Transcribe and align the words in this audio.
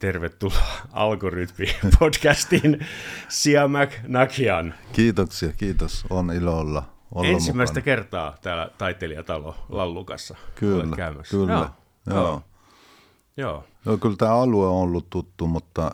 Tervetuloa 0.00 0.58
Algoritmi-podcastiin 0.92 2.84
Siamak 3.28 3.90
Nakian. 4.06 4.74
Kiitoksia, 4.92 5.52
kiitos. 5.52 6.04
On 6.10 6.32
ilo 6.32 6.58
olla, 6.58 6.82
olla 7.14 7.28
Ensimmäistä 7.28 7.80
mukana. 7.80 7.84
kertaa 7.84 8.36
täällä 8.42 8.70
taiteilijatalo 8.78 9.56
Lallukassa 9.68 10.36
Kyllä, 10.54 10.96
käymässä. 10.96 11.30
kyllä. 11.36 11.52
Joo. 11.52 11.68
Joo. 12.06 12.16
Joo. 12.16 12.42
Joo. 13.36 13.64
Joo, 13.86 13.98
kyllä 13.98 14.16
tämä 14.16 14.34
alue 14.34 14.66
on 14.66 14.74
ollut 14.74 15.10
tuttu, 15.10 15.46
mutta 15.46 15.90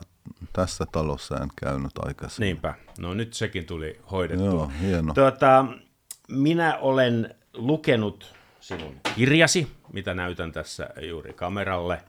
tässä 0.52 0.86
talossa 0.93 1.36
en 1.36 1.48
käynyt 1.61 1.93
aikaisemmin. 2.04 2.46
Niinpä. 2.46 2.75
No 2.98 3.14
nyt 3.14 3.34
sekin 3.34 3.66
tuli 3.66 4.00
hoidettua. 4.11 4.46
Joo, 4.46 4.70
hieno. 4.80 5.14
Tuota, 5.14 5.64
minä 6.29 6.77
olen 6.77 7.34
lukenut 7.54 8.34
sinun 8.61 8.95
kirjasi, 9.16 9.68
mitä 9.93 10.14
näytän 10.14 10.52
tässä 10.52 10.91
juuri 11.02 11.32
kameralle. 11.32 12.02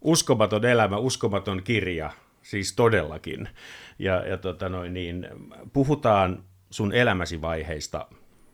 Uskomaton 0.00 0.64
elämä, 0.64 0.96
uskomaton 0.96 1.62
kirja, 1.62 2.10
siis 2.42 2.72
todellakin. 2.72 3.48
Ja, 3.98 4.26
ja 4.28 4.36
tota 4.36 4.68
noin, 4.68 4.94
niin, 4.94 5.28
puhutaan 5.72 6.44
sun 6.70 6.92
elämäsi 6.92 7.40
vaiheista, 7.40 8.06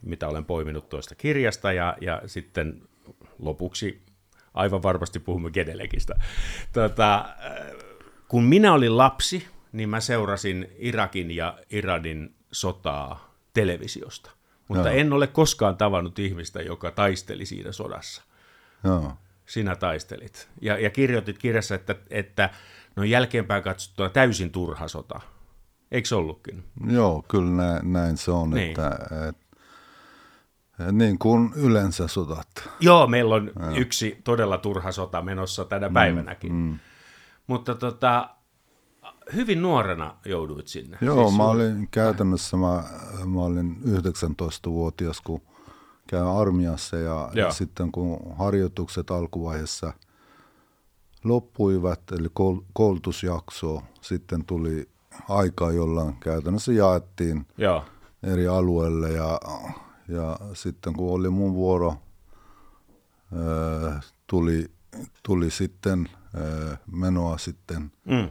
mitä 0.03 0.29
olen 0.29 0.45
poiminut 0.45 0.89
tuosta 0.89 1.15
kirjasta, 1.15 1.73
ja, 1.73 1.97
ja 2.01 2.23
sitten 2.27 2.83
lopuksi 3.39 4.03
aivan 4.55 4.83
varmasti 4.83 5.19
puhumme 5.19 5.51
Gedelekistä. 5.51 6.15
Tota, 6.73 7.29
kun 8.29 8.45
minä 8.45 8.73
olin 8.73 8.97
lapsi, 8.97 9.47
niin 9.73 9.89
mä 9.89 10.01
seurasin 10.01 10.69
Irakin 10.79 11.31
ja 11.31 11.59
Iranin 11.71 12.35
sotaa 12.53 13.35
televisiosta. 13.55 14.31
Mutta 14.69 14.89
Joo. 14.89 14.99
en 14.99 15.13
ole 15.13 15.27
koskaan 15.27 15.77
tavannut 15.77 16.19
ihmistä, 16.19 16.63
joka 16.63 16.91
taisteli 16.91 17.47
siinä 17.47 17.73
sodassa. 17.73 18.23
Joo. 18.85 19.13
Sinä 19.47 19.77
taistelit. 19.77 20.49
Ja, 20.61 20.79
ja 20.79 20.91
kirjoitit 20.91 21.39
kirjassa, 21.39 21.75
että, 21.75 21.95
että 22.11 22.51
no 22.97 23.05
jälkeenpäin 23.05 23.63
katsottuna 23.63 24.09
täysin 24.09 24.51
turha 24.51 24.89
sota. 24.89 25.21
Eikö 25.91 26.09
se 26.09 26.15
ollutkin? 26.15 26.65
Joo, 26.87 27.25
kyllä 27.29 27.51
näin, 27.51 27.93
näin 27.93 28.17
se 28.17 28.31
on, 28.31 28.51
Niin. 28.51 28.69
että 28.69 28.99
et, 29.29 29.37
niin 30.93 31.19
kuin 31.19 31.53
yleensä 31.57 32.09
sodat. 32.09 32.49
Joo, 32.81 33.07
meillä 33.07 33.35
on 33.35 33.51
yksi 33.77 34.21
todella 34.25 34.59
turha 34.59 34.93
sota 34.93 35.23
menossa 35.23 35.65
tänä 35.65 35.91
päivänäkin. 35.91 36.53
Mm. 36.53 36.79
Mutta 37.47 37.75
tota, 37.75 38.31
hyvin 39.35 39.63
nuorena 39.63 40.17
jouduit 40.25 40.69
sinne. 40.69 40.99
Joo, 41.01 41.25
Siis 41.27 41.37
mä 41.37 41.45
olin 41.45 41.89
käytännössä, 41.91 42.57
mä, 42.57 42.85
mä 43.25 43.41
olin 43.41 43.77
19-vuotias, 43.85 45.21
kun 45.21 45.43
käyn 46.07 46.27
armiassa 46.27 46.97
ja, 46.97 47.31
ja 47.35 47.51
sitten 47.51 47.93
kun 47.93 48.37
harjoitukset 48.37 49.11
alkuvaiheessa 49.11 49.93
loppuivat, 51.25 52.01
eli 52.13 52.29
koul- 52.29 52.65
koulutusjakso, 52.73 53.83
sitten 54.01 54.45
tuli 54.45 54.89
aika, 55.29 55.73
jolloin 55.73 56.17
käytännössä 56.17 56.73
jaettiin 56.73 57.47
Joo, 57.59 57.85
eri 58.23 58.49
alueille 58.49 59.11
ja, 59.13 59.41
ja 60.09 60.39
sitten 60.53 60.93
kun 60.93 61.13
oli 61.15 61.31
mun 61.31 61.55
vuoro, 61.55 61.95
öö, 63.37 63.93
tuli, 64.27 64.71
tuli 65.23 65.51
sitten 65.51 66.09
öö, 66.35 66.77
menoa 66.93 67.39
sitten 67.39 67.93
mm. 68.05 68.29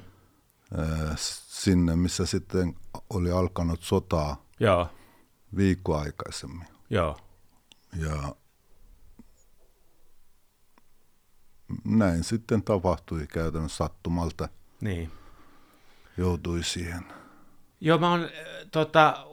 öö, 0.77 1.13
sinne, 1.17 1.95
missä 1.95 2.25
sitten 2.25 2.75
oli 3.09 3.31
alkanut 3.31 3.81
sotaa 3.81 4.45
joo, 4.59 4.87
viikko 5.57 5.97
aikaisemmin. 5.97 6.67
joo. 6.89 7.17
Ja 7.99 8.35
näin 11.83 12.23
sitten 12.23 12.63
tapahtui 12.63 13.27
käytännössä 13.27 13.77
sattumalta, 13.77 14.49
Niin. 14.81 15.11
joutui 16.17 16.63
siihen. 16.63 17.03
Joo, 17.81 17.97
mä 17.97 18.11
oon, 18.11 18.23
äh, 18.23 18.29
tota, 18.71 19.27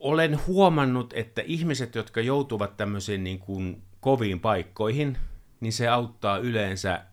olen 0.00 0.46
huomannut, 0.46 1.12
että 1.12 1.42
ihmiset, 1.44 1.94
jotka 1.94 2.20
joutuvat 2.20 2.76
tämmöisiin 2.76 3.24
niin 3.24 3.38
kuin 3.38 3.82
koviin 4.00 4.40
paikkoihin, 4.40 5.18
niin 5.60 5.72
se 5.72 5.88
auttaa 5.88 6.38
yleensä 6.38 7.04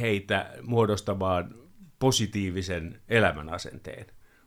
heitä 0.00 0.50
muodostamaan 0.62 1.54
positiivisen 1.98 3.02
elämänasenteen. 3.08 4.06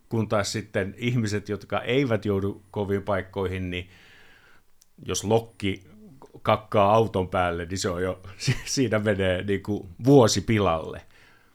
Kun 0.09 0.27
taas 0.27 0.51
sitten 0.51 0.95
ihmiset, 0.97 1.49
jotka 1.49 1.81
eivät 1.81 2.25
joudu 2.25 2.63
koviin 2.71 3.03
paikkoihin, 3.03 3.69
niin 3.69 3.89
jos 5.05 5.23
lokki 5.23 5.83
kakkaa 6.41 6.93
auton 6.93 7.29
päälle, 7.29 7.65
niin 7.65 7.77
se 7.77 7.89
on 7.89 8.03
jo, 8.03 8.21
siinä 8.65 8.99
menee 8.99 9.43
niin 9.43 9.63
kuin 9.63 9.89
vuosi 10.03 10.41
pilalle. 10.41 11.01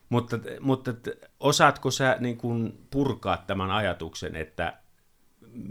Mutta, 0.08 0.38
mutta 0.60 0.94
osaatko 1.40 1.90
sä 1.90 2.16
niin 2.20 2.36
kuin 2.36 2.86
purkaa 2.90 3.36
tämän 3.36 3.70
ajatuksen, 3.70 4.36
että 4.36 4.72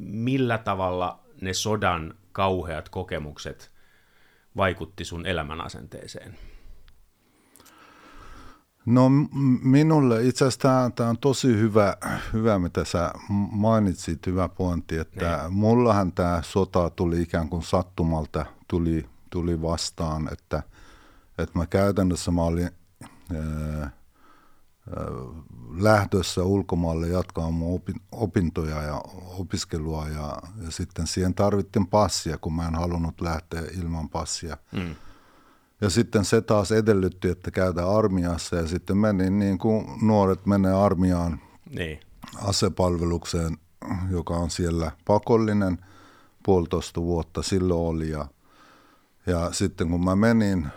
millä 0.01 0.57
tavalla 0.57 1.19
ne 1.41 1.53
sodan 1.53 2.13
kauheat 2.31 2.89
kokemukset 2.89 3.71
vaikutti 4.57 5.05
sun 5.05 5.25
elämänasenteeseen? 5.25 6.37
No 8.85 9.09
minulle 9.63 10.23
itse 10.23 10.45
asiassa 10.45 10.91
tämä 10.95 11.09
on 11.09 11.17
tosi 11.17 11.47
hyvä, 11.47 11.97
hyvä, 12.33 12.59
mitä 12.59 12.85
sä 12.85 13.11
mainitsit, 13.51 14.27
hyvä 14.27 14.49
pointti, 14.49 14.97
että 14.97 15.39
Niin. 15.43 15.53
mullahan 15.53 16.11
tämä 16.11 16.41
sota 16.43 16.89
tuli 16.89 17.21
ikään 17.21 17.49
kuin 17.49 17.63
sattumalta, 17.63 18.45
tuli, 18.67 19.05
tuli 19.29 19.61
vastaan, 19.61 20.29
että, 20.33 20.63
että 21.37 21.59
mä 21.59 21.65
käytännössä 21.65 22.31
mä 22.31 22.41
olin 22.43 22.69
ää, 23.35 23.81
ää, 23.81 23.91
lähdössä 25.77 26.43
ulkomaalle 26.43 27.07
jatkaa 27.07 27.51
mun 27.51 27.75
opin, 27.75 27.95
opintoja 28.11 28.81
ja 28.81 29.01
opiskelua 29.39 30.07
ja, 30.09 30.37
ja 30.65 30.71
sitten 30.71 31.07
siihen 31.07 31.33
tarvittiin 31.33 31.87
passia, 31.87 32.37
kun 32.37 32.55
mä 32.55 32.67
en 32.67 32.75
halunnut 32.75 33.21
lähteä 33.21 33.61
ilman 33.81 34.09
passia. 34.09 34.57
Mm. 34.71 34.95
Ja 35.85 35.89
sitten 35.89 36.25
se 36.25 36.41
taas 36.41 36.71
edellytti, 36.71 37.29
että 37.29 37.51
käydään 37.51 37.89
armiassa 37.89 38.55
ja 38.55 38.67
sitten 38.67 38.97
menin 38.97 39.39
niin 39.39 39.57
kuin 39.57 39.85
nuoret 40.01 40.45
menee 40.45 40.73
armiaan 40.73 41.41
Niin, 41.69 41.99
asepalvelukseen, 42.41 43.57
joka 44.11 44.33
on 44.33 44.49
siellä 44.49 44.91
pakollinen, 45.05 45.77
puolitoista 46.45 47.01
vuotta 47.01 47.41
silloin 47.41 47.79
oli 47.89 48.09
ja, 48.09 48.27
ja 49.25 49.51
sitten 49.51 49.89
kun 49.89 50.03
mä 50.03 50.15
menin, 50.15 50.67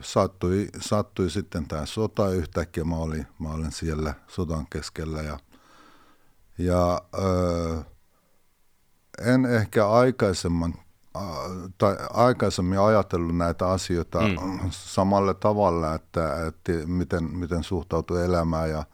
sattui, 0.00 0.68
sattui 0.80 1.30
sitten 1.30 1.68
tämä 1.68 1.86
sota. 1.86 2.28
Yhtäkkiä, 2.30 2.84
mä 2.84 2.96
olin, 2.96 3.26
mä 3.38 3.50
olin 3.50 3.72
siellä 3.72 4.14
sodan 4.28 4.66
keskellä 4.70 5.22
ja, 5.22 5.38
ja 6.58 7.02
en 9.20 9.46
ehkä 9.46 9.88
aikaisemman 9.88 10.74
tai 11.78 11.96
aikaisemmin 12.12 12.78
ajatellut 12.78 13.36
näitä 13.36 13.68
asioita 13.68 14.20
mm. 14.20 14.58
samalla 14.70 15.34
tavalla, 15.34 15.94
että, 15.94 16.46
että 16.46 16.72
miten, 16.86 17.24
miten 17.24 17.64
suhtautuu 17.64 18.16
elämään. 18.16 18.70
Ja, 18.70 18.84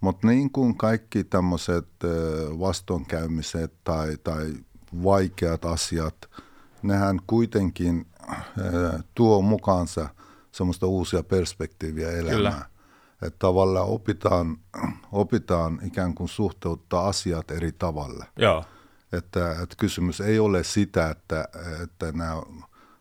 mutta 0.00 0.26
niin 0.26 0.50
kuin 0.50 0.76
kaikki 0.76 1.24
tämmöiset 1.24 1.88
vastoinkäymiset 2.58 3.72
tai, 3.84 4.16
tai 4.24 4.54
vaikeat 5.04 5.64
asiat, 5.64 6.14
nehän 6.82 7.20
kuitenkin 7.26 8.06
tuo 9.14 9.42
mukaansa 9.42 10.08
semmoista 10.52 10.86
uusia 10.86 11.22
perspektiiviä 11.22 12.10
elämään. 12.10 12.36
Kyllä. 12.36 12.62
Että 13.22 13.38
tavallaan 13.38 13.88
opitaan, 13.88 14.56
opitaan 15.12 15.80
ikään 15.84 16.14
kuin 16.14 16.28
suhteuttaa 16.28 17.08
asiat 17.08 17.50
eri 17.50 17.72
tavalla. 17.72 18.24
joo, 18.36 18.64
Että, 19.12 19.52
että 19.52 19.76
kysymys 19.78 20.20
ei 20.20 20.38
ole 20.38 20.64
sitä, 20.64 21.10
että, 21.10 21.48
että 21.82 22.12
nämä 22.12 22.42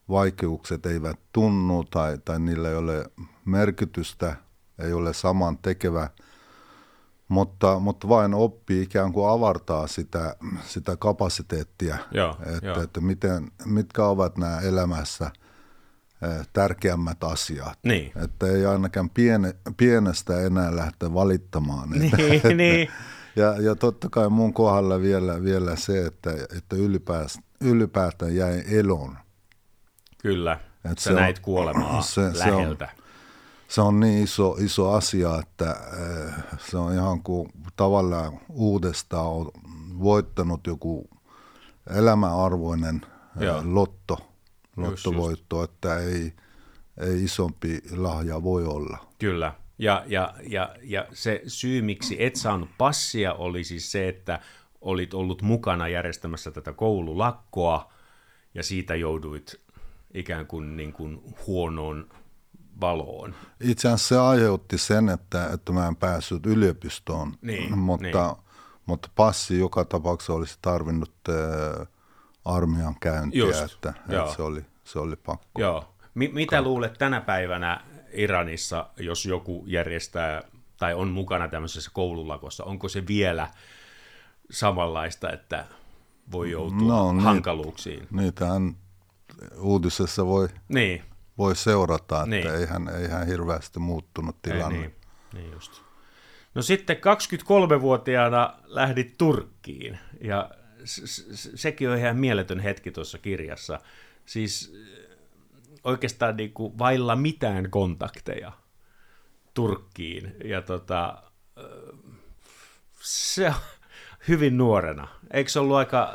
vaikeukset 0.10 0.86
eivät 0.86 1.20
tunnu 1.34 1.84
tai, 1.84 2.18
tai 2.26 2.40
niillä 2.40 2.70
ei 2.70 2.76
ole 2.76 3.06
merkitystä, 3.46 4.36
ei 4.80 4.94
ole 4.94 5.14
saman 5.14 5.58
tekevä, 5.58 6.10
mutta, 7.28 7.80
mutta 7.80 8.10
vain 8.10 8.34
oppii 8.34 8.82
ikään 8.82 9.14
kuin 9.14 9.30
avartaa 9.30 9.88
sitä, 9.88 10.36
sitä 10.66 10.98
kapasiteettia, 10.98 11.98
Joo, 12.12 12.38
että, 12.46 12.68
joo. 12.68 12.82
että 12.82 13.02
miten, 13.02 13.52
mitkä 13.66 14.06
ovat 14.06 14.38
nämä 14.38 14.60
elämässä 14.60 15.32
eh, 16.22 16.48
tärkeämmät 16.54 17.24
asiat. 17.24 17.80
Niin. 17.84 18.12
Että 18.24 18.48
ei 18.48 18.66
ainakaan 18.66 19.10
piene, 19.10 19.56
pienestä 19.78 20.42
enää 20.42 20.76
lähteä 20.76 21.14
valittamaan. 21.14 22.04
Että, 22.04 22.18
niin, 22.18 22.58
niin. 22.58 22.88
Ja, 23.38 23.62
ja 23.62 23.76
totta 23.76 24.10
kai 24.10 24.30
mun 24.30 24.54
kohdalla 24.54 25.02
vielä, 25.02 25.44
vielä 25.44 25.76
se, 25.76 26.06
että, 26.06 26.32
että 26.58 26.76
ylipäätään, 26.76 27.44
ylipäätään 27.62 28.36
jäi 28.36 28.64
elon. 28.80 29.18
kyllä. 30.18 30.60
Et 30.92 30.98
Sä 30.98 31.04
se 31.04 31.10
on- 31.10 31.16
näit 31.16 31.40
kuolemaa 31.40 32.02
se- 32.14 32.34
se 32.34 32.52
on- 32.52 32.58
läheltä. 32.58 32.90
Se 33.68 33.82
on 33.82 34.00
niin 34.00 34.24
iso, 34.24 34.56
iso 34.60 34.92
asia, 34.92 35.40
että 35.40 35.76
eh, 35.94 36.34
se 36.60 36.78
on 36.78 36.94
ihan 36.94 37.24
kuin 37.24 37.50
tavallaan 37.76 38.40
uudestaan 38.50 39.26
on 39.28 39.52
voittanut 40.00 40.68
joku 40.68 41.10
elämäarvoinen 41.90 43.02
eh, 43.40 43.44
Joo. 43.46 43.62
lotto, 43.66 44.18
just. 44.78 45.06
lottovoitto, 45.06 45.64
että 45.64 45.98
ei, 46.00 46.34
ei 46.98 47.24
isompi 47.24 47.82
lahja 47.96 48.44
voi 48.44 48.66
olla. 48.66 48.98
Kyllä, 49.20 49.54
Ja, 49.80 50.04
ja, 50.08 50.34
ja, 50.50 50.76
ja 50.84 51.06
se 51.14 51.42
syy, 51.48 51.82
miksi 51.82 52.24
et 52.24 52.36
saanut 52.36 52.70
passia, 52.78 53.34
oli 53.34 53.64
siis 53.64 53.92
se, 53.92 54.08
että 54.08 54.40
olit 54.82 55.14
ollut 55.14 55.42
mukana 55.42 55.88
järjestämässä 55.88 56.52
tätä 56.52 56.74
koululakkoa, 56.74 57.94
ja 58.54 58.64
siitä 58.64 58.96
jouduit 58.96 59.56
ikään 60.14 60.48
kuin, 60.48 60.78
niin 60.78 60.94
kuin 60.94 61.22
huonoon 61.48 62.10
valoon. 62.82 63.36
Itse 63.62 63.88
asiassa 63.88 64.16
se 64.16 64.18
aiheutti 64.22 64.78
sen, 64.78 65.10
että, 65.10 65.50
että 65.54 65.72
mä 65.72 65.88
en 65.88 65.96
päässyt 65.96 66.46
yliopistoon, 66.46 67.34
Niin, 67.42 67.78
mutta, 67.78 68.04
niin. 68.28 68.46
mutta 68.86 69.10
passi 69.16 69.60
joka 69.60 69.86
tapauksessa 69.86 70.34
olisi 70.34 70.58
tarvinnut 70.62 71.14
äh, 71.30 71.88
armeijan 72.46 72.96
käyntiä, 73.00 73.40
Just, 73.46 73.74
että, 73.74 73.94
että 74.10 74.34
se, 74.36 74.42
oli, 74.42 74.66
se 74.84 75.00
oli 75.00 75.16
pakko. 75.16 75.62
Joo. 75.62 75.94
Mi- 76.14 76.32
mitä 76.34 76.62
luulet 76.62 76.94
tänä 76.94 77.22
päivänä 77.22 77.82
Iranissa, 78.12 78.90
jos 78.98 79.26
joku 79.26 79.64
järjestää 79.68 80.42
tai 80.78 80.94
on 80.94 81.08
mukana 81.08 81.48
tämmöisessä 81.48 81.92
koululakossa, 81.94 82.64
onko 82.64 82.90
se 82.90 83.08
vielä 83.08 83.48
samanlaista, 84.52 85.30
että 85.32 85.66
voi 86.32 86.52
joutua 86.52 86.88
No, 86.88 87.12
niin. 87.12 87.24
hankaluuksiin? 87.24 88.08
Niitähän 88.12 88.76
uutisessa 89.60 90.26
voi, 90.26 90.48
Niin, 90.70 91.02
voi 91.38 91.56
seurata, 91.56 92.16
että 92.24 92.30
Niin. 92.30 92.48
eihän, 92.56 92.90
eihän 93.02 93.28
hirveästi 93.28 93.80
muuttunut 93.80 94.36
ei, 94.48 94.54
tilanne. 94.54 94.78
niin, 94.80 94.96
niin 95.34 95.52
just. 95.52 95.82
No 96.56 96.62
sitten 96.62 96.98
23-vuotiaana 96.98 98.54
lähdit 98.66 99.18
Turkkiin, 99.18 100.00
ja 100.22 100.50
sekin 101.56 101.90
on 101.90 101.98
ihan 101.98 102.18
mieletön 102.18 102.60
hetki 102.60 102.92
tuossa 102.92 103.18
kirjassa. 103.18 103.80
Siis 104.26 104.74
oikeastaan 105.88 106.38
niin 106.38 106.54
kuin 106.54 106.78
vailla 106.78 107.16
mitään 107.16 107.70
kontakteja 107.70 108.52
Turkkiin, 109.54 110.36
ja 110.46 110.62
tota, 110.62 111.24
se 113.02 113.48
on 113.48 113.54
hyvin 114.28 114.58
nuorena. 114.58 115.08
Eikö 115.34 115.50
se 115.50 115.60
ollut 115.60 115.78
aika... 115.78 116.10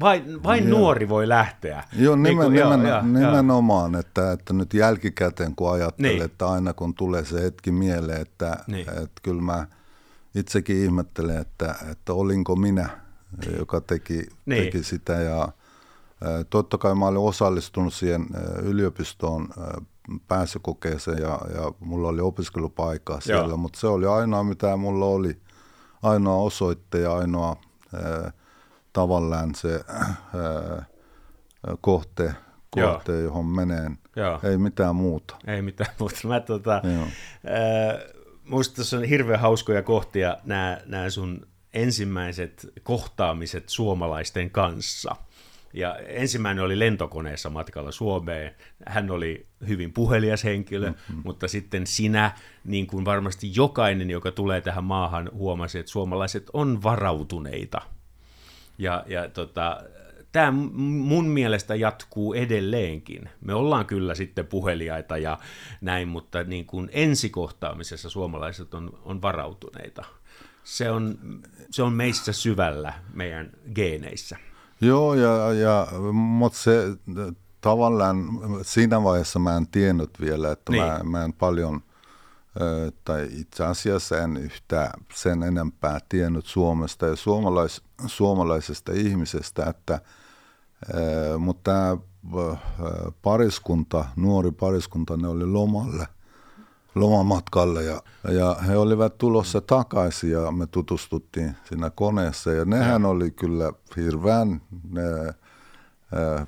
Vain, 0.00 0.42
vain 0.42 0.70
nuori 0.70 1.08
voi 1.08 1.28
lähteä. 1.28 1.84
Joo, 1.98 2.16
nimen, 2.16 2.22
Niin 2.32 2.36
kuin- 2.36 2.54
joo, 2.54 2.76
nimen, 2.76 2.90
joo, 2.90 3.02
nimenomaan, 3.02 3.94
Että, 3.94 4.32
että 4.32 4.52
nyt 4.52 4.74
jälkikäteen 4.74 5.54
kun 5.56 5.72
ajattelee, 5.72 6.12
Niin. 6.12 6.22
että 6.22 6.46
aina 6.50 6.72
kun 6.72 6.94
tulee 6.94 7.24
se 7.24 7.42
hetki 7.42 7.70
mieleen, 7.70 8.20
että, 8.20 8.56
Niin. 8.66 8.88
että 8.88 9.20
kyllä 9.22 9.42
mä 9.42 9.66
itsekin 10.34 10.76
ihmettelen, 10.84 11.36
että, 11.38 11.74
että 11.90 12.12
olinko 12.12 12.56
minä, 12.56 12.88
joka 13.58 13.80
teki, 13.80 14.26
Niin. 14.46 14.64
teki 14.64 14.82
sitä 14.82 15.12
ja 15.12 15.48
totta 16.50 16.78
kai 16.78 16.94
mä 16.94 17.06
olin 17.06 17.18
osallistunut 17.18 17.94
siihen 17.94 18.26
yliopistoon 18.62 19.48
pääsykokeeseen 20.28 21.18
ja, 21.18 21.40
ja 21.54 21.72
mulla 21.80 22.08
oli 22.08 22.20
opiskelupaikka 22.20 23.20
siellä, 23.20 23.48
Joo. 23.48 23.56
mutta 23.56 23.80
se 23.80 23.86
oli 23.86 24.06
ainoa 24.06 24.44
mitä 24.44 24.76
mulla 24.76 25.06
oli, 25.06 25.36
ainoa 26.02 26.36
osoitte 26.36 26.98
ja 26.98 27.16
ainoa 27.16 27.56
ä, 27.94 28.32
tavallaan 28.92 29.54
se 29.54 29.84
ää, 29.88 30.84
kohte, 31.80 32.34
Joo. 32.76 32.92
kohte 32.92 33.20
johon 33.20 33.46
meneen. 33.46 33.98
Joo. 34.16 34.40
Ei 34.42 34.58
mitään 34.58 34.96
muuta. 34.96 35.36
Ei 35.46 35.62
mitään 35.62 35.90
muuta. 35.98 36.28
Mä 36.28 36.40
tota, 36.40 36.72
ää, 36.72 36.82
musta 38.44 38.76
tässä 38.76 38.96
on 38.96 39.04
hirveän 39.04 39.40
hauskoja 39.40 39.82
kohtia 39.82 40.36
nämä, 40.44 40.80
nämä 40.86 41.10
sun 41.10 41.46
ensimmäiset 41.74 42.72
kohtaamiset 42.82 43.68
suomalaisten 43.68 44.50
kanssa. 44.50 45.16
Ja 45.72 45.96
ensimmäinen 45.96 46.64
oli 46.64 46.78
lentokoneessa 46.78 47.50
matkalla 47.50 47.92
Suomeen. 47.92 48.54
Hän 48.86 49.10
oli 49.10 49.46
hyvin 49.68 49.92
puhelias 49.92 50.44
henkilö, 50.44 50.90
mm-hmm. 50.90 51.22
mutta 51.24 51.48
sitten 51.48 51.86
sinä, 51.86 52.30
niin 52.64 52.86
kuin 52.86 53.04
varmasti 53.04 53.50
jokainen, 53.56 54.10
joka 54.10 54.30
tulee 54.30 54.60
tähän 54.60 54.84
maahan, 54.84 55.30
huomasi, 55.32 55.78
että 55.78 55.92
suomalaiset 55.92 56.50
on 56.52 56.82
varautuneita. 56.82 57.82
Ja, 58.78 59.04
ja 59.06 59.28
tota, 59.28 59.82
tämä 60.32 60.50
mun 60.80 61.28
mielestä 61.28 61.74
jatkuu 61.74 62.34
edelleenkin. 62.34 63.28
Me 63.40 63.54
ollaan 63.54 63.86
kyllä 63.86 64.14
sitten 64.14 64.46
puheliaita 64.46 65.18
ja 65.18 65.38
näin, 65.80 66.08
mutta 66.08 66.44
niin 66.44 66.66
kuin 66.66 66.90
ensikohtaamisessa 66.92 68.10
suomalaiset 68.10 68.74
on, 68.74 68.98
on 69.04 69.22
varautuneita. 69.22 70.04
Se 70.64 70.90
on, 70.90 71.18
se 71.70 71.82
on 71.82 71.92
meissä 71.92 72.32
syvällä 72.32 72.92
meidän 73.14 73.50
geeneissä. 73.74 74.36
Joo, 74.82 75.14
ja, 75.14 75.52
ja, 75.52 75.86
mutta 76.12 76.58
se 76.58 76.84
tavallaan 77.60 78.26
siinä 78.62 79.02
vaiheessa 79.02 79.38
mä 79.38 79.56
en 79.56 79.66
tiennyt 79.66 80.10
vielä, 80.20 80.52
että 80.52 80.72
Niin. 80.72 80.84
mä, 80.84 81.00
mä 81.04 81.24
en 81.24 81.32
paljon, 81.32 81.80
tai 83.04 83.28
itse 83.30 83.64
asiassa 83.64 84.18
en 84.18 84.36
yhtään 84.36 84.90
sen 85.14 85.42
enempää 85.42 85.98
tiennyt 86.08 86.46
Suomesta 86.46 87.06
ja 87.06 87.16
suomalais, 87.16 87.82
suomalaisesta 88.06 88.92
ihmisestä, 88.92 89.66
että 89.66 90.00
mutta 91.38 91.62
tämä 91.70 91.96
pariskunta, 93.22 94.04
nuori 94.16 94.50
pariskunta, 94.50 95.16
ne 95.16 95.28
oli 95.28 95.46
lomalle, 95.46 96.06
lomamatkalle 96.94 97.84
ja, 97.84 98.02
ja 98.28 98.54
he 98.54 98.76
olivat 98.76 99.18
tulossa 99.18 99.60
takaisin 99.60 100.30
ja 100.30 100.50
me 100.52 100.66
tutustuttiin 100.66 101.56
siinä 101.68 101.90
koneessa 101.90 102.52
ja 102.52 102.64
nehän 102.64 103.04
oli 103.04 103.30
kyllä 103.30 103.72
hirveän 103.96 104.60
ne, 104.90 105.02
ä, 105.28 106.46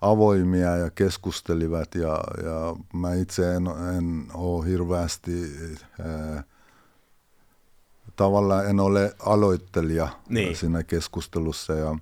avoimia 0.00 0.76
ja 0.76 0.90
keskustelivat 0.90 1.94
ja, 1.94 2.20
ja 2.44 2.76
mä 2.92 3.14
itse 3.14 3.54
en, 3.54 3.66
en 3.98 4.26
ole 4.34 4.66
hirveästi 4.66 5.32
ä, 6.00 6.42
tavallaan 8.16 8.66
en 8.66 8.80
ole 8.80 9.14
aloittelija 9.18 10.08
Niin. 10.28 10.56
siinä 10.56 10.82
keskustelussa 10.82 11.72
ja 11.74 11.98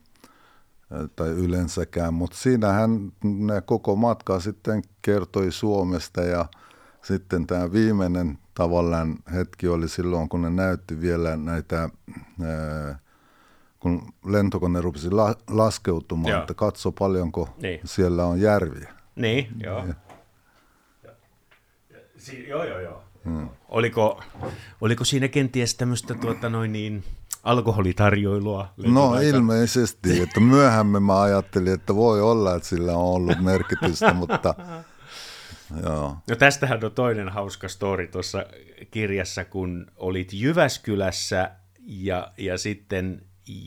tai 1.16 1.28
yleensäkään, 1.28 2.14
mutta 2.14 2.36
siinähän 2.36 3.12
ne 3.24 3.60
koko 3.60 3.96
matka 3.96 4.40
sitten 4.40 4.82
kertoi 5.02 5.52
Suomesta 5.52 6.20
ja 6.20 6.46
sitten 7.04 7.46
tämä 7.46 7.72
viimeinen 7.72 8.38
tavallaan 8.54 9.16
hetki 9.34 9.68
oli 9.68 9.88
silloin, 9.88 10.28
kun 10.28 10.42
ne 10.42 10.50
näytti 10.50 11.00
vielä 11.00 11.36
näitä, 11.36 11.88
ää, 12.42 12.98
kun 13.80 14.12
lentokone 14.24 14.80
rupesi 14.80 15.10
la- 15.10 15.34
laskeutumaan, 15.50 16.30
Joo. 16.30 16.40
että 16.40 16.54
katso 16.54 16.92
paljonko 16.92 17.48
Niin. 17.62 17.80
siellä 17.84 18.24
on 18.24 18.40
järviä. 18.40 18.92
Niin, 19.16 19.48
joo. 19.62 19.84
Si- 22.16 22.48
joo, 22.48 22.64
joo, 22.64 22.80
joo. 22.80 23.02
Hmm. 23.24 23.48
Oliko, 23.68 24.22
oliko 24.80 25.04
siinä 25.04 25.28
kenties 25.28 25.74
tämmöistä 25.74 26.14
tuota 26.14 26.48
noin 26.48 26.72
niin, 26.72 27.04
alkoholitarjoilua? 27.42 28.68
No 28.86 29.18
ilmeisesti, 29.20 30.20
että 30.22 30.40
myöhemmin 30.40 31.02
mä 31.02 31.20
ajattelin, 31.22 31.72
että 31.74 31.94
voi 31.94 32.20
olla, 32.22 32.54
että 32.54 32.68
sillä 32.68 32.92
on 32.92 33.04
ollut 33.04 33.40
merkitystä, 33.40 34.14
mutta 34.26 34.54
joo. 35.82 36.16
No 36.28 36.36
tästähän 36.36 36.84
on 36.84 36.92
toinen 36.92 37.28
hauska 37.28 37.68
story 37.68 38.06
tuossa 38.06 38.46
kirjassa, 38.90 39.44
kun 39.44 39.86
olit 39.96 40.32
Jyväskylässä 40.32 41.50
ja, 41.86 42.32
ja 42.38 42.58
sitten 42.58 43.22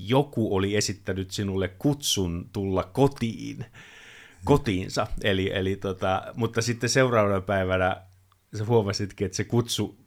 joku 0.06 0.56
oli 0.56 0.76
esittänyt 0.76 1.32
sinulle 1.32 1.68
kutsun 1.68 2.50
tulla 2.54 2.84
kotiin, 2.84 3.66
kotiinsa. 4.44 5.08
Eli, 5.24 5.52
eli 5.54 5.76
tota, 5.76 6.24
mutta 6.36 6.62
sitten 6.62 6.90
seuraavana 6.90 7.42
päivänä 7.42 8.02
sä 8.58 8.66
huomasitkin, 8.66 9.26
että 9.26 9.38
se 9.38 9.44
kutsu, 9.44 9.98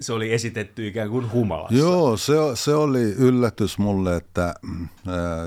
se 0.00 0.12
oli 0.12 0.32
esitetty 0.32 0.86
ikään 0.86 1.08
kuin 1.08 1.32
humalassa. 1.32 1.78
Joo, 1.78 2.16
se, 2.16 2.32
se 2.54 2.74
oli 2.74 3.02
yllätys 3.02 3.78
mulle, 3.78 4.16
että 4.16 4.54
mm, 4.62 4.82
äh, 4.82 4.88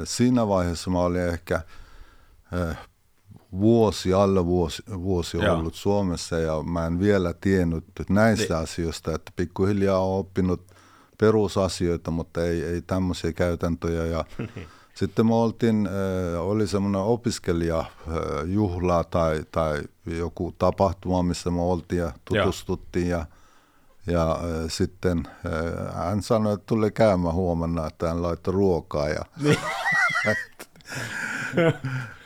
siinä 0.03 0.47
vaiheessa 0.47 0.89
mä 0.89 0.99
olin 0.99 1.21
ehkä 1.27 1.55
äh, 2.69 2.77
vuosi, 3.59 4.13
alle 4.13 4.45
vuosi, 4.45 4.83
vuosi 5.01 5.37
Joo. 5.37 5.55
ollut 5.55 5.75
Suomessa 5.75 6.39
ja 6.39 6.63
mä 6.63 6.85
en 6.85 6.99
vielä 6.99 7.33
tiennyt 7.41 7.83
näistä 8.09 8.53
Niin. 8.53 8.63
asioista, 8.63 9.15
että 9.15 9.31
pikkuhiljaa 9.35 9.99
olen 9.99 10.19
oppinut 10.19 10.61
perusasioita, 11.17 12.11
mutta 12.11 12.43
ei, 12.45 12.63
ei 12.63 12.81
tämmöisiä 12.81 13.33
käytäntöjä 13.33 14.05
ja 14.05 14.25
Niin. 14.55 14.67
sitten 14.93 15.25
me 15.25 15.35
oltiin, 15.35 15.87
äh, 15.87 16.41
oli 16.41 16.67
semmoinen 16.67 17.01
opiskelijajuhla 17.01 19.03
tai, 19.03 19.43
tai 19.51 19.81
joku 20.05 20.55
tapahtuma, 20.57 21.23
missä 21.23 21.51
me 21.51 21.61
oltiin 21.61 22.01
ja 22.01 22.11
tutustuttiin 22.25 23.09
ja 23.09 23.25
ja 24.07 24.31
äh, 24.31 24.39
sitten 24.67 25.27
äh, 25.27 25.95
hän 25.95 26.21
sanoi, 26.21 26.53
että 26.53 26.65
tuli 26.65 26.91
käymään 26.91 27.35
huomenna, 27.35 27.87
että 27.87 28.07
hän 28.07 28.21
laittoi 28.21 28.53
ruokaa. 28.53 29.09
Ja 29.09 29.25
Niin. 29.43 29.57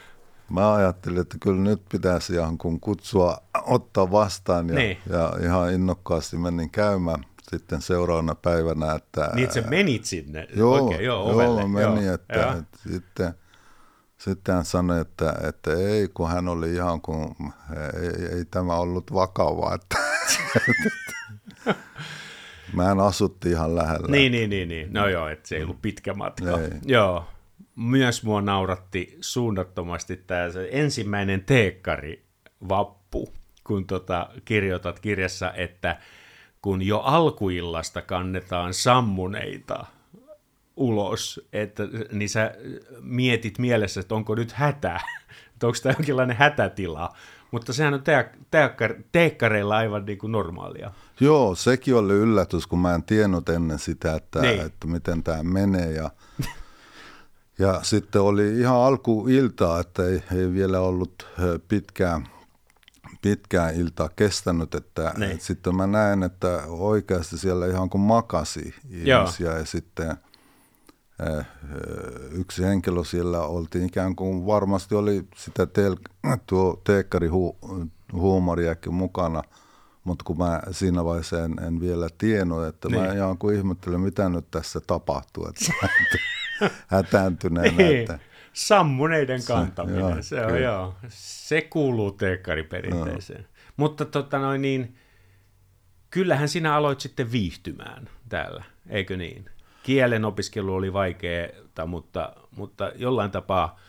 mä 0.49 0.73
ajattelin, 0.73 1.21
että 1.21 1.37
kyllä 1.41 1.61
nyt 1.61 1.81
pitäisi 1.91 2.35
jonkun 2.35 2.79
kutsua 2.79 3.37
ottaa 3.65 4.11
vastaan. 4.11 4.69
Ja, 4.69 4.75
Niin. 4.75 4.97
ja 5.09 5.33
ihan 5.43 5.73
innokkaasti 5.73 6.37
menin 6.37 6.69
käymään 6.69 7.25
sitten 7.49 7.81
seuraavana 7.81 8.35
päivänä. 8.35 8.93
Että, 8.93 9.29
Niin, 9.33 9.43
että 9.43 9.53
sä 9.61 9.69
menit 9.69 10.05
sinne 10.05 10.47
joo, 10.55 10.73
oikein, 10.83 11.05
joo, 11.05 11.23
ovelle. 11.33 11.59
joo, 11.61 11.67
mä 11.67 11.79
menin, 11.79 12.05
joo, 12.05 12.15
että, 12.15 12.33
joo. 12.39 12.51
että 12.51 12.79
sitten, 12.93 13.33
sitten 14.17 14.55
hän 14.55 14.65
sanoi, 14.65 15.01
että, 15.01 15.35
että 15.47 15.73
ei, 15.73 16.07
kun 16.13 16.29
hän 16.29 16.47
oli 16.47 16.73
ihan 16.73 17.01
kuin, 17.01 17.35
ei, 18.01 18.25
ei 18.37 18.45
tämä 18.45 18.75
ollut 18.75 19.13
vakavaa, 19.13 19.73
että 19.75 19.97
Mä 22.73 23.05
asuttiin 23.05 23.51
ihan 23.53 23.75
lähellä. 23.75 24.07
Niin, 24.07 24.31
niin, 24.31 24.49
niin, 24.49 24.69
niin. 24.69 24.93
No 24.93 25.07
joo, 25.07 25.27
että 25.27 25.47
se 25.49 25.55
ei 25.55 25.63
ollut 25.63 25.81
pitkä 25.81 26.13
matka. 26.13 26.59
Ei. 26.61 26.69
Joo. 26.85 27.25
Myös 27.75 28.23
mua 28.23 28.41
nauratti 28.41 29.17
suunnattomasti 29.21 30.17
tämä 30.17 30.41
ensimmäinen 30.71 31.43
teekkari 31.43 32.25
vappu, 32.69 33.33
kun 33.63 33.87
tota, 33.87 34.29
kirjoitat 34.45 34.99
kirjassa, 34.99 35.53
että 35.53 35.99
kun 36.61 36.81
jo 36.81 36.99
alkuillasta 36.99 38.01
kannetaan 38.01 38.73
sammuneita 38.73 39.85
ulos, 40.77 41.41
että, 41.53 41.83
niin 42.11 42.29
sä 42.29 42.51
mietit 43.01 43.59
mielessä, 43.59 43.99
että 43.99 44.15
onko 44.15 44.35
nyt 44.35 44.51
hätä, 44.51 44.99
että 45.53 45.67
onko 45.67 45.79
tämä 45.83 45.95
jonkinlainen 45.97 46.37
hätätila, 46.37 47.15
mutta 47.51 47.73
sehän 47.73 47.93
on 47.93 48.03
teakkar, 48.51 48.93
teekkareilla 49.11 49.77
aivan 49.77 50.05
niin 50.05 50.17
kuin 50.17 50.31
normaalia. 50.31 50.91
Joo, 51.19 51.55
sekin 51.55 51.95
oli 51.95 52.13
yllätys, 52.13 52.67
kun 52.67 52.79
mä 52.79 52.95
en 52.95 53.03
tiennyt 53.03 53.49
ennen 53.49 53.79
sitä, 53.79 54.15
että, 54.15 54.41
niin. 54.41 54.61
että 54.61 54.87
miten 54.87 55.23
tämä 55.23 55.43
menee 55.43 55.91
ja 55.91 56.09
ja 57.59 57.79
sitten 57.83 58.21
oli 58.21 58.59
ihan 58.59 58.75
alkuiltaa, 58.75 59.79
että 59.79 60.05
ei, 60.05 60.23
ei 60.35 60.53
vielä 60.53 60.79
ollut 60.79 61.27
pitkään, 61.67 62.27
pitkään 63.21 63.75
iltaa 63.75 64.09
kestänyt, 64.15 64.75
että, 64.75 65.13
niin. 65.17 65.31
että 65.31 65.45
sitten 65.45 65.75
mä 65.75 65.87
näen, 65.87 66.23
että 66.23 66.63
oikeasti 66.67 67.37
siellä 67.37 67.67
ihan 67.67 67.89
kuin 67.89 68.01
makasi 68.01 68.75
ihmisiä 68.89 69.49
Joo. 69.49 69.57
ja 69.57 69.65
sitten 69.65 70.17
yksi 72.31 72.63
henkilö 72.63 73.03
siellä 73.03 73.41
oltiin 73.41 73.85
ikään 73.85 74.15
kuin 74.15 74.45
varmasti 74.45 74.95
oli 74.95 75.27
sitä 75.35 75.65
tel, 75.65 75.95
tuo 76.47 76.81
teekkarihuumoriakin 76.83 78.93
mukana, 78.93 79.43
mutta 80.03 80.23
kun 80.23 80.37
mä 80.37 80.61
siinä 80.71 81.05
vaiheessa 81.05 81.43
en, 81.43 81.55
en 81.67 81.79
vielä 81.79 82.09
tiennyt, 82.17 82.63
että 82.63 82.89
niin. 82.89 83.01
mä 83.01 83.13
ihan 83.13 83.37
kuin 83.37 83.55
ihmettelen, 83.55 84.01
mitä 84.01 84.29
nyt 84.29 84.51
tässä 84.51 84.79
tapahtuu, 84.87 85.47
että 85.47 85.65
hätääntyneenä. 86.87 87.77
Niin. 87.77 87.99
Että... 87.99 88.19
Sammuneiden 88.53 89.41
kantaminen, 89.47 90.23
se, 90.23 90.35
joo, 90.35 90.49
se 90.49 90.53
on 90.53 90.61
joo. 90.61 90.95
Se 91.09 91.61
kuuluu 91.61 92.11
teekkariperinteeseen. 92.11 93.41
Joo. 93.41 93.49
Mutta 93.77 94.05
tota 94.05 94.39
noin 94.39 94.61
niin, 94.61 94.95
kyllähän 96.09 96.49
sinä 96.49 96.75
aloit 96.75 96.99
sitten 96.99 97.31
viihtymään 97.31 98.09
täällä, 98.29 98.63
eikö 98.89 99.17
niin? 99.17 99.45
Kielen 99.83 100.25
opiskelu 100.25 100.73
oli 100.73 100.93
vaikeaa, 100.93 101.85
mutta, 101.87 102.35
mutta 102.57 102.91
jollain 102.95 103.31
tapaa 103.31 103.79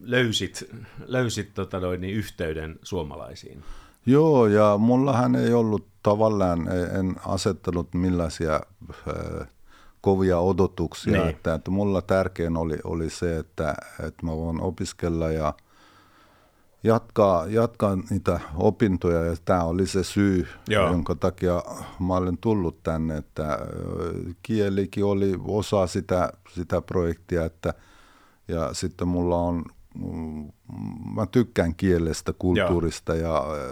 löysit, 0.00 0.70
löysit 1.06 1.54
tota 1.54 1.80
noin, 1.80 2.00
niin 2.00 2.14
yhteyden 2.14 2.78
suomalaisiin. 2.82 3.64
Joo, 4.06 4.46
ja 4.46 4.78
mullahan 4.78 5.36
ei 5.36 5.52
ollut 5.52 5.86
tavallaan, 6.02 6.68
en 6.98 7.16
asettanut 7.26 7.94
millaisia 7.94 8.60
äh, 8.90 9.48
kovia 10.06 10.38
odotuksia, 10.38 11.12
niin. 11.12 11.28
että, 11.28 11.54
että 11.54 11.70
mulla 11.70 12.02
tärkein 12.02 12.56
oli, 12.56 12.78
oli 12.84 13.10
se, 13.10 13.38
että, 13.38 13.74
että 14.06 14.26
mä 14.26 14.36
voin 14.36 14.60
opiskella 14.60 15.30
ja 15.30 15.54
jatkaa, 16.82 17.46
jatkaa 17.46 17.96
niitä 18.10 18.40
opintoja 18.56 19.24
ja 19.24 19.36
tämä 19.44 19.64
oli 19.64 19.86
se 19.86 20.04
syy, 20.04 20.46
Joo. 20.68 20.88
jonka 20.90 21.14
takia 21.14 21.62
mä 22.00 22.14
olen 22.14 22.38
tullut 22.38 22.82
tänne, 22.82 23.16
että 23.16 23.58
kielikin 24.42 25.04
oli 25.04 25.34
osa 25.44 25.86
sitä, 25.86 26.32
sitä 26.54 26.80
projektia, 26.80 27.44
että 27.44 27.74
ja 28.48 28.74
sitten 28.74 29.08
mulla 29.08 29.36
on, 29.36 29.64
mä 31.14 31.26
tykkään 31.26 31.74
kielestä, 31.74 32.32
kulttuurista 32.38 33.14
Joo. 33.14 33.56
ja 33.56 33.62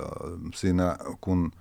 siinä 0.55 0.97
kun– 1.21 1.51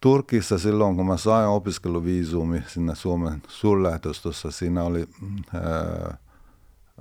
Turkissa 0.00 0.58
silloin, 0.58 0.96
kun 0.96 1.06
mä 1.06 1.16
sain 1.16 1.48
opiskeluviisumi 1.48 2.62
sinne 2.66 2.94
Suomen 2.94 3.42
suurlähetystössä, 3.48 4.50
siinä 4.50 4.82
oli 4.82 5.08
ää, 5.54 6.16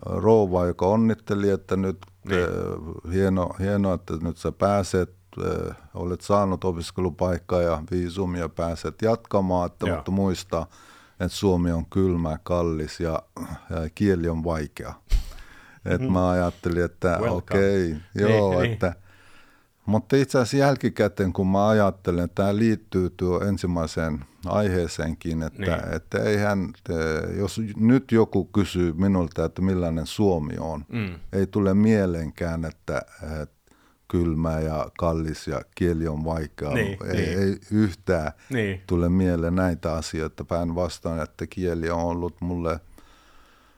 rouva, 0.05 0.65
joka 0.65 0.85
onnitteli, 0.85 1.49
että 1.49 1.75
nyt 1.75 1.97
niin. 2.29 2.41
ää, 2.41 3.11
hieno, 3.13 3.49
hieno, 3.59 3.93
että 3.93 4.13
nyt 4.21 4.37
sä 4.37 4.51
pääset, 4.51 5.15
ää, 5.43 5.75
olet 5.93 6.21
saanut 6.21 6.63
opiskelupaikkaa 6.63 7.61
ja 7.61 7.83
viisumia 7.91 8.49
pääset 8.49 9.01
jatkamaan, 9.01 9.65
että, 9.65 9.85
mutta 9.85 10.11
muista, 10.11 10.67
että 11.19 11.37
Suomi 11.37 11.71
on 11.71 11.85
kylmä, 11.85 12.37
kallis 12.43 12.99
ja, 12.99 13.23
ja 13.69 13.89
kieli 13.95 14.29
on 14.29 14.43
vaikea. 14.43 14.93
Et 15.85 16.01
mm. 16.01 16.11
mä 16.11 16.29
ajattelin, 16.29 16.85
että 16.85 17.17
okei, 17.29 17.91
okay, 17.91 18.29
joo, 18.29 18.61
niin, 18.61 18.73
että 18.73 18.95
mutta 19.85 20.15
itse 20.15 20.39
asiassa 20.39 20.57
jälkikäteen, 20.57 21.33
kun 21.33 21.47
mä 21.47 21.67
ajattelen, 21.67 22.23
että 22.23 22.35
tämä 22.35 22.55
liittyy 22.55 23.09
tuo 23.09 23.41
ensimmäiseen 23.41 24.25
aiheeseenkin, 24.45 25.43
että, 25.43 25.61
niin. 25.61 25.93
että 25.93 26.23
eihän, 26.23 26.73
jos 27.37 27.61
nyt 27.77 28.11
joku 28.11 28.45
kysyy 28.45 28.93
minulta, 28.93 29.45
että 29.45 29.61
millainen 29.61 30.07
Suomi 30.07 30.53
on, 30.59 30.85
mm. 30.89 31.15
ei 31.33 31.47
tule 31.47 31.73
mieleenkään, 31.73 32.65
että, 32.65 33.01
että 33.41 33.55
kylmä 34.07 34.59
ja 34.59 34.91
kallis 34.97 35.47
ja 35.47 35.61
kieli 35.75 36.07
on 36.07 36.25
vaikea. 36.25 36.69
Niin, 36.69 36.97
ei, 37.05 37.15
niin. 37.15 37.39
ei 37.39 37.59
yhtään 37.71 38.31
niin. 38.49 38.81
tule 38.87 39.09
mieleen 39.09 39.55
näitä 39.55 39.93
asioita. 39.93 40.45
Päinvastoin, 40.45 41.19
että 41.19 41.47
kieli 41.47 41.89
on 41.89 41.99
ollut 41.99 42.41
mulle 42.41 42.79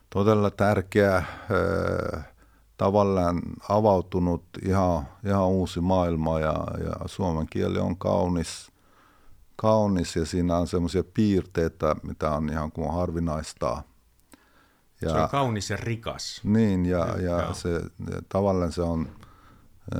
todella 0.09 0.51
tärkeä. 0.51 1.15
Äh, 1.15 2.25
tavallaan 2.77 3.41
avautunut 3.69 4.43
ihan, 4.65 5.07
ihan 5.25 5.47
uusi 5.47 5.81
maailma 5.81 6.39
ja, 6.39 6.65
ja 6.83 6.95
suomen 7.05 7.47
kieli 7.49 7.79
on 7.79 7.97
kaunis, 7.97 8.71
kaunis 9.55 10.15
ja 10.15 10.25
siinä 10.25 10.57
on 10.57 10.67
semmoisia 10.67 11.03
piirteitä, 11.13 11.95
mitä 12.03 12.31
on 12.31 12.49
ihan 12.49 12.71
kuin 12.71 12.93
harvinaista. 12.93 13.83
Ja, 15.01 15.09
se 15.09 15.17
on 15.17 15.29
kaunis 15.29 15.69
ja 15.69 15.77
rikas. 15.77 16.41
Niin, 16.43 16.85
ja, 16.85 17.05
ja, 17.21 17.41
ja 17.41 17.53
se, 17.53 17.81
tavallaan 18.29 18.71
se 18.71 18.81
on 18.81 19.09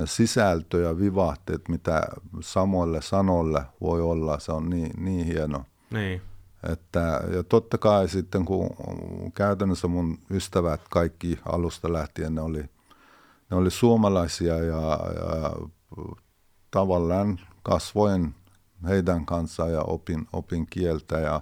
sisältö 0.04 0.80
ja 0.80 0.98
vivahteet, 0.98 1.68
mitä 1.68 2.02
samoille 2.40 3.02
sanoille 3.02 3.64
voi 3.80 4.00
olla, 4.00 4.38
se 4.38 4.52
on 4.52 4.70
niin, 4.70 5.04
niin 5.04 5.26
hieno. 5.26 5.64
Niin. 5.90 6.22
Että, 6.62 7.20
ja 7.34 7.42
totta 7.42 7.78
kai 7.78 8.08
sitten 8.08 8.44
kun 8.44 8.70
käytännössä 9.34 9.88
mun 9.88 10.18
ystävät 10.30 10.80
kaikki 10.90 11.38
alusta 11.44 11.92
lähtien 11.92 12.34
ne 12.34 12.40
oli, 12.40 12.64
ne 13.50 13.56
oli 13.56 13.70
suomalaisia 13.70 14.54
ja, 14.56 14.98
ja 15.40 15.52
tavallaan 16.70 17.40
kasvoin 17.62 18.34
heidän 18.88 19.26
kanssaan 19.26 19.72
ja 19.72 19.82
opin, 19.82 20.26
opin 20.32 20.66
kieltä 20.70 21.18
ja, 21.18 21.40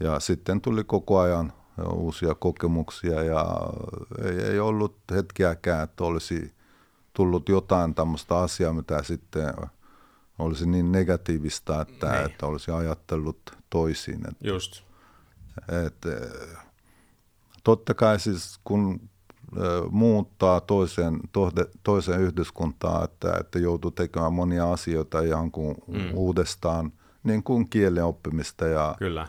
ja 0.00 0.20
sitten 0.20 0.60
tuli 0.60 0.84
koko 0.84 1.18
ajan 1.18 1.52
uusia 1.92 2.34
kokemuksia 2.34 3.22
ja 3.22 3.46
ei, 4.24 4.40
ei 4.40 4.60
ollut 4.60 4.96
hetkeäkään, 5.12 5.84
että 5.84 6.04
olisi 6.04 6.54
tullut 7.12 7.48
jotain 7.48 7.94
tämmöistä 7.94 8.38
asiaa, 8.38 8.72
mitä 8.72 9.02
sitten 9.02 9.54
olisi 10.38 10.66
niin 10.68 10.92
negatiivista, 10.92 11.80
että, 11.80 12.12
niin. 12.12 12.26
että 12.26 12.46
olisi 12.46 12.70
ajatellut 12.70 13.40
toisin. 13.70 14.20
Että, 14.28 14.48
Just. 14.48 14.82
Että, 15.86 16.08
totta 17.64 17.94
kai 17.94 18.20
siis 18.20 18.60
kun 18.64 19.00
muuttaa 19.90 20.60
toiseen, 20.60 21.20
toiseen 21.82 22.20
yhteiskuntaan, 22.20 23.04
että, 23.04 23.36
että 23.40 23.58
joutuu 23.58 23.90
tekemään 23.90 24.32
monia 24.32 24.72
asioita 24.72 25.20
ihan 25.20 25.50
kuin 25.50 25.76
mm. 25.86 26.10
uudestaan, 26.14 26.92
niin 27.22 27.42
kuin 27.42 27.68
kielen 27.68 28.04
oppimista. 28.04 28.66
Ja, 28.66 28.94
Kyllä. 28.98 29.28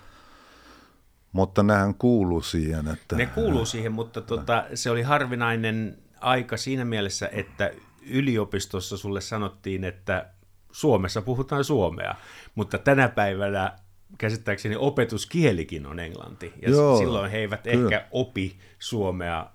Mutta 1.32 1.64
nehän 1.64 1.96
kuuluu 1.96 2.42
siihen. 2.42 2.88
Että, 2.88 3.16
ne 3.16 3.26
kuuluu 3.26 3.66
siihen, 3.66 3.92
mutta 3.92 4.22
tota, 4.22 4.66
se 4.74 4.90
oli 4.90 5.02
harvinainen 5.02 5.98
aika 6.22 6.58
siinä 6.58 6.86
mielessä, 6.86 7.30
että 7.32 7.72
yliopistossa 8.10 8.98
sulle 8.98 9.22
sanottiin, 9.22 9.84
että 9.84 10.30
Suomessa 10.78 11.22
puhutaan 11.22 11.64
suomea, 11.64 12.16
mutta 12.56 12.78
tänä 12.78 13.10
päivänä 13.10 13.74
käsittääkseni 14.18 14.76
opetuskielikin 14.76 15.86
on 15.86 16.00
englanti, 16.00 16.54
ja 16.62 16.70
Joo, 16.70 16.98
silloin 16.98 17.32
he 17.32 17.38
eivät 17.38 17.64
kyllä. 17.64 17.84
ehkä 17.84 18.08
opi 18.12 18.60
suomea 18.80 19.50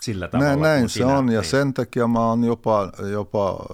sillä 0.00 0.28
tavalla. 0.28 0.48
Näin, 0.48 0.60
näin 0.60 0.88
se 0.88 1.04
on, 1.04 1.32
ja 1.32 1.42
sen 1.42 1.74
takia 1.74 2.06
mä 2.06 2.26
oon 2.26 2.44
jopa, 2.44 2.92
jopa 3.12 3.66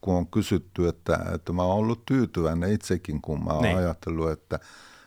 kun 0.00 0.14
on 0.14 0.26
kysytty, 0.26 0.88
että, 0.88 1.18
että 1.34 1.52
mä 1.52 1.62
oon 1.62 1.76
ollut 1.76 2.06
tyytyväinen 2.06 2.72
itsekin, 2.72 3.22
kun 3.22 3.44
mä 3.44 3.50
oon 3.50 3.62
niin. 3.62 3.76
ajatellut, 3.76 4.30
että, 4.30 4.56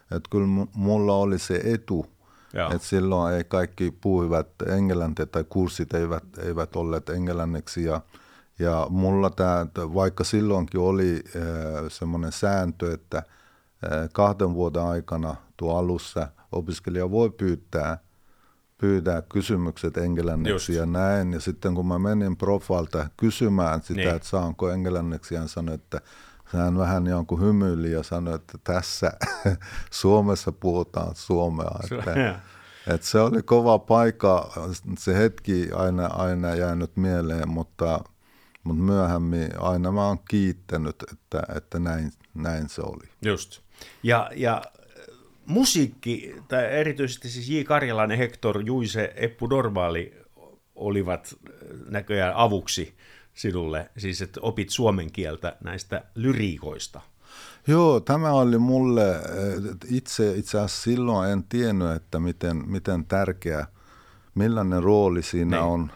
että 0.02 0.30
kyllä 0.30 0.68
mulla 0.74 1.16
oli 1.16 1.40
se 1.40 1.62
etu, 1.64 2.06
Joo. 2.54 2.72
että 2.72 2.88
silloin 2.88 3.34
ei 3.34 3.44
kaikki 3.44 3.92
puhuivat 4.02 4.48
englantia 4.68 5.26
tai 5.26 5.46
kurssit 5.50 5.94
eivät, 5.94 6.24
eivät 6.38 6.76
olleet 6.76 7.10
englanniksi 7.10 7.84
ja, 7.84 8.02
ja 8.60 8.88
mulla 8.90 9.30
tämä, 9.30 9.68
vaikka 9.76 10.24
silloinkin 10.24 10.80
oli 10.80 11.24
äh, 11.36 11.42
semmoinen 11.88 12.32
sääntö, 12.32 12.94
että 12.94 13.18
äh, 13.18 14.10
kahden 14.14 14.54
vuoden 14.54 14.84
aikana 14.84 15.36
tuo 15.58 15.78
alussa 15.78 16.28
opiskelija 16.52 17.12
voi 17.12 17.30
pyytää 17.30 17.98
pyytää 18.78 19.22
kysymykset 19.22 19.98
englanniksi 19.98 20.72
Just. 20.72 20.80
ja 20.80 20.86
näin. 20.86 21.34
Ja 21.34 21.40
sitten 21.40 21.76
kun 21.76 21.88
mä 21.88 22.00
menin 22.00 22.38
profalta 22.38 23.10
kysymään 23.18 23.82
sitä, 23.82 23.94
niin. 23.94 24.16
että 24.16 24.28
saanko 24.28 24.70
englanniksi, 24.72 25.36
hän 25.36 25.50
sanoi, 25.50 25.76
että 25.76 26.02
hän 26.44 26.78
vähän 26.78 27.08
jonkun 27.08 27.42
hymyili 27.42 27.92
ja 27.92 28.04
sanoi, 28.04 28.36
että 28.36 28.58
tässä 28.64 29.12
Suomessa 29.92 30.52
puhutaan 30.52 31.16
suomea. 31.16 31.80
Että, 31.84 32.40
että 32.94 33.08
se 33.08 33.20
oli 33.20 33.44
kova 33.44 33.80
paikka, 33.80 34.52
se 34.98 35.18
hetki 35.18 35.70
aina, 35.76 36.06
aina 36.06 36.56
jäänyt 36.56 36.98
mieleen, 36.98 37.50
mutta, 37.50 38.04
mutta 38.68 38.84
myöhemmin 38.84 39.50
aina 39.60 39.92
mä 39.92 40.08
oon 40.08 40.20
kiittänyt, 40.30 41.04
että, 41.12 41.44
että 41.56 41.80
näin, 41.80 42.12
näin 42.34 42.70
se 42.70 42.82
oli. 42.82 43.10
Just. 43.22 43.62
Ja, 44.04 44.32
ja 44.36 44.62
musiikki, 45.46 46.36
tai 46.48 46.66
erityisesti 46.66 47.30
siis 47.30 47.50
J. 47.50 47.62
Karjalainen, 47.62 48.18
Hector, 48.18 48.62
Juise, 48.66 49.14
Eppu 49.16 49.48
Normaali 49.48 50.14
olivat 50.76 51.36
näköjään 51.90 52.34
avuksi 52.36 52.94
sinulle, 53.34 53.90
siis 53.98 54.22
että 54.22 54.40
opit 54.42 54.70
suomen 54.70 55.12
kieltä 55.12 55.58
näistä 55.64 56.04
lyriikoista. 56.16 57.02
Joo, 57.68 58.00
tämä 58.00 58.32
oli 58.32 58.58
mulle, 58.58 59.16
itse, 59.90 60.38
itse 60.38 60.58
asiassa 60.58 60.84
silloin 60.84 61.32
en 61.32 61.44
tiennyt, 61.44 61.92
että 61.92 62.20
miten, 62.20 62.64
miten 62.70 63.06
tärkeä, 63.06 63.68
millainen 64.38 64.84
rooli 64.84 65.24
siinä 65.24 65.58
niin. 65.58 65.66
on 65.68 65.92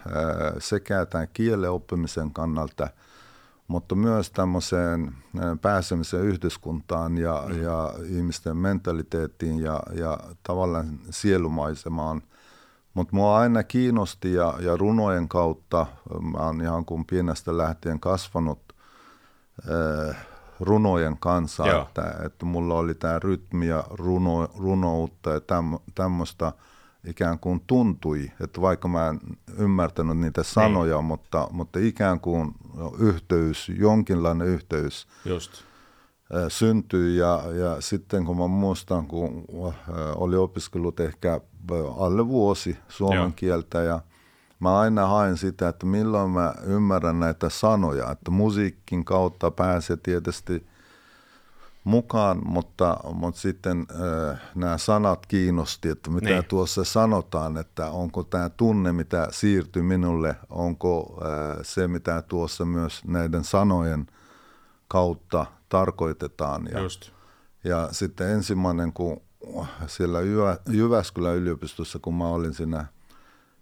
sekä 0.59 1.05
tämän 1.05 1.27
kielen 1.33 1.71
oppimisen 1.71 2.31
kannalta, 2.31 2.87
mutta 3.67 3.95
myös 3.95 4.31
tämmöiseen 4.31 5.15
pääsemiseen 5.61 6.23
yhteiskuntaan 6.23 7.17
ja, 7.17 7.43
mm. 7.47 7.61
ja 7.61 7.93
ihmisten 8.09 8.57
mentaliteettiin 8.57 9.59
ja, 9.59 9.83
ja 9.93 10.19
tavallaan 10.43 10.99
sielumaisemaan. 11.09 12.21
Mutta 12.93 13.15
mua 13.15 13.37
aina 13.37 13.63
kiinnosti 13.63 14.33
ja, 14.33 14.53
ja 14.59 14.77
runojen 14.77 15.27
kautta, 15.27 15.85
mä 16.21 16.37
oon 16.37 16.61
ihan 16.61 16.85
kuin 16.85 17.05
pienestä 17.05 17.57
lähtien 17.57 17.99
kasvanut 17.99 18.59
äh, 20.09 20.15
runojen 20.59 21.17
kanssa, 21.17 21.81
että, 21.81 22.15
että 22.25 22.45
mulla 22.45 22.75
oli 22.75 22.93
tämä 22.93 23.19
rytmi 23.19 23.67
ja 23.67 23.83
runo, 23.89 24.49
runoutta 24.57 25.29
ja 25.29 25.41
tämmöistä 25.95 26.53
ikään 27.05 27.39
kuin 27.39 27.61
tuntui, 27.67 28.31
että 28.39 28.61
vaikka 28.61 28.87
mä 28.87 29.07
en 29.07 29.19
ymmärtänyt 29.57 30.17
niitä 30.17 30.43
sanoja, 30.43 30.95
niin. 30.95 31.05
mutta, 31.05 31.47
mutta 31.51 31.79
ikään 31.79 32.19
kuin 32.19 32.55
yhteys, 32.99 33.71
jonkinlainen 33.79 34.47
yhteys 34.47 35.07
Just. 35.25 35.51
syntyi 36.47 37.17
ja, 37.17 37.43
ja 37.53 37.81
sitten 37.81 38.25
kun 38.25 38.37
mä 38.37 38.47
muistan, 38.47 39.07
kun 39.07 39.45
oli 40.15 40.35
opiskellut 40.35 40.99
ehkä 40.99 41.41
alle 41.97 42.27
vuosi 42.27 42.77
suomen 42.89 43.19
Joo. 43.19 43.31
kieltä 43.35 43.81
ja 43.81 44.01
mä 44.59 44.79
aina 44.79 45.07
haen 45.07 45.37
sitä, 45.37 45.69
että 45.69 45.85
milloin 45.85 46.31
mä 46.31 46.53
ymmärrän 46.63 47.19
näitä 47.19 47.49
sanoja, 47.49 48.11
että 48.11 48.31
musiikin 48.31 49.05
kautta 49.05 49.51
pääsee 49.51 49.97
tietysti 50.03 50.67
mukaan, 51.83 52.41
mutta, 52.45 52.97
mutta 53.13 53.41
sitten 53.41 53.85
äh, 54.31 54.41
nämä 54.55 54.77
sanat 54.77 55.25
kiinnosti, 55.25 55.89
että 55.89 56.09
mitä 56.09 56.29
niin. 56.29 56.45
tuossa 56.45 56.83
sanotaan, 56.83 57.57
että 57.57 57.91
onko 57.91 58.23
tämä 58.23 58.49
tunne, 58.49 58.91
mitä 58.91 59.27
siirtyy 59.31 59.83
minulle, 59.83 60.35
onko 60.49 61.19
äh, 61.21 61.57
se, 61.61 61.87
mitä 61.87 62.21
tuossa 62.21 62.65
myös 62.65 63.01
näiden 63.05 63.43
sanojen 63.43 64.07
kautta 64.87 65.45
tarkoitetaan. 65.69 66.67
Ja, 66.71 66.79
Just. 66.79 67.11
ja 67.63 67.89
sitten 67.91 68.29
ensimmäinen, 68.29 68.93
kun 68.93 69.21
siellä 69.87 70.19
Jyväskylän 70.69 71.35
yliopistossa, 71.35 71.99
kun 71.99 72.15
mä 72.15 72.27
olin 72.27 72.53
siinä– 72.53 72.85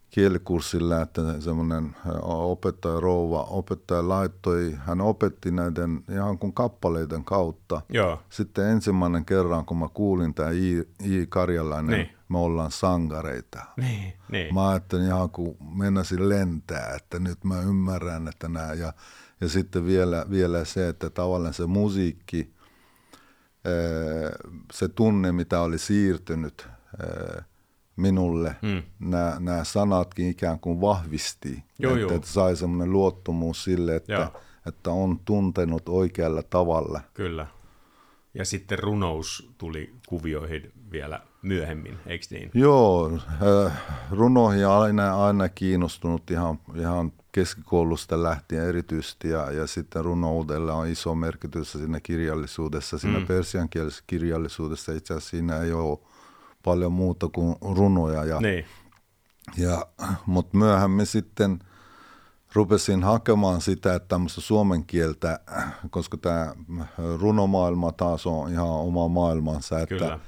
kielikurssilla, 0.10 1.02
että 1.02 1.22
semmoinen 1.40 1.96
opettaja 2.24 3.00
rouva, 3.00 3.44
opettaja 3.44 4.10
laittoi, 4.10 4.74
hän 4.78 5.02
opetti 5.02 5.52
näiden 5.52 6.04
ihan 6.12 6.38
kuin 6.38 6.54
kappaleiden 6.54 7.24
kautta. 7.24 7.82
Joo. 7.90 8.20
Sitten 8.30 8.66
ensimmäinen 8.66 9.26
kerran, 9.26 9.66
kun 9.66 9.78
mä 9.78 9.88
kuulin 9.94 10.34
tämä 10.34 10.50
I, 10.50 10.88
I. 11.04 11.26
Karjalainen, 11.30 11.98
niin. 11.98 12.10
me 12.30 12.38
ollaan 12.38 12.72
sangareita. 12.72 13.66
Niin, 13.78 14.14
niin. 14.32 14.54
Mä 14.54 14.70
ajattelin 14.70 15.06
ihan 15.06 15.30
kuin 15.30 15.58
mennäsin 15.76 16.30
lentää, 16.30 16.94
että 16.96 17.20
nyt 17.20 17.44
mä 17.44 17.62
ymmärrän, 17.62 18.28
että 18.28 18.48
nämä, 18.48 18.74
ja, 18.74 18.94
ja 19.42 19.50
sitten 19.50 19.86
vielä, 19.86 20.26
vielä 20.30 20.66
se, 20.66 20.88
että 20.88 21.10
tavallaan 21.10 21.54
se 21.54 21.66
musiikki, 21.66 22.54
se 24.74 24.88
tunne, 24.88 25.32
mitä 25.32 25.62
oli 25.62 25.78
siirtynyt, 25.78 26.68
minulle 28.00 28.56
mm. 28.62 28.84
nämä, 29.00 29.38
nämä 29.40 29.64
sanatkin 29.64 30.30
ikään 30.30 30.60
kuin 30.60 30.82
vahvisti. 30.82 31.64
Joo, 31.80 31.92
että, 31.92 32.02
joo. 32.02 32.12
että 32.14 32.28
sai 32.28 32.56
semmoinen 32.56 32.92
luottamus 32.92 33.64
sille, 33.64 33.96
että, 33.96 34.32
että 34.68 34.92
on 34.92 35.20
tuntenut 35.26 35.90
oikealla 35.90 36.44
tavalla. 36.44 37.02
Kyllä. 37.14 37.48
Ja 38.34 38.46
sitten 38.46 38.80
runous 38.80 39.50
tuli 39.58 39.94
kuvioihin 40.08 40.72
vielä 40.92 41.22
myöhemmin, 41.42 41.98
eikö 42.06 42.26
niin? 42.32 42.52
Joo, 42.54 43.12
äh, 43.66 43.82
runoihin 44.12 44.68
aina, 44.68 45.26
aina 45.26 45.50
kiinnostunut 45.50 46.32
ihan, 46.32 46.60
ihan 46.76 47.12
keskikoulusta 47.32 48.24
lähtien 48.24 48.64
erityisesti 48.64 49.30
ja, 49.30 49.52
ja 49.52 49.68
sitten 49.68 50.06
runoudella 50.06 50.74
on 50.74 50.88
iso 50.88 51.16
merkitys 51.16 51.72
siinä 51.72 52.00
kirjallisuudessa, 52.00 53.00
siinä 53.00 53.20
mm. 53.20 53.28
persiankielisessä 53.28 54.04
kirjallisuudessa 54.08 54.92
itse 54.92 55.14
asiassa 55.14 55.30
siinä 55.30 55.62
ei 55.62 55.72
ole 55.72 56.00
paljon 56.64 56.92
muuta 56.92 57.28
kuin 57.28 57.56
runoja. 57.62 58.24
Ja, 58.26 58.42
niin. 58.42 58.66
ja, 59.58 59.88
mutta 60.26 60.58
myöhemmin 60.58 61.06
sitten 61.06 61.60
rupesin 62.54 63.04
hakemaan 63.04 63.62
sitä, 63.62 63.96
että 63.96 64.08
tämmöistä 64.08 64.42
suomen 64.42 64.86
kieltä, 64.86 65.40
koska 65.90 66.18
tämä 66.18 66.54
runomaailma 67.20 67.92
taas 67.92 68.28
on 68.28 68.52
ihan 68.52 68.68
oma 68.68 69.08
maailmansa, 69.08 69.80
että 69.80 69.96
Kyllä. 69.96 70.20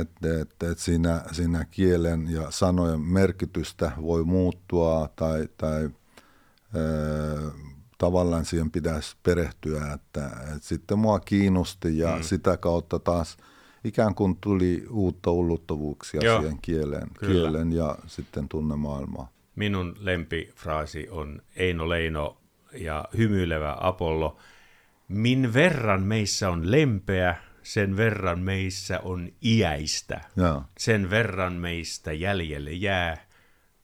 Et, 0.00 0.10
et, 0.40 0.62
et 0.70 0.78
siinä, 0.78 1.22
siinä 1.32 1.64
kielen 1.64 2.30
ja 2.30 2.50
sanojen 2.50 3.00
merkitystä 3.00 3.92
voi 4.02 4.24
muuttua 4.24 5.08
tai, 5.16 5.48
tai 5.56 5.84
e, 5.84 5.90
tavallaan 7.98 8.44
siihen 8.44 8.70
pitäisi 8.70 9.16
perehtyä, 9.22 9.92
että 9.92 10.30
et 10.56 10.62
sitten 10.62 10.98
mua 10.98 11.20
kiinnosti 11.20 11.98
ja 11.98 12.16
mm. 12.16 12.22
sitä 12.22 12.56
kautta 12.56 12.98
taas– 12.98 13.36
ikään 13.84 14.14
kuin 14.14 14.36
tuli 14.40 14.86
uutta 14.90 15.30
ulottuvuuksia 15.30 16.20
Joo, 16.24 16.40
siihen 16.40 16.58
kieleen, 16.62 17.08
kielen 17.20 17.72
ja 17.72 17.96
sitten 18.06 18.48
tunnemaailmaan. 18.48 19.28
Minun 19.56 19.96
lempifraasi 20.00 21.08
on 21.10 21.42
Eino 21.56 21.88
Leino 21.88 22.36
ja 22.72 23.04
hymyilevä 23.16 23.76
Apollo. 23.80 24.36
Min 25.08 25.54
verran 25.54 26.02
meissä 26.02 26.50
on 26.50 26.70
lempeä, 26.70 27.36
sen 27.62 27.96
verran 27.96 28.40
meissä 28.40 29.00
on 29.00 29.28
iäistä. 29.44 30.20
Ja. 30.36 30.62
Sen 30.78 31.10
verran 31.10 31.52
meistä 31.52 32.12
jäljelle 32.12 32.72
jää, 32.72 33.16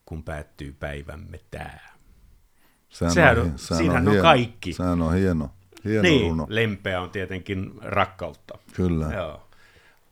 kun 0.06 0.22
päättyy 0.22 0.76
päivämme 0.80 1.40
tää. 1.50 1.92
Sehän, 2.88 3.14
sehän 3.14 3.38
on, 3.38 3.52
sehän 3.56 3.78
siinähän 3.78 4.08
on, 4.08 4.16
on 4.16 4.22
kaikki. 4.22 4.72
Sehän 4.72 5.02
on 5.02 5.14
hieno, 5.14 5.50
hieno 5.84 6.02
niin, 6.02 6.30
runo. 6.30 6.46
lempeä 6.48 7.00
on 7.00 7.10
tietenkin 7.10 7.70
rakkautta. 7.82 8.58
Kyllä. 8.72 9.06
Joo 9.14 9.51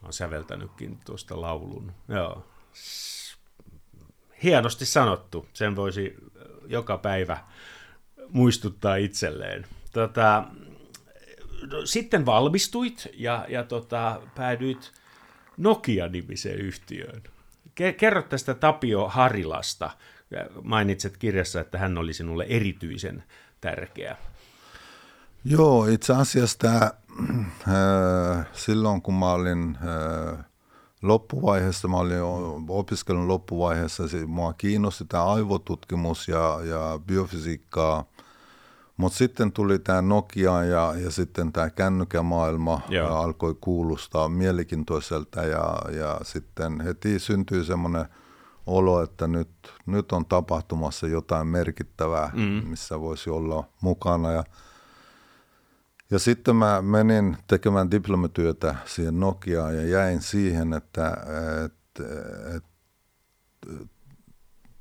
olen 0.01 0.13
säveltänytkin 0.13 0.99
tuosta 1.05 1.41
laulun. 1.41 1.91
Joo. 2.07 2.47
Hienosti 4.43 4.85
sanottu. 4.85 5.47
Sen 5.53 5.75
voisi 5.75 6.15
joka 6.67 6.97
päivä 6.97 7.37
muistuttaa 8.29 8.95
itselleen. 8.95 9.65
Tota, 9.93 10.43
no, 11.71 11.85
sitten 11.85 12.25
valmistuit 12.25 13.07
ja, 13.13 13.45
ja 13.49 13.63
tota, 13.63 14.21
päädyit 14.35 14.91
Nokia-nimiseen 15.57 16.59
yhtiöön. 16.59 17.23
Kerro 17.97 18.21
tästä 18.21 18.53
Tapio 18.53 19.07
Harilasta. 19.07 19.89
Mainitset 20.63 21.17
kirjassa, 21.17 21.61
että 21.61 21.77
hän 21.77 21.97
oli 21.97 22.13
sinulle 22.13 22.45
erityisen 22.49 23.23
tärkeä. 23.61 24.17
Joo, 25.43 25.85
itse 25.85 26.13
asiassa 26.13 26.57
tämä 26.59 26.91
Äh, 27.67 28.47
silloin 28.53 29.01
kun 29.01 29.13
mä 29.13 29.31
olin 29.31 29.77
äh, 29.81 30.45
loppuvaiheessa, 31.01 31.87
mä 31.87 31.97
olin 31.97 32.21
opiskelun 32.67 33.27
loppuvaiheessa, 33.27 34.03
mua 34.27 34.53
kiinnosti 34.53 35.05
tämä 35.05 35.25
aivotutkimus 35.25 36.27
ja, 36.27 36.59
ja 36.63 36.99
biofysiikkaa, 37.05 38.05
mutta 38.97 39.17
sitten 39.17 39.51
tuli 39.51 39.79
tämä 39.79 40.01
Nokia 40.01 40.63
ja, 40.63 40.93
ja 41.03 41.11
sitten 41.11 41.51
tämä 41.53 41.69
kännykämaailma 41.69 42.81
ja 42.89 43.19
alkoi 43.19 43.55
kuulostaa 43.61 44.29
mielenkiintoiselta 44.29 45.43
ja, 45.43 45.81
ja 45.91 46.19
sitten 46.23 46.81
heti 46.81 47.19
syntyi 47.19 47.65
semmoinen 47.65 48.05
olo, 48.65 49.03
että 49.03 49.27
nyt, 49.27 49.49
nyt 49.85 50.11
on 50.11 50.25
tapahtumassa 50.25 51.07
jotain 51.07 51.47
merkittävää, 51.47 52.31
mm. 52.33 52.41
missä 52.69 52.99
voisi 52.99 53.29
olla 53.29 53.63
mukana. 53.81 54.31
Ja 54.31 54.43
ja 56.11 56.19
sitten 56.19 56.55
mä 56.55 56.81
menin 56.81 57.37
tekemään 57.47 57.91
diplomatyötä 57.91 58.75
siihen 58.85 59.19
Nokiaan 59.19 59.75
ja 59.75 59.87
jäin 59.87 60.21
siihen, 60.21 60.73
että, 60.73 61.17
että, 61.65 62.03
että 62.55 62.69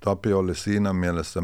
Tapio 0.05 0.39
oli 0.39 0.55
siinä 0.55 0.93
mielessä 0.93 1.41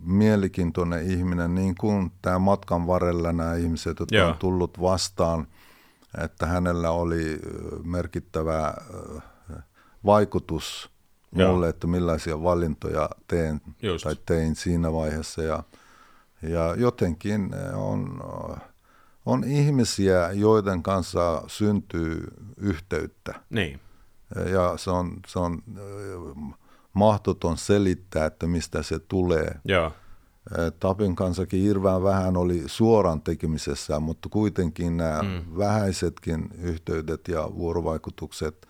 mielenkiintoinen 0.00 1.10
ihminen, 1.10 1.54
niin 1.54 1.74
kuin 1.80 2.12
tämä 2.22 2.38
matkan 2.38 2.86
varrella 2.86 3.32
nämä 3.32 3.54
ihmiset, 3.54 4.00
jotka 4.00 4.16
Joo. 4.16 4.28
on 4.28 4.38
tullut 4.38 4.80
vastaan, 4.80 5.46
että 6.22 6.46
hänellä 6.46 6.90
oli 6.90 7.40
merkittävä 7.84 8.74
vaikutus 10.04 10.90
Joo. 11.32 11.52
mulle, 11.52 11.68
että 11.68 11.86
millaisia 11.86 12.42
valintoja 12.42 13.10
teen 13.28 13.60
Just. 13.82 14.04
tai 14.04 14.16
tein 14.26 14.56
siinä 14.56 14.92
vaiheessa. 14.92 15.42
Ja, 15.42 15.62
ja 16.42 16.74
jotenkin 16.76 17.50
on, 17.74 18.20
on 19.26 19.44
ihmisiä, 19.44 20.32
joiden 20.32 20.82
kanssa 20.82 21.42
syntyy 21.46 22.24
yhteyttä. 22.56 23.34
Niin, 23.50 23.80
Ja 24.52 24.76
se 24.76 24.90
on, 24.90 25.16
se 25.26 25.38
on 25.38 25.62
ö, 25.78 25.80
mahdoton 26.92 27.56
selittää, 27.56 28.26
että 28.26 28.46
mistä 28.46 28.82
se 28.82 28.98
tulee. 28.98 29.60
joo, 29.64 29.92
Tapin 30.80 31.16
kanssakin 31.16 31.62
hirveän 31.62 32.02
vähän 32.02 32.36
oli 32.36 32.62
suoran 32.66 33.22
tekemisessä, 33.22 34.00
mutta 34.00 34.28
kuitenkin 34.28 34.96
nämä 34.96 35.22
mm. 35.22 35.58
vähäisetkin 35.58 36.48
yhteydet 36.58 37.28
ja 37.28 37.48
vuorovaikutukset 37.54 38.68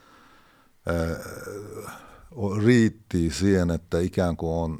äh, 0.88 1.19
riitti 2.64 3.31
siihen, 3.31 3.71
että 3.71 3.99
ikään 4.01 4.37
kuin 4.37 4.53
on 4.53 4.79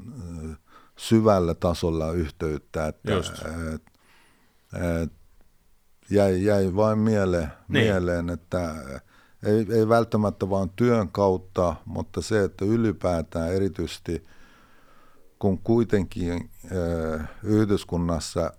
äh, 0.51 0.59
syvällä 0.97 1.55
tasolla 1.55 2.13
yhteyttä, 2.13 2.87
että 2.87 3.13
Just. 3.13 3.43
et, 3.75 3.83
et, 5.03 5.13
jäi, 6.11 6.45
jäi 6.45 6.75
vain 6.77 6.99
miele, 6.99 7.39
Niin. 7.39 7.85
mieleen, 7.87 8.31
että 8.31 8.75
ei, 9.43 9.67
ei 9.71 9.89
välttämättä 9.89 10.51
vain 10.51 10.71
työn 10.77 11.09
kautta, 11.09 11.77
mutta 11.85 12.23
se, 12.23 12.45
että 12.45 12.65
ylipäätään 12.65 13.53
erityisesti 13.53 14.23
kun 15.39 15.59
kuitenkin 15.59 16.51
äh, 17.19 17.29
yhteiskunnassa, 17.43 18.53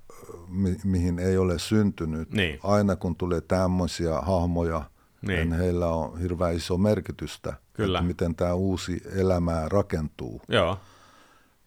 mi- 0.47 0.77
mihin 0.83 1.19
ei 1.19 1.37
ole 1.37 1.59
syntynyt, 1.59 2.31
Niin. 2.31 2.59
aina 2.63 2.95
kun 2.95 3.15
tulee 3.15 3.41
tämmöisiä 3.41 4.19
hahmoja, 4.21 4.81
Niin. 5.21 5.49
niin 5.49 5.59
heillä 5.59 5.87
on 5.87 6.19
hirveän 6.19 6.55
iso 6.55 6.77
merkitystä, 6.77 7.53
Kyllä. 7.73 7.97
että 7.99 8.07
miten 8.07 8.35
tämä 8.35 8.53
uusi 8.53 9.01
elämä 9.15 9.63
rakentuu. 9.69 10.41
joo, 10.49 10.77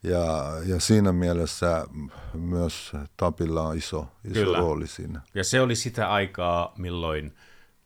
Ja, 0.03 0.53
ja 0.67 0.81
siinä 0.81 1.13
mielessä 1.13 1.87
myös 2.35 2.93
Tapilla 3.17 3.63
on 3.63 3.77
iso, 3.77 4.07
iso 4.25 4.35
Kyllä. 4.35 4.59
rooli 4.59 4.87
siinä. 4.87 5.21
Ja 5.35 5.45
se 5.45 5.61
oli 5.61 5.77
sitä 5.77 6.13
aikaa, 6.13 6.73
milloin 6.79 7.35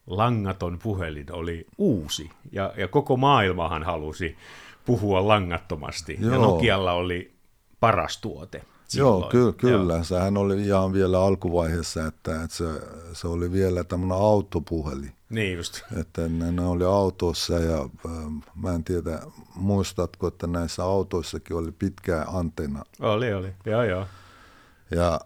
langaton 0.06 0.78
puhelin 0.82 1.32
oli 1.32 1.66
uusi. 1.78 2.30
Ja, 2.52 2.72
ja 2.76 2.88
koko 2.88 3.16
maailmahan 3.16 3.82
halusi 3.82 4.36
puhua 4.84 5.28
langattomasti. 5.28 6.18
Ja 6.20 6.26
Joo. 6.26 6.42
Nokialla 6.42 6.92
oli 6.92 7.32
paras 7.80 8.18
tuote. 8.20 8.62
Joo, 8.94 9.22
ky- 9.22 9.52
kyllä. 9.52 9.94
Joo. 9.94 10.04
Sehän 10.04 10.36
oli 10.36 10.62
ihan 10.62 10.92
vielä 10.92 11.24
alkuvaiheessa, 11.24 12.06
että, 12.06 12.42
että 12.42 12.56
se, 12.56 12.64
se 13.12 13.28
oli 13.28 13.52
vielä 13.52 13.84
tämmöinen 13.84 14.16
autopuhelin. 14.16 15.12
Niin 15.30 15.56
just. 15.56 15.80
Että 16.00 16.28
ne, 16.28 16.52
ne 16.52 16.66
oli 16.66 16.84
autossa 16.84 17.58
ja 17.58 17.88
ähm, 18.06 18.36
mä 18.54 18.72
en 18.74 18.84
tiedä, 18.84 19.20
muistatko, 19.54 20.26
että 20.26 20.46
näissä 20.46 20.84
autoissakin 20.84 21.56
oli 21.56 21.72
pitkä 21.72 22.24
antenna. 22.28 22.84
Oli, 23.00 23.34
oli. 23.34 23.52
Joo, 23.66 23.82
joo. 23.82 24.06
Ja, 24.90 25.20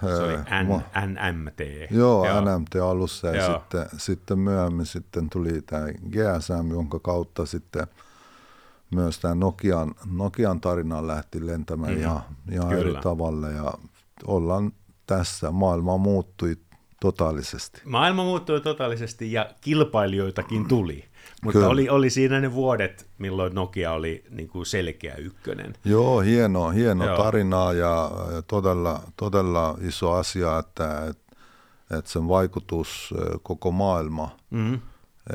Se 0.00 0.22
oli 0.22 0.34
äh, 0.34 0.64
N, 1.06 1.18
NMT. 1.32 1.90
Joo, 1.90 2.26
NMT 2.40 2.76
alussa 2.76 3.28
ja 3.28 3.44
Joo. 3.44 3.58
sitten, 3.58 3.86
sitten 3.98 4.38
myöhemmin 4.38 4.86
sitten 4.86 5.30
tuli 5.30 5.62
tämä 5.62 5.86
GSM, 5.86 6.70
jonka 6.70 6.98
kautta 6.98 7.46
sitten 7.46 7.86
myös 8.90 9.18
tämä 9.18 9.34
Nokian, 9.34 9.94
Nokian 10.12 10.60
tarina 10.60 11.06
lähti 11.06 11.46
lentämään 11.46 11.94
mm, 11.94 12.00
ihan, 12.00 12.22
ihan 12.52 12.72
eri 12.72 12.94
tavalla 13.02 13.48
ja 13.48 13.74
ollaan 14.24 14.72
tässä. 15.06 15.50
Maailma 15.50 15.96
muuttui 15.96 16.56
totaalisesti. 17.00 17.80
Maailma 17.84 18.24
muuttui 18.24 18.60
totaalisesti 18.60 19.32
ja 19.32 19.50
kilpailijoitakin 19.60 20.68
tuli. 20.68 21.04
Mutta 21.42 21.58
Kyllä. 21.58 21.68
oli, 21.68 21.88
oli 21.88 22.10
siinä 22.10 22.40
ne 22.40 22.52
vuodet, 22.52 23.06
milloin 23.18 23.54
Nokia 23.54 23.92
oli 23.92 24.24
niin 24.30 24.48
kuin 24.48 24.66
selkeä 24.66 25.14
ykkönen. 25.14 25.74
Joo, 25.84 26.20
hieno, 26.20 26.70
hieno 26.70 27.06
Joo. 27.06 27.16
tarinaa 27.16 27.72
ja, 27.72 28.10
todella, 28.46 29.00
todella 29.16 29.78
iso 29.80 30.12
asia, 30.12 30.58
että, 30.58 31.14
että, 31.98 32.10
sen 32.10 32.28
vaikutus 32.28 33.14
koko 33.42 33.70
maailma, 33.70 34.36
Mm-hmm. 34.50 34.80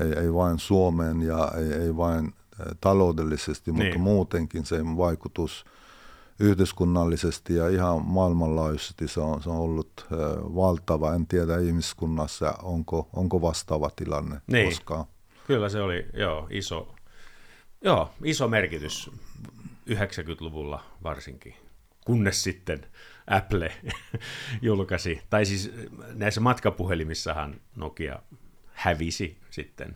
ei, 0.01 0.23
ei 0.23 0.33
vain 0.33 0.59
Suomeen 0.59 1.21
ja 1.21 1.51
ei, 1.57 1.73
ei 1.73 1.97
vain 1.97 2.33
taloudellisesti, 2.81 3.71
mutta 3.71 3.83
Niin. 3.89 4.01
muutenkin 4.01 4.65
sen 4.65 4.97
vaikutus 4.97 5.65
yhteiskunnallisesti 6.39 7.55
ja 7.55 7.69
ihan 7.69 8.05
maailmanlaajuisesti 8.05 9.07
se 9.07 9.19
on, 9.19 9.43
se 9.43 9.49
on 9.49 9.57
ollut 9.57 10.07
valtava. 10.55 11.13
En 11.13 11.27
tiedä 11.27 11.57
ihmiskunnassa, 11.57 12.53
onko, 12.63 13.09
onko 13.13 13.41
vastaava 13.41 13.89
tilanne 13.95 14.41
Niin. 14.47 14.65
koskaan. 14.69 15.05
Kyllä 15.47 15.69
se 15.69 15.81
oli, 15.81 16.05
joo, 16.13 16.47
iso, 16.49 16.95
joo, 17.81 18.11
iso 18.23 18.47
merkitys 18.47 19.11
90-luvulla 19.89 20.83
varsinkin, 21.03 21.55
kunnes 22.05 22.43
sitten 22.43 22.85
Apple 23.27 23.71
julkaisi, 24.61 25.21
tai 25.29 25.45
siis 25.45 25.71
näissä 26.13 26.41
matkapuhelimissahan 26.41 27.55
Nokia 27.75 28.19
hävisi 28.73 29.37
sitten 29.49 29.95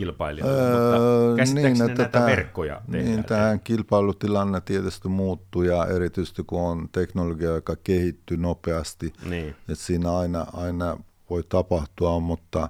kilpailijoille, 0.00 0.62
Öö, 0.62 1.28
mutta 1.28 1.54
niin, 1.54 1.78
näitä 1.78 2.08
tää- 2.08 2.26
verkkoja 2.26 2.80
Niin, 2.88 3.04
tehdään. 3.04 3.24
tähän 3.24 3.60
kilpailutilanne 3.60 4.60
tietysti 4.60 5.08
muuttuu 5.08 5.62
ja 5.62 5.86
erityisesti 5.86 6.42
kun 6.46 6.60
on 6.62 6.88
teknologia, 6.92 7.50
joka 7.50 7.76
kehittyy 7.84 8.36
nopeasti, 8.36 9.12
Niin, 9.24 9.48
että 9.48 9.84
siinä 9.84 10.16
aina, 10.18 10.46
aina 10.52 10.96
voi 11.30 11.42
tapahtua, 11.48 12.20
mutta, 12.20 12.68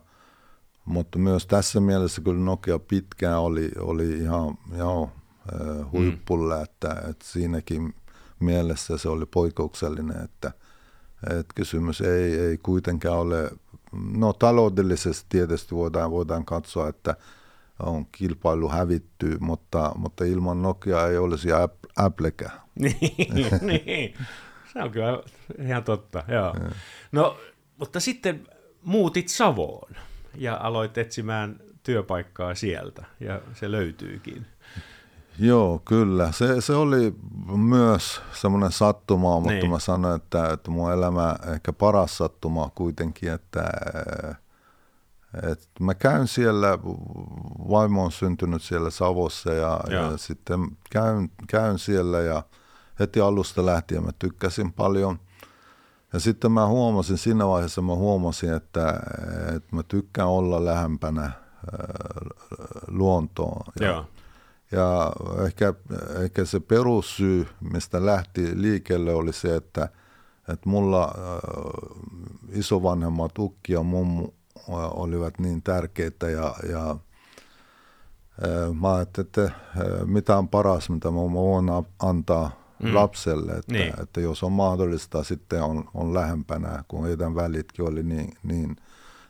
mutta 0.84 1.18
myös 1.18 1.46
tässä 1.46 1.80
mielessä 1.80 2.22
kyllä 2.22 2.40
Nokia 2.44 2.78
pitkään 2.78 3.38
oli, 3.38 3.70
oli 3.80 4.18
ihan 4.18 4.58
joo, 4.76 5.10
huippulla, 5.92 6.56
mm. 6.56 6.62
että, 6.62 7.02
että 7.10 7.24
siinäkin 7.24 7.94
mielessä 8.40 8.98
se 8.98 9.08
oli 9.08 9.26
poikkeuksellinen, 9.26 10.24
että, 10.24 10.52
että 11.30 11.52
kysymys 11.54 12.00
ei, 12.00 12.38
ei 12.40 12.58
kuitenkaan 12.58 13.18
ole, 13.18 13.50
no 13.92 14.32
taloudellisesti 14.32 15.26
tietysti 15.28 15.74
voidaan, 15.74 16.10
voidaan 16.10 16.44
katsoa, 16.44 16.88
että 16.88 17.16
on 17.82 18.06
kilpailu 18.12 18.68
hävitty, 18.68 19.36
mutta, 19.40 19.92
mutta 19.96 20.24
ilman 20.24 20.62
Nokia 20.62 21.06
ei 21.06 21.18
olisi 21.18 21.48
Applecään. 21.96 22.60
niin, 22.74 23.00
niin, 23.86 24.14
se 24.72 24.82
on 24.82 24.90
kyllä 24.90 25.22
ihan 25.58 25.84
totta, 25.84 26.24
joo. 26.28 26.54
No, 27.12 27.38
mutta 27.78 28.00
sitten 28.00 28.46
muutit 28.82 29.28
Savoon 29.28 29.96
ja 30.34 30.58
aloit 30.60 30.98
etsimään 30.98 31.60
työpaikkaa 31.82 32.54
sieltä, 32.54 33.04
ja 33.20 33.40
se 33.54 33.70
löytyykin. 33.70 34.46
Joo, 35.42 35.82
kyllä. 35.84 36.32
Se, 36.32 36.60
se 36.60 36.74
oli 36.74 37.14
myös 37.56 38.20
semmoinen 38.32 38.72
sattuma, 38.72 39.34
mutta 39.40 39.50
Niin. 39.52 39.70
mä 39.70 39.78
sanoin, 39.78 40.16
että, 40.16 40.52
että 40.52 40.70
mun 40.70 40.92
elämä 40.92 41.36
ehkä 41.54 41.72
paras 41.72 42.16
sattuma 42.18 42.70
kuitenkin, 42.74 43.32
että, 43.32 43.70
että 45.50 45.66
mä 45.80 45.94
käyn 45.94 46.28
siellä, 46.28 46.78
vaimo 47.70 48.04
on 48.04 48.12
syntynyt 48.12 48.62
siellä 48.62 48.90
Savossa 48.90 49.52
ja, 49.52 49.80
Joo. 49.88 50.10
ja 50.10 50.16
sitten 50.16 50.60
käyn, 50.90 51.30
käyn 51.48 51.78
siellä 51.78 52.20
ja 52.20 52.42
heti 53.00 53.20
alusta 53.20 53.66
lähtien 53.66 54.04
mä 54.04 54.10
tykkäsin 54.18 54.72
paljon. 54.72 55.20
Ja 56.12 56.20
sitten 56.20 56.52
mä 56.52 56.66
huomasin, 56.66 57.18
siinä 57.18 57.46
vaiheessa 57.46 57.82
mä 57.82 57.94
huomasin, 57.94 58.54
että, 58.54 59.00
että 59.56 59.76
mä 59.76 59.82
tykkään 59.82 60.28
olla 60.28 60.64
lähempänä 60.64 61.24
äh, 61.24 61.32
luontoa. 62.88 63.64
Ja, 63.80 63.86
Joo, 63.86 64.06
ja 64.72 65.12
ehkä, 65.46 65.74
ehkä 66.24 66.44
se 66.44 66.60
perussyy, 66.60 67.46
mistä 67.72 68.06
lähti 68.06 68.62
liikkeelle, 68.62 69.14
oli 69.14 69.32
se, 69.32 69.56
että, 69.56 69.88
että 70.48 70.68
mulla 70.68 71.04
äh, 71.04 72.52
isovanhemmat 72.52 73.38
ukki 73.38 73.72
ja 73.72 73.82
mummu 73.82 74.24
äh, 74.24 74.74
olivat 74.90 75.38
niin 75.38 75.62
tärkeitä 75.62 76.30
ja, 76.30 76.54
ja 76.68 76.90
äh, 76.90 78.74
mä 78.80 78.94
ajattelin, 78.94 79.26
että 79.26 79.44
äh, 79.44 79.52
mitä 80.04 80.38
on 80.38 80.48
paras, 80.48 80.90
mitä 80.90 81.10
mä 81.10 81.16
voin 81.16 81.66
antaa 81.98 82.50
mm. 82.82 82.94
lapselle, 82.94 83.52
että, 83.52 83.72
Niin. 83.72 84.00
että 84.02 84.20
jos 84.20 84.42
on 84.42 84.52
mahdollista, 84.52 85.24
sitten 85.24 85.62
on, 85.62 85.84
on 85.94 86.14
lähempänä, 86.14 86.84
kun 86.88 87.06
heidän 87.06 87.34
välitkin 87.34 87.84
oli 87.84 88.02
niin, 88.02 88.32
niin 88.42 88.76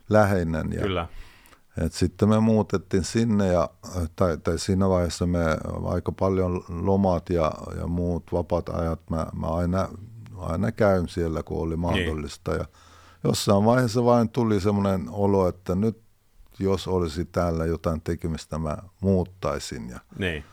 läheinen. 0.09 0.73
Ja, 0.73 0.81
kyllä. 0.81 1.09
Et 1.79 1.93
sitten 1.93 2.29
me 2.29 2.41
muutettiin 2.41 3.05
sinne 3.05 3.47
ja, 3.47 3.71
tai, 4.17 4.39
tai 4.39 4.59
siinä 4.59 4.89
vaiheessa 4.89 5.27
me 5.27 5.45
aika 5.85 6.13
paljon 6.13 6.65
lomat 6.69 7.31
ja, 7.31 7.53
ja 7.79 7.87
muut 7.87 8.33
vapaat 8.33 8.69
ajat, 8.69 9.01
mä, 9.11 9.27
mä 9.35 9.47
aina, 9.47 9.89
aina 10.37 10.73
käyn 10.73 11.09
siellä, 11.09 11.43
kun 11.43 11.63
oli 11.63 11.77
mahdollista. 11.77 12.55
Ja 12.55 12.65
jossain 13.25 13.65
vaiheessa 13.65 14.05
vain 14.05 14.29
tuli 14.29 14.61
semmoinen 14.61 15.07
olo, 15.11 15.49
että 15.49 15.75
nyt 15.75 16.03
jos 16.59 16.89
olisi 16.89 17.25
täällä 17.25 17.67
jotain 17.67 18.01
tekemistä, 18.01 18.59
mä 18.59 18.77
muuttaisin. 19.01 19.89
Ja, 19.89 20.01
Niin, 20.19 20.45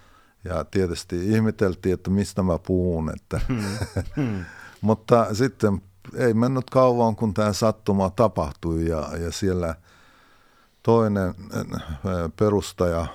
ja 0.44 0.64
tietysti 0.64 1.32
ihmeteltiin, 1.32 1.94
että 1.94 2.10
mistä 2.10 2.44
mä 2.44 2.60
puhun. 2.60 3.14
Että. 3.14 3.42
Mutta 4.82 5.36
sitten 5.36 5.82
ei 6.16 6.34
mennyt 6.34 6.70
kauan, 6.70 7.16
kun 7.16 7.34
tämä 7.34 7.54
sattuma 7.54 8.10
tapahtui 8.10 8.90
ja, 8.90 9.10
ja 9.18 9.32
siellä 9.32 9.76
toinen 10.88 11.36
perustaja 12.40 13.06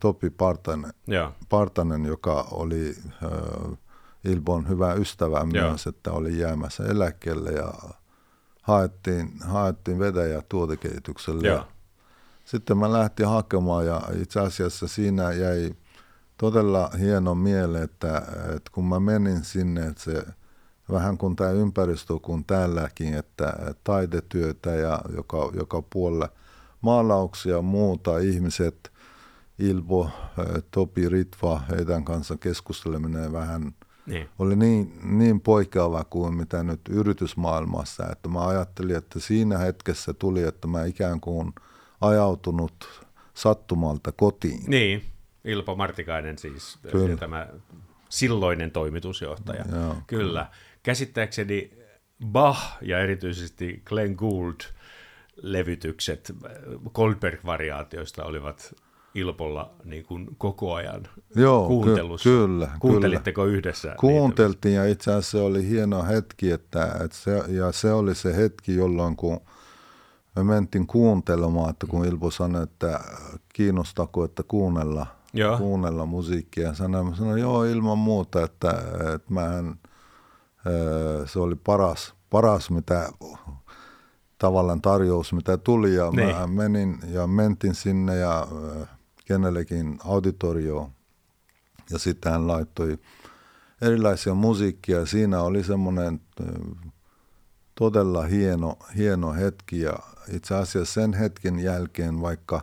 Topi 0.00 0.30
Partanen, 0.30 0.92
Joo. 1.06 1.32
Partanen 1.48 2.04
joka 2.04 2.46
oli 2.50 2.96
Ilbon 4.24 4.68
hyvä 4.68 4.92
ystävä 4.92 5.44
myös, 5.44 5.86
että 5.86 6.12
oli 6.12 6.38
jäämässä 6.38 6.84
eläkkeelle 6.84 7.50
ja 7.50 7.72
haettiin, 8.62 9.32
haettiin 9.44 9.98
vetäjä 9.98 10.42
tuotekehitykselle. 10.48 11.48
Ja 11.48 11.66
sitten 12.44 12.78
mä 12.78 12.92
lähtin 12.92 13.28
hakemaan 13.28 13.86
ja 13.86 14.02
itse 14.20 14.40
asiassa 14.40 14.88
siinä 14.88 15.32
jäi 15.32 15.74
todella 16.36 16.90
hieno 16.98 17.34
miele, 17.34 17.82
että, 17.82 18.22
että 18.56 18.70
kun 18.72 18.84
mä 18.84 19.00
menin 19.00 19.44
sinne, 19.44 19.86
että 19.86 20.02
se 20.02 20.26
vähän 20.92 21.18
kuin 21.18 21.36
tämä 21.36 21.50
ympäristö 21.50 22.18
kuin 22.22 22.44
täälläkin, 22.44 23.14
että 23.14 23.74
taidetyötä 23.84 24.70
ja 24.70 25.00
joka, 25.16 25.50
joka 25.54 25.82
puolella 25.82 26.28
maalauksia 26.84 27.56
ja 27.56 27.62
muuta 27.62 28.18
ihmiset, 28.18 28.92
Ilbo, 29.58 30.10
Topi 30.70 31.08
Ritva, 31.08 31.60
heidän 31.70 32.04
kanssa 32.04 32.36
keskusteleminen 32.36 33.32
vähän 33.32 33.74
Niin. 34.06 34.28
oli 34.38 34.56
niin, 34.56 34.92
niin 35.18 35.40
poikkeava 35.40 36.04
kuin 36.04 36.34
mitä 36.34 36.62
nyt 36.62 36.80
yritysmaailmassa, 36.90 38.08
että 38.12 38.28
mä 38.28 38.46
ajattelin, 38.46 38.96
että 38.96 39.20
siinä 39.20 39.58
hetkessä 39.58 40.14
tuli, 40.14 40.42
että 40.42 40.68
mä 40.68 40.84
ikään 40.84 41.20
kuin 41.20 41.52
ajautunut 42.00 43.04
sattumalta 43.34 44.12
kotiin. 44.12 44.64
Niin, 44.66 45.04
Ilpo 45.44 45.76
Martikainen 45.76 46.38
siis, 46.38 46.78
Kyllä. 46.90 47.10
ja 47.10 47.16
tämä 47.16 47.48
silloinen 48.08 48.70
toimitusjohtaja. 48.70 49.64
Joo. 49.72 49.96
Kyllä. 50.06 50.46
Käsittääkseni 50.82 51.70
Bach 52.26 52.60
ja 52.82 52.98
erityisesti 53.00 53.82
Glenn 53.84 54.14
Gould 54.14 54.60
levytykset 55.36 56.34
Goldberg-variaatioista 56.94 58.24
olivat 58.24 58.74
Ilpolla 59.14 59.74
niin 59.84 60.04
kuin 60.04 60.28
koko 60.38 60.74
ajan 60.74 61.02
Joo, 61.36 61.62
ky- 61.62 61.68
kuuntelussa. 61.68 62.28
kyllä, 62.30 62.70
Kuuntelitteko 62.80 63.44
yhdessä? 63.44 63.88
niitä? 63.88 64.00
Kuunteltiin 64.00 64.74
ja 64.74 64.84
itse 64.86 65.10
asiassa 65.10 65.38
se 65.38 65.44
oli 65.44 65.68
hieno 65.68 66.04
hetki, 66.04 66.50
että, 66.50 66.84
että 67.04 67.16
se, 67.16 67.42
ja 67.48 67.72
se 67.72 67.92
oli 67.92 68.14
se 68.14 68.36
hetki, 68.36 68.74
jolloin 68.74 69.16
kun 69.16 69.40
me 70.36 70.44
mentiin 70.44 70.86
kuuntelemaan, 70.86 71.70
että 71.70 71.86
kun 71.86 72.04
Ilpo 72.06 72.30
sanoi, 72.30 72.62
että 72.62 73.00
kiinnostako, 73.52 74.24
että 74.24 74.42
kuunnella, 74.42 75.06
Joo. 75.32 75.58
kuunnella 75.58 76.06
musiikkia. 76.06 76.74
Sanoin, 76.74 77.06
mä 77.06 77.16
sanoin, 77.16 77.40
joo 77.40 77.64
ilman 77.64 77.98
muuta, 77.98 78.42
että, 78.42 78.70
että 79.14 79.32
mähän, 79.34 79.74
se 81.26 81.38
oli 81.40 81.54
paras, 81.54 82.14
paras 82.30 82.70
mitä 82.70 83.08
tavallaan 84.44 84.82
tarjous, 84.82 85.32
mitä 85.32 85.56
tuli. 85.56 85.94
Ja 85.94 86.10
Niin. 86.10 86.36
mä 86.36 86.46
menin 86.46 86.98
ja 87.08 87.26
mentin 87.26 87.74
sinne 87.74 88.16
ja 88.16 88.46
ö, 88.52 88.86
kenellekin 89.24 89.98
auditorioon. 90.04 90.90
Ja 91.90 91.98
sitten 91.98 92.32
hän 92.32 92.46
laittoi 92.46 92.98
erilaisia 93.82 94.34
musiikkia. 94.34 95.06
Siinä 95.06 95.42
oli 95.42 95.64
semmoinen 95.64 96.20
ö, 96.40 96.44
todella 97.74 98.22
hieno, 98.22 98.76
hieno 98.96 99.32
hetki. 99.32 99.80
Ja 99.80 99.94
itse 100.32 100.54
asiassa 100.54 100.94
sen 101.00 101.12
hetken 101.14 101.58
jälkeen, 101.58 102.20
vaikka 102.20 102.60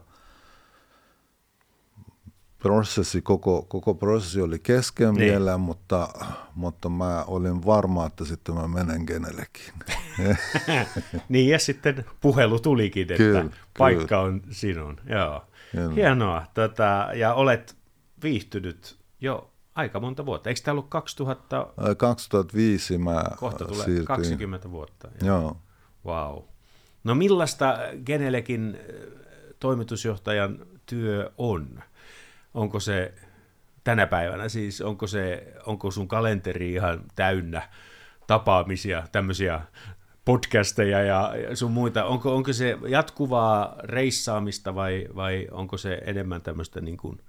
prosessi, 2.61 3.21
koko, 3.21 3.61
koko 3.61 3.93
prosessi 3.93 4.41
oli 4.41 4.59
kesken 4.59 5.13
Niin. 5.13 5.31
vielä, 5.31 5.57
mutta, 5.57 6.09
mutta 6.55 6.89
mä 6.89 7.23
olin 7.23 7.65
varma, 7.65 8.05
että 8.05 8.25
sitten 8.25 8.55
mä 8.55 8.67
menen 8.67 9.05
kenellekin. 9.05 9.73
niin, 11.29 11.49
ja 11.49 11.59
sitten 11.59 12.05
puhelu 12.21 12.59
tulikin, 12.59 13.01
että 13.01 13.15
Kyllä, 13.17 13.45
paikka 13.77 14.05
kyllä. 14.07 14.21
on 14.21 14.41
sinun. 14.49 14.97
Joo. 15.09 15.45
Kyllä. 15.71 15.93
Hienoa. 15.93 16.45
Tota, 16.53 17.07
ja 17.15 17.33
olet 17.33 17.75
viihtynyt 18.23 18.97
jo 19.21 19.51
aika 19.75 19.99
monta 19.99 20.25
vuotta. 20.25 20.49
Eikö 20.49 20.61
tämä 20.63 20.73
ollut 20.73 20.89
2000, 20.89 21.67
Ää, 21.77 21.95
2005 21.95 22.97
mä 22.97 23.23
kohta 23.35 23.65
tulee 23.65 23.85
siirtyin. 23.85 24.05
20 24.05 24.71
vuotta? 24.71 25.07
Joo. 25.23 25.57
Wow. 26.05 26.37
No 27.03 27.15
millaista 27.15 27.77
Genelekin 28.05 28.77
toimitusjohtajan 29.59 30.59
työ 30.85 31.31
on? 31.37 31.83
Onko 32.53 32.79
se 32.79 33.13
tänä 33.83 34.07
päivänä 34.07 34.49
siis, 34.49 34.81
onko, 34.81 35.07
se, 35.07 35.53
onko 35.65 35.91
sun 35.91 36.07
kalenteri 36.07 36.73
ihan 36.73 37.03
täynnä 37.15 37.69
tapaamisia, 38.27 39.03
tämmöisiä 39.11 39.61
podcasteja 40.25 41.03
ja 41.03 41.33
sun 41.53 41.71
muita, 41.71 42.05
onko, 42.05 42.35
onko 42.35 42.53
se 42.53 42.77
jatkuvaa 42.87 43.75
reissaamista 43.83 44.75
vai, 44.75 45.07
vai 45.15 45.47
onko 45.51 45.77
se 45.77 46.01
enemmän 46.05 46.41
tämmöistä 46.41 46.81
niin 46.81 46.97
kuin 46.97 47.19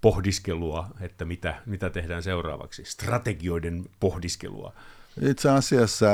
pohdiskelua, 0.00 0.86
että 1.00 1.24
mitä, 1.24 1.54
mitä 1.66 1.90
tehdään 1.90 2.22
seuraavaksi, 2.22 2.84
strategioiden 2.84 3.84
pohdiskelua? 4.00 4.72
Itse 5.22 5.50
asiassa 5.50 6.06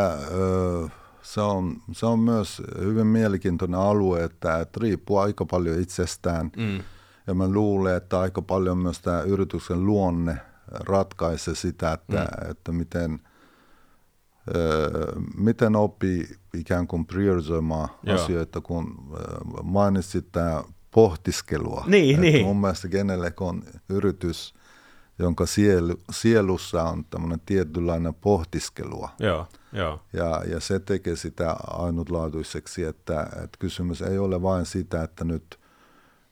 se 1.23 1.41
on, 1.41 1.77
se 1.93 2.07
on 2.07 2.19
myös 2.19 2.63
hyvin 2.81 3.07
mielenkiintoinen 3.07 3.81
alue, 3.81 4.25
että, 4.25 4.61
että 4.61 4.81
riippuu 4.83 5.19
aika 5.19 5.45
paljon 5.45 5.81
itsestään. 5.81 6.51
Mm. 6.57 6.83
Ja 7.27 7.35
mä 7.35 7.49
luulen, 7.49 7.97
että 7.97 8.21
aika 8.21 8.43
paljon 8.43 8.79
myös 8.79 9.01
tämä 9.01 9.23
yrityksen 9.23 9.87
luonne 9.87 10.37
ratkaisee 10.71 11.55
sitä, 11.55 11.93
että, 11.93 12.29
mm. 12.45 12.51
että 12.51 12.73
miten, 12.73 13.21
ö, 14.57 14.91
miten 15.37 15.77
oppii 15.77 16.29
ikään 16.55 16.87
kuin 16.87 17.07
priorisoimaan 17.07 17.89
Joo. 18.03 18.17
asioita, 18.17 18.61
kun 18.61 19.13
ö, 19.15 19.19
mainitsit 19.63 20.33
tämä 20.33 20.65
pohtiskelua. 20.91 21.85
Niin, 21.87 22.11
että 22.11 22.21
niin. 22.21 22.47
Mun 22.47 22.61
mielestä 22.61 22.89
Genelec 22.89 23.43
on 23.43 23.63
yritys, 23.89 24.55
jonka 25.19 25.47
sielu, 25.47 25.95
sielussa 26.11 26.83
on 26.83 27.05
tämmöinen 27.05 27.41
tietynlainen 27.47 28.15
pohtiskelua. 28.15 29.09
Joo, 29.19 29.47
joo. 29.73 30.01
Ja, 30.13 30.43
ja 30.51 30.61
se 30.61 30.81
tekee 30.81 31.17
sitä 31.17 31.57
ainutlaatuiseksi, 31.67 32.85
että, 32.85 33.23
että 33.23 33.59
kysymys 33.59 34.03
ei 34.03 34.19
ole 34.19 34.43
vain 34.43 34.67
sitä, 34.67 35.03
että 35.03 35.25
nyt 35.25 35.60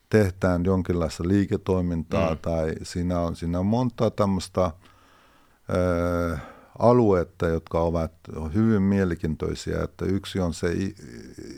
tehdään 0.09 0.65
jonkinlaista 0.65 1.27
liiketoimintaa 1.27 2.31
mm. 2.31 2.37
tai 2.37 2.75
siinä 2.83 3.19
on, 3.19 3.35
siinä 3.35 3.59
on 3.59 3.65
monta 3.65 4.11
tämmöistä 4.11 4.71
ö, 5.73 6.37
aluetta, 6.79 7.47
jotka 7.47 7.81
ovat 7.81 8.11
hyvin 8.53 8.81
mielenkiintoisia, 8.81 9.83
että 9.83 10.05
yksi 10.05 10.39
on 10.39 10.53
se 10.53 10.73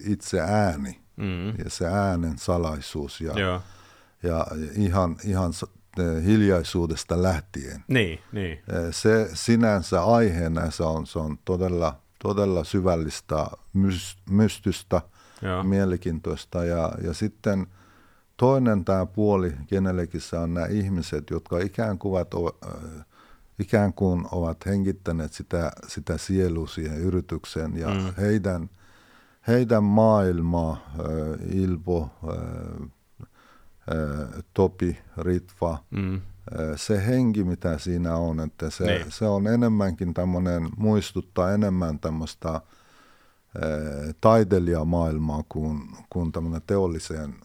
itse 0.06 0.40
ääni 0.40 1.02
Mm. 1.18 1.48
ja 1.48 1.70
se 1.70 1.88
äänen 1.88 2.38
salaisuus 2.38 3.22
ja, 3.22 3.40
Joo. 3.40 3.62
ja 4.24 4.48
ihan, 4.76 5.18
ihan 5.24 5.54
hiljaisuudesta 6.26 7.24
lähtien. 7.24 7.84
Niin, 7.88 8.20
niin. 8.32 8.60
Se 8.92 9.30
sinänsä 9.34 10.04
aiheena 10.04 10.72
se 10.72 10.84
on, 10.84 11.08
se 11.08 11.20
on 11.20 11.38
todella, 11.46 11.96
todella 12.24 12.64
syvällistä 12.64 13.48
mys- 13.74 14.18
mystystä, 14.30 15.02
Joo. 15.42 15.64
mielenkiintoista. 15.64 16.66
Ja, 16.66 16.92
ja 17.04 17.14
sitten 17.14 17.68
toinen 18.42 18.86
tämä 18.86 19.06
puoli 19.06 19.54
Genelekissä 19.68 20.40
on 20.40 20.54
nämä 20.54 20.68
ihmiset, 20.68 21.30
jotka 21.30 21.60
ikään 21.60 21.98
kuin 21.98 22.26
ikään 23.60 23.94
kuin 23.94 24.26
ovat 24.32 24.66
hengittäneet 24.66 25.34
sitä, 25.34 25.72
sitä 25.88 26.18
sielua 26.18 26.68
siihen 26.68 26.98
yritykseen 26.98 27.78
ja 27.78 27.88
mm. 27.88 28.14
heidän, 28.18 28.70
heidän 29.48 29.84
maailmaa, 29.84 30.72
äh, 30.72 31.56
Ilpo, 31.56 32.10
Topi, 34.54 34.98
Ritva, 35.18 35.84
Mm. 35.92 36.22
se 36.76 37.06
henki, 37.06 37.44
mitä 37.44 37.78
siinä 37.78 38.16
on, 38.16 38.40
että 38.40 38.70
se, 38.70 38.86
Niin. 38.86 39.12
se 39.12 39.26
on 39.26 39.48
enemmänkin 39.48 40.14
tämmöinen, 40.14 40.70
muistuttaa 40.78 41.52
enemmän 41.52 42.00
tämmöistä 42.00 42.62
taiteilijamaailmaa 44.22 45.44
kuin, 45.50 45.82
kuin 46.10 46.32
tämmöinen 46.32 46.62
teolliseen 46.68 47.36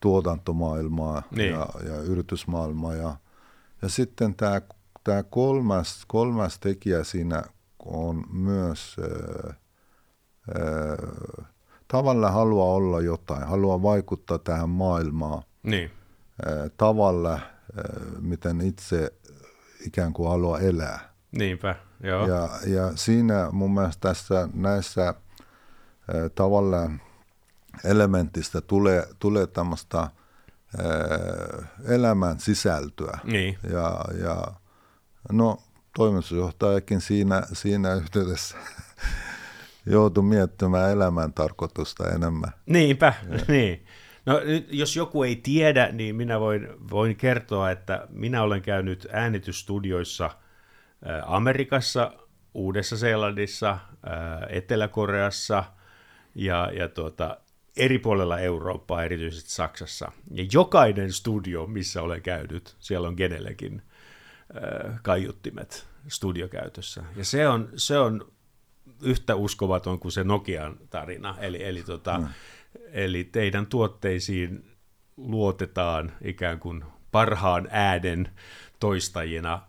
tuotantomaailmaa 0.00 1.22
Niin. 1.30 1.50
ja, 1.52 1.66
ja 1.86 2.00
yritysmaailmaa. 2.00 2.94
Ja, 2.94 3.16
ja 3.82 3.88
sitten 3.88 4.34
tämä, 4.34 4.60
tämä 5.04 5.22
kolmas, 5.22 6.04
kolmas 6.08 6.58
tekijä 6.58 7.04
siinä 7.04 7.42
on 7.84 8.24
myös 8.32 8.96
eh, 8.98 9.54
eh, 10.48 11.08
tavallaan 11.88 12.34
haluaa 12.34 12.74
olla 12.74 13.00
jotain, 13.00 13.42
haluaa 13.46 13.82
vaikuttaa 13.82 14.38
tähän 14.38 14.68
maailmaan 14.70 15.42
Niin. 15.62 15.90
eh, 16.46 16.70
tavalla, 16.76 17.34
eh, 17.34 18.20
miten 18.20 18.60
itse 18.60 19.12
ikään 19.86 20.12
kuin 20.12 20.28
haluaa 20.28 20.58
elää. 20.58 21.12
Niinpä, 21.38 21.74
joo. 22.02 22.26
Ja, 22.28 22.48
ja 22.66 22.92
siinä 22.96 23.48
mun 23.52 23.74
mielestä 23.74 24.08
tässä 24.08 24.48
näissä 24.54 25.08
eh, 25.08 26.30
tavallaan 26.34 27.00
elementistä 27.84 28.60
tulee, 28.60 29.06
tulee 29.18 29.46
tämmöistä 29.46 30.08
elämän 31.88 32.40
sisältöä. 32.40 33.18
Niin. 33.24 33.58
Ja, 33.72 34.04
ja 34.24 34.46
no 35.32 35.62
toimitusjohtajakin 35.96 37.00
siinä, 37.00 37.42
siinä 37.52 37.94
yhteydessä 37.94 38.56
joutui 39.86 40.24
miettimään 40.24 40.90
elämän 40.90 41.32
tarkoitusta 41.32 42.10
enemmän. 42.10 42.50
Niinpä, 42.66 43.14
niin. 43.48 43.86
No 44.26 44.40
nyt, 44.44 44.66
jos 44.70 44.96
joku 44.96 45.22
ei 45.22 45.36
tiedä, 45.36 45.88
niin 45.92 46.16
minä 46.16 46.40
voin, 46.40 46.68
voin 46.90 47.16
kertoa, 47.16 47.70
että 47.70 48.06
minä 48.10 48.42
olen 48.42 48.62
käynyt 48.62 49.08
äänitysstudioissa 49.12 50.30
Amerikassa, 51.26 52.12
Uudessa-Seelannissa, 52.54 53.78
Etelä-Koreassa 54.48 55.64
ja, 56.34 56.70
ja 56.72 56.88
tuota, 56.88 57.36
eri 57.76 57.98
puolella 57.98 58.38
Eurooppaa, 58.38 59.04
erityisesti 59.04 59.50
Saksassa. 59.50 60.12
Ja 60.30 60.44
jokainen 60.52 61.12
studio, 61.12 61.66
missä 61.66 62.02
olen 62.02 62.22
käynyt, 62.22 62.76
siellä 62.78 63.08
on 63.08 63.16
kenellekin 63.16 63.82
kaiuttimet 65.02 65.86
studiokäytössä. 66.08 67.02
Ja 67.16 67.24
se 67.24 67.48
on, 67.48 67.68
se 67.76 67.98
on 67.98 68.32
yhtä 69.02 69.34
uskomaton 69.34 69.98
kuin 69.98 70.12
se 70.12 70.24
Nokian 70.24 70.76
tarina. 70.90 71.36
Eli, 71.40 71.64
eli, 71.64 71.82
tota, 71.82 72.18
mm. 72.18 72.28
eli 72.92 73.24
teidän 73.24 73.66
tuotteisiin 73.66 74.64
luotetaan 75.16 76.12
ikään 76.24 76.58
kuin 76.58 76.84
parhaan 77.12 77.68
äänen 77.70 78.28
toistajina 78.80 79.60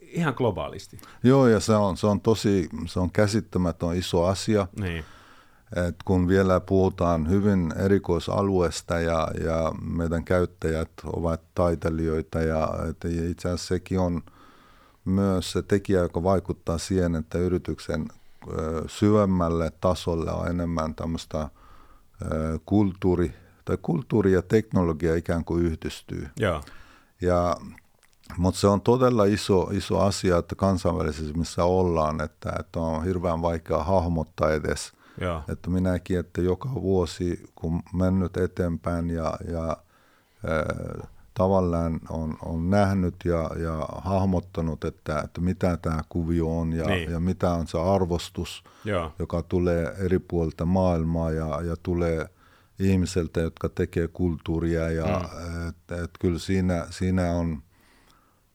ihan 0.00 0.34
globaalisti. 0.36 0.98
Joo, 1.22 1.48
ja 1.48 1.60
se 1.60 1.72
on, 1.72 1.96
se 1.96 2.06
on 2.06 2.20
tosi, 2.20 2.68
se 2.86 3.00
on 3.00 3.10
käsittämätön 3.10 3.96
iso 3.96 4.24
asia. 4.24 4.66
Niin. 4.80 5.04
Et 5.76 5.96
kun 6.04 6.28
vielä 6.28 6.60
puhutaan 6.60 7.28
hyvin 7.30 7.72
erikoisalueesta 7.76 9.00
ja, 9.00 9.28
ja 9.44 9.72
meidän 9.82 10.24
käyttäjät 10.24 10.90
ovat 11.04 11.40
taiteilijoita 11.54 12.40
ja 12.40 12.68
itse 13.30 13.48
asiassa 13.48 13.66
sekin 13.66 13.98
on 13.98 14.22
myös 15.04 15.52
se 15.52 15.62
tekijä, 15.62 16.00
joka 16.00 16.22
vaikuttaa 16.22 16.78
siihen, 16.78 17.14
että 17.14 17.38
yrityksen 17.38 18.08
syvemmälle 18.86 19.72
tasolle 19.80 20.32
on 20.32 20.48
enemmän 20.48 20.94
tämmöistä 20.94 21.48
kulttuuri, 22.66 23.34
tai 23.64 23.78
kulttuuri 23.82 24.32
ja 24.32 24.42
teknologia 24.42 25.14
ikään 25.14 25.44
kuin 25.44 25.64
yhdistyy. 25.64 26.28
Joo. 26.36 26.60
Ja, 27.20 27.56
mutta 28.36 28.60
se 28.60 28.66
on 28.66 28.80
todella 28.80 29.24
iso, 29.24 29.68
iso 29.72 30.00
asia, 30.00 30.38
että 30.38 30.54
kansainvälisessä 30.54 31.34
missä 31.34 31.64
ollaan, 31.64 32.20
että, 32.20 32.52
että 32.60 32.80
on 32.80 33.04
hirveän 33.04 33.42
vaikea 33.42 33.84
hahmottaa 33.84 34.52
edes. 34.52 34.92
Joo. 35.20 35.42
Että 35.48 35.70
minäkin, 35.70 36.18
että 36.18 36.40
joka 36.40 36.74
vuosi 36.74 37.42
kun 37.54 37.82
mennyt 37.92 38.36
eteenpäin 38.36 39.10
ja, 39.10 39.38
ja 39.52 39.76
tavallaan 41.34 42.00
on, 42.08 42.36
on 42.44 42.70
nähnyt 42.70 43.14
ja, 43.24 43.50
ja 43.56 43.88
hahmottanut, 43.96 44.84
että, 44.84 45.20
että 45.20 45.40
mitä 45.40 45.76
tämä 45.76 46.02
kuvio 46.08 46.58
on 46.58 46.72
ja, 46.72 46.86
niin. 46.86 47.10
ja 47.10 47.20
mitä 47.20 47.50
on 47.50 47.66
se 47.66 47.78
arvostus, 47.78 48.64
Joo. 48.84 49.12
joka 49.18 49.42
tulee 49.42 49.94
eri 49.98 50.18
puolilta 50.18 50.64
maailmaa 50.64 51.30
ja, 51.30 51.60
ja 51.62 51.76
tulee 51.82 52.28
ihmiseltä, 52.78 53.40
jotka 53.40 53.68
tekee 53.68 54.08
kulttuuria. 54.08 54.90
Ja 54.90 55.30
mm. 55.40 55.68
et, 55.68 56.04
et 56.04 56.10
kyllä 56.20 56.38
siinä, 56.38 56.86
siinä 56.90 57.32
on 57.32 57.62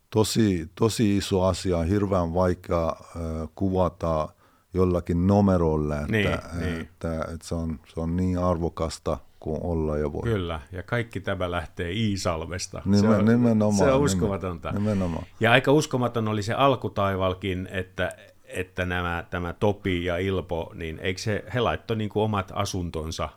tosi, 0.09 0.69
tosi 0.75 1.17
iso 1.17 1.43
asia, 1.43 1.83
hirveän 1.83 2.33
vaikea 2.33 2.87
äh, 2.87 3.49
kuvata 3.55 4.29
jollakin 4.77 5.27
numerolla, 5.27 5.95
että, 5.95 6.11
niin, 6.11 6.33
että, 6.33 6.49
niin. 6.59 6.81
että, 6.81 7.21
että 7.21 7.47
se, 7.47 7.55
on, 7.55 7.79
se 7.93 7.99
on 7.99 8.17
niin 8.17 8.39
arvokasta 8.39 9.17
kuin 9.39 9.61
olla 9.63 9.97
ja 9.97 10.13
voi. 10.13 10.23
Kyllä, 10.23 10.59
ja 10.71 10.83
kaikki 10.83 11.19
tämä 11.19 11.51
lähtee 11.51 11.91
Iisalmesta. 11.91 12.81
Nimen, 12.85 12.99
se 12.99 13.07
on, 13.07 13.25
nimenomaan. 13.25 13.89
Se 13.89 13.91
on 13.91 14.01
uskomatonta. 14.01 14.71
Nimenomaan. 14.71 15.25
Ja 15.39 15.51
aika 15.51 15.71
uskomaton 15.71 16.27
oli 16.27 16.43
se 16.43 16.53
alkutaivalkin, 16.53 17.67
että, 17.71 18.17
että 18.45 18.85
nämä, 18.85 19.25
tämä 19.29 19.53
Topi 19.53 20.05
ja 20.05 20.17
Ilpo, 20.17 20.71
niin 20.75 20.99
eikö 20.99 21.21
se, 21.21 21.43
he 21.53 21.59
laittoi 21.59 21.97
niin 21.97 22.09
kuin 22.09 22.23
omat 22.23 22.51
asuntonsa 22.55 23.29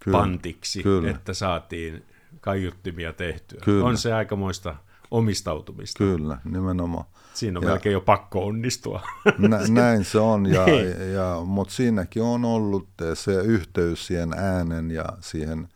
Kyllä, 0.00 0.18
pantiksi, 0.18 0.82
kyllä. 0.82 1.10
että 1.10 1.34
saatiin 1.34 2.04
kaiuttimia 2.40 3.12
tehtyä. 3.12 3.60
Kyllä. 3.64 3.84
On 3.84 3.96
se 3.96 4.12
aikamoista 4.12 4.76
omistautumista. 5.10 5.98
Kyllä, 5.98 6.38
nimenomaan. 6.44 7.04
Siinä 7.38 7.58
on 7.58 7.62
Ja- 7.64 7.70
melkein 7.70 7.92
jo 7.92 8.00
pakko 8.00 8.46
onnistua. 8.46 9.02
Nä, 9.38 9.60
näin 9.68 10.04
se 10.04 10.18
on, 10.18 10.46
ja, 10.46 10.64
Niin. 10.66 11.12
ja, 11.12 11.40
mutta 11.44 11.74
siinäkin 11.74 12.22
on 12.22 12.44
ollut 12.44 12.88
se 13.14 13.34
yhteys 13.34 14.06
siihen 14.06 14.32
äänen 14.32 14.90
ja 14.90 15.04
siihen 15.20 15.68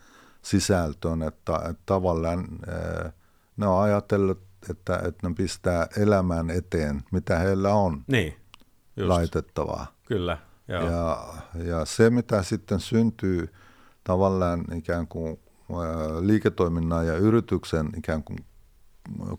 sisältöön, 0.42 1.22
että, 1.22 1.56
että 1.56 1.82
tavallaan 1.86 2.44
ne 3.56 3.66
on 3.66 3.82
ajatellut, 3.82 4.42
että, 4.70 4.96
että 5.08 5.28
ne 5.28 5.34
pistää 5.34 5.86
elämään 5.96 6.50
eteen, 6.50 7.02
mitä 7.12 7.38
heillä 7.38 7.74
on 7.74 8.04
niin, 8.06 8.34
just, 8.96 9.08
laitettavaa. 9.08 9.86
kyllä. 10.06 10.38
Joo. 10.68 10.90
Ja, 10.90 11.24
ja 11.64 11.84
se, 11.84 12.10
mitä 12.10 12.42
sitten 12.42 12.80
syntyy 12.80 13.48
tavallaan 14.04 14.64
ikään 14.76 15.08
kuin 15.08 15.38
liiketoiminnan 16.20 17.06
ja 17.06 17.16
yrityksen 17.16 17.88
ikään 17.98 18.24
kuin 18.24 18.38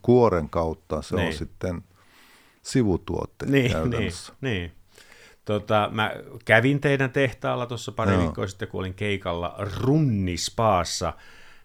kuoren 0.01 0.49
kautta, 0.49 1.01
se 1.01 1.15
Niin. 1.15 1.27
on 1.27 1.33
sitten 1.33 1.83
sivutuotte 2.63 3.45
niin, 3.45 3.53
niin, 3.53 3.71
käytännössä. 3.71 4.33
niin. 4.41 4.71
Tota, 5.45 5.89
mä 5.91 6.11
kävin 6.45 6.81
teidän 6.81 7.11
tehtaalla 7.11 7.65
tuossa 7.65 7.91
pari 7.91 8.11
Joo. 8.11 8.21
viikkoa 8.21 8.47
sitten, 8.47 8.67
kun 8.67 8.79
olin 8.79 8.93
keikalla 8.93 9.55
Runnispaassa 9.79 11.13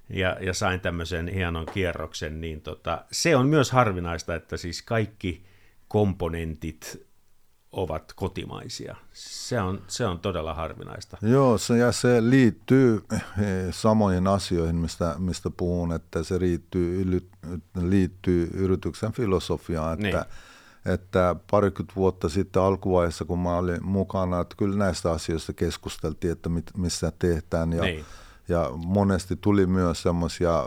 ja, 0.08 0.37
ja 0.40 0.54
sain 0.54 0.80
tämmöisen 0.80 1.28
hienon 1.28 1.66
kierroksen, 1.66 2.40
niin 2.40 2.61
tota, 2.61 3.04
se 3.12 3.37
on 3.37 3.46
myös 3.46 3.70
harvinaista, 3.70 4.34
että 4.34 4.56
siis 4.56 4.82
kaikki 4.82 5.44
komponentit 5.88 7.08
ovat 7.72 8.12
kotimaisia. 8.12 8.96
Se 9.12 9.61
on, 9.61 9.82
se 9.87 10.06
on 10.06 10.18
todella 10.18 10.54
harvinaista. 10.54 11.16
Joo, 11.22 11.58
se, 11.58 11.78
ja 11.78 11.92
se 11.92 12.30
liittyy 12.30 13.04
eh, 13.12 13.20
samoihin 13.70 14.26
asioihin, 14.26 14.76
mistä, 14.76 15.14
mistä 15.18 15.50
puhun, 15.50 15.92
että 15.92 16.22
se 16.22 16.40
liittyy, 16.40 17.20
liittyy 17.82 18.50
yrityksen 18.54 19.12
filosofiaan, 19.12 19.92
että, 19.92 20.18
Niin. 20.18 20.47
Että 20.92 21.37
parikymmentä 21.51 21.92
vuotta 21.96 22.29
sitten 22.29 22.62
alkuvaiheessa, 22.62 23.24
kun 23.24 23.38
mä 23.38 23.57
olin 23.57 23.85
mukana, 23.85 24.40
että 24.40 24.55
kyllä 24.59 24.77
näistä 24.77 25.11
asioista 25.11 25.53
keskusteltiin, 25.53 26.33
että 26.33 26.48
mit, 26.48 26.64
missä 26.77 27.12
tehdään, 27.18 27.72
ja, 27.72 27.83
Niin. 27.83 28.05
ja 28.48 28.70
monesti 28.87 29.37
tuli 29.37 29.66
myös 29.66 30.03
semmoisia 30.03 30.64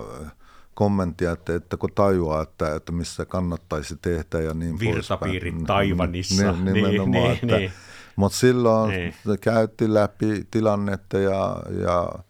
kommenttia, 0.73 1.31
että, 1.31 1.55
että 1.55 1.77
kun 1.77 1.89
tajuaa, 1.95 2.41
että, 2.41 2.75
että 2.75 2.91
missä 2.91 3.25
kannattaisi 3.25 3.97
tehdä 4.01 4.39
ja 4.39 4.53
niin 4.53 4.79
Virtapiirit 4.79 5.53
poispäin. 5.53 5.65
Taiwanissa. 5.67 6.51
Niin, 6.51 6.73
nimenomaan, 6.73 7.11
Niin, 7.11 7.31
että, 7.31 7.57
niin. 7.57 7.71
mutta 8.15 8.37
silloin 8.37 8.89
Niin. 8.89 9.13
käytti 9.41 9.93
läpi 9.93 10.47
tilannetta 10.51 11.17
ja, 11.19 11.55
ja 11.81 12.01
äh, 12.19 12.23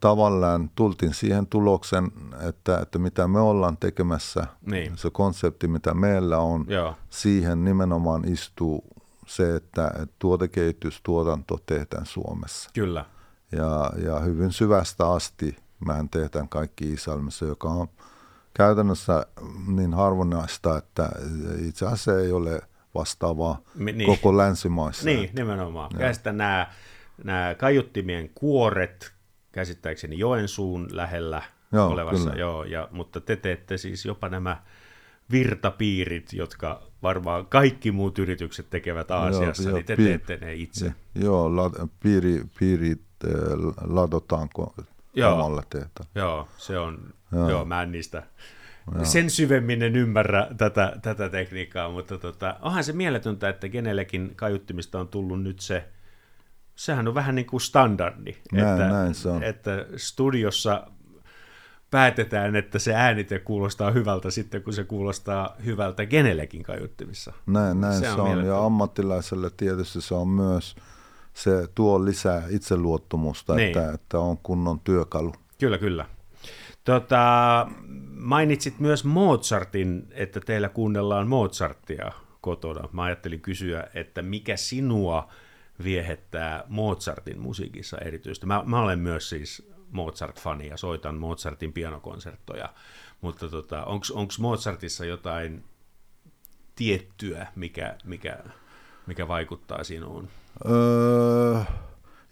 tavallaan 0.00 0.70
tultiin 0.74 1.14
siihen 1.14 1.46
tuloksen, 1.46 2.10
että, 2.48 2.78
että 2.78 2.98
mitä 2.98 3.28
me 3.28 3.40
ollaan 3.40 3.76
tekemässä, 3.76 4.46
Niin. 4.66 4.96
se 4.98 5.10
konsepti, 5.10 5.68
mitä 5.68 5.94
meillä 5.94 6.38
on, 6.38 6.64
Joo. 6.68 6.94
siihen 7.10 7.64
nimenomaan 7.64 8.28
istuu 8.32 8.84
se, 9.26 9.56
että, 9.56 9.86
että 10.02 10.14
tuotekehitys, 10.18 11.00
tuotanto 11.02 11.58
tehdään 11.66 12.06
Suomessa. 12.06 12.70
Kyllä. 12.74 13.04
Ja, 13.52 13.90
ja 14.04 14.18
hyvin 14.20 14.52
syvästä 14.52 15.08
asti 15.10 15.56
mehän 15.86 16.08
tehdään 16.08 16.48
kaikki 16.48 16.90
Iisalmessa, 16.90 17.44
joka 17.44 17.68
on 17.68 17.88
käytännössä 18.54 19.26
niin 19.66 19.94
harvinaista, 19.94 20.78
että 20.78 21.08
itse 21.68 21.84
asiassa 21.86 22.18
ei 22.20 22.32
ole 22.32 22.60
vastaavaa 22.94 23.60
Mi- 23.74 23.92
niin. 23.92 24.06
koko 24.06 24.36
länsimaissa. 24.36 25.04
Niin, 25.04 25.30
nimenomaan. 25.34 25.90
Ja 25.98 26.12
sitten 26.14 26.36
nämä, 26.36 26.66
nämä 27.24 27.54
kaiuttimien 27.54 28.30
kuoret, 28.34 29.12
käsittääkseni 29.56 30.18
Joensuun 30.18 30.88
lähellä 30.90 31.42
Joo, 31.72 31.88
olevassa, 31.88 32.30
kyllä. 32.30 32.40
joo, 32.40 32.64
ja, 32.64 32.88
mutta 32.92 33.20
te 33.20 33.36
teette 33.36 33.78
siis 33.78 34.04
jopa 34.04 34.28
nämä 34.28 34.62
virtapiirit, 35.30 36.32
jotka 36.32 36.82
varmaan 37.02 37.46
kaikki 37.46 37.92
muut 37.92 38.18
yritykset 38.18 38.70
tekevät 38.70 39.10
Aasiassa, 39.10 39.62
joo, 39.62 39.74
niin 39.74 39.86
te 39.86 39.96
pi- 39.96 40.04
teette 40.04 40.36
ne 40.36 40.54
itse. 40.54 40.92
Joo, 41.14 41.56
la, 41.56 41.70
piiri, 42.02 42.42
piirit 42.58 43.02
äh, 43.24 43.32
ladotaanko 43.86 44.74
Joo. 45.14 45.34
omalla 45.34 45.62
tehtaan. 45.70 46.08
Joo, 46.14 46.48
se 46.56 46.78
on, 46.78 47.14
joo, 47.32 47.50
joo 47.50 47.64
mä 47.64 47.82
en 47.82 47.92
niistä 47.92 48.22
sen 49.02 49.30
syvemmin 49.30 49.82
en 49.82 49.96
ymmärrä 49.96 50.48
tätä, 50.56 50.96
tätä 51.02 51.28
tekniikkaa, 51.28 51.90
mutta 51.90 52.18
tota, 52.18 52.56
onhan 52.62 52.84
se 52.84 52.92
mieletöntä, 52.92 53.48
että 53.48 53.68
kenellekin 53.68 54.32
kaiuttimista 54.36 55.00
on 55.00 55.08
tullut 55.08 55.42
nyt 55.42 55.60
se, 55.60 55.88
sehän 56.76 57.08
on 57.08 57.14
vähän 57.14 57.34
niin 57.34 57.46
kuin 57.46 57.60
standardi, 57.60 58.32
Näin- 58.52 58.68
että, 58.72 58.88
näin 58.88 59.14
se 59.14 59.28
on. 59.28 59.42
että 59.42 59.86
studiossa 59.96 60.86
päätetään, 61.90 62.56
että 62.56 62.78
se 62.78 62.94
äänite 62.94 63.38
kuulostaa 63.38 63.90
hyvältä 63.90 64.30
sitten, 64.30 64.62
kun 64.62 64.72
se 64.72 64.84
kuulostaa 64.84 65.56
hyvältä 65.64 66.06
kenellekin 66.06 66.62
kaiuttimissa. 66.62 67.32
Näin, 67.46 67.80
näin 67.80 67.94
Se 67.94 68.00
se 68.00 68.10
on 68.10 68.20
on. 68.20 68.26
mieletön. 68.28 68.48
Ja 68.50 68.64
ammattilaiselle 68.64 69.50
tietysti 69.56 70.00
se 70.00 70.14
on 70.14 70.28
myös, 70.28 70.76
se 71.34 71.68
tuo 71.74 72.04
lisää 72.04 72.42
itseluottamusta, 72.48 73.54
Niin. 73.54 73.66
että, 73.68 73.92
että 73.92 74.18
on 74.18 74.38
kunnon 74.38 74.80
työkalu. 74.80 75.32
Kyllä, 75.60 75.78
kyllä. 75.78 76.06
Tota, 76.84 77.66
mainitsit 78.16 78.78
myös 78.80 79.04
Mozartin, 79.04 80.08
että 80.10 80.40
teillä 80.40 80.68
kuunnellaan 80.68 81.28
Mozartia 81.28 82.12
kotona. 82.40 82.88
Mä 82.92 83.02
ajattelin 83.02 83.40
kysyä, 83.40 83.86
että 83.94 84.22
mikä 84.22 84.56
sinua 84.56 85.28
viehettää 85.84 86.64
Mozartin 86.68 87.40
musiikissa 87.40 87.98
erityisesti. 87.98 88.46
Mä, 88.46 88.62
mä 88.66 88.80
olen 88.80 88.98
myös 88.98 89.28
siis 89.28 89.68
Mozart-fani 89.90 90.66
ja 90.68 90.76
soitan 90.76 91.14
Mozartin 91.14 91.72
pianokonserttoja, 91.72 92.68
mutta 93.20 93.48
tota, 93.48 93.84
onko 93.84 94.32
Mozartissa 94.38 95.04
jotain 95.04 95.64
tiettyä, 96.74 97.46
mikä, 97.56 97.96
mikä, 98.04 98.38
mikä 99.06 99.28
vaikuttaa 99.28 99.84
sinuun? 99.84 100.28
Öö, 100.68 101.60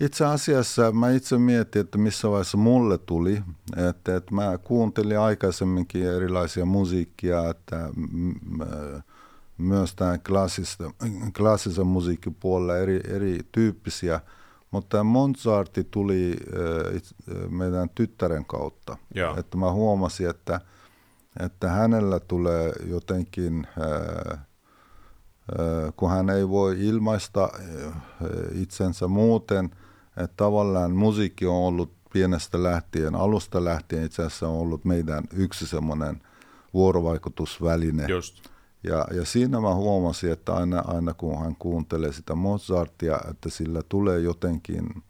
itse 0.01 0.25
asiassa 0.25 0.93
mä 0.93 1.11
itse 1.11 1.39
mietin, 1.39 1.81
että 1.81 1.99
missä 1.99 2.31
vaiheessa 2.31 2.57
mulle 2.57 2.99
tuli, 2.99 3.43
että, 3.89 4.17
että 4.17 4.35
mä 4.35 4.59
kuuntelin 4.59 5.19
aikaisemminkin 5.19 6.07
erilaisia 6.07 6.65
musiikkia, 6.65 7.51
että 7.51 7.91
myös 9.59 9.95
tämä 9.95 10.19
klassisen 11.37 11.87
musiikin 11.87 12.35
puolella 12.35 12.77
eri, 12.77 13.01
erityyppisiä, 13.09 14.21
mutta 14.71 15.05
Mozartti 15.05 15.85
tuli 15.85 16.37
meidän 17.51 17.89
tyttären 17.95 18.45
kautta. 18.45 18.97
Joo. 19.15 19.37
Että 19.37 19.57
mä 19.57 19.73
huomasin, 19.73 20.31
että, 20.31 20.61
että 21.41 21.69
hänellä 21.69 22.21
tulee 22.21 22.73
jotenkin, 22.87 23.67
kun 25.97 26.11
hän 26.11 26.31
ei 26.31 26.49
voi 26.49 26.87
ilmaista 26.87 27.49
itsensä 28.53 29.09
muuten, 29.09 29.71
että 30.17 30.37
tavallaan 30.37 30.91
musiikki 30.91 31.47
on 31.47 31.57
ollut 31.57 31.93
pienestä 32.13 32.63
lähtien, 32.63 33.15
alusta 33.15 33.65
lähtien 33.65 34.05
itse 34.05 34.23
asiassa 34.23 34.49
on 34.49 34.55
ollut 34.55 34.85
meidän 34.85 35.25
yksi 35.33 35.67
semmoinen 35.67 36.23
vuorovaikutusväline. 36.75 38.07
Just. 38.07 38.54
Ja, 38.85 39.07
ja 39.11 39.25
siinä 39.25 39.61
mä 39.61 39.75
huomasin, 39.75 40.33
että 40.33 40.55
aina, 40.55 40.83
aina 40.87 41.15
kun 41.15 41.39
hän 41.39 41.57
kuuntelee 41.59 42.13
sitä 42.13 42.35
Mozartia, 42.35 43.21
että 43.31 43.51
sillä 43.51 43.83
tulee 43.89 44.21
jotenkin 44.21 45.03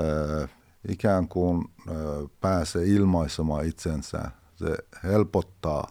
äh, 0.00 0.50
ikään 0.88 1.28
kuin 1.28 1.64
äh, 1.88 1.96
pääsee 2.40 2.84
ilmaisemaan 2.86 3.66
itsensä. 3.66 4.30
Se 4.56 4.76
helpottaa. 5.04 5.88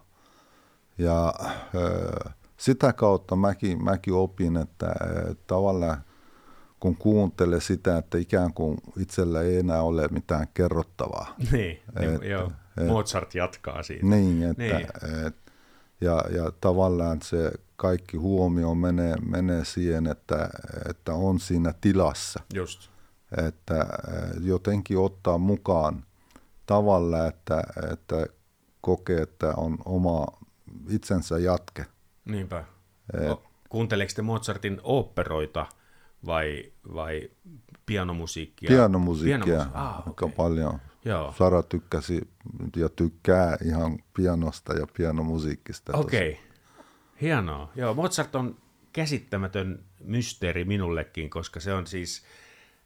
Ja 0.97 1.33
äh, 1.45 2.33
sitä 2.57 2.93
kautta 2.93 3.35
mäkin, 3.35 3.83
mäkin 3.83 4.13
opin, 4.13 4.57
että 4.57 4.87
äh, 4.87 5.35
tavallaan 5.47 5.97
kun 6.79 6.95
kuuntelee 6.95 7.61
sitä, 7.61 7.97
että 7.97 8.17
ikään 8.17 8.53
kuin 8.53 8.77
itsellä 8.97 9.41
ei 9.41 9.57
enää 9.57 9.81
ole 9.81 10.07
mitään 10.07 10.47
kerrottavaa. 10.53 11.35
Niin, 11.51 11.79
et, 11.99 12.23
joo. 12.23 12.51
Et, 12.77 12.87
Mozart 12.87 13.35
jatkaa 13.35 13.83
siitä. 13.83 14.05
Niin, 14.05 14.43
että 14.43 14.63
niin. 14.63 14.87
Et, 15.27 15.46
ja, 16.01 16.23
ja 16.29 16.51
tavallaan 16.61 17.21
se 17.21 17.51
kaikki 17.75 18.17
huomio 18.17 18.75
menee, 18.75 19.15
menee 19.15 19.65
siihen, 19.65 20.07
että, 20.07 20.49
että 20.89 21.13
on 21.13 21.39
siinä 21.39 21.73
tilassa. 21.81 22.39
Just. 22.53 22.89
Että 23.47 23.85
jotenkin 24.41 24.97
ottaa 24.97 25.37
mukaan 25.37 26.03
tavalla, 26.65 27.27
että, 27.27 27.63
että 27.91 28.25
kokee, 28.81 29.21
että 29.21 29.53
on 29.57 29.77
oma 29.85 30.25
itsensä 30.89 31.39
jatke. 31.39 31.85
Niinpä. 32.25 32.63
Et, 33.13 33.39
Kuunteleeko 33.69 34.13
te 34.15 34.21
Mozartin 34.21 34.79
oopperoita 34.83 35.65
vai, 36.25 36.71
vai 36.93 37.29
pianomusiikkia? 37.85 38.67
Pianomusiikkia 38.67 39.63
Pianomusi- 39.63 39.71
ah, 39.73 40.07
okay. 40.07 40.29
paljon. 40.29 40.79
Joo. 41.07 41.33
Sara 41.37 41.63
tykkäsi 41.63 42.27
ja 42.75 42.89
tykkää 42.89 43.57
ihan 43.65 43.99
pianosta 44.13 44.73
ja 44.73 44.87
pianomusiikista. 44.97 45.97
Okei, 45.97 46.31
okay. 46.31 46.43
hienoa. 47.21 47.71
Joo, 47.75 47.93
Mozart 47.93 48.35
on 48.35 48.57
käsittämätön 48.93 49.79
mysteeri 50.03 50.65
minullekin, 50.65 51.29
koska 51.29 51.59
se 51.59 51.73
on 51.73 51.87
siis, 51.87 52.23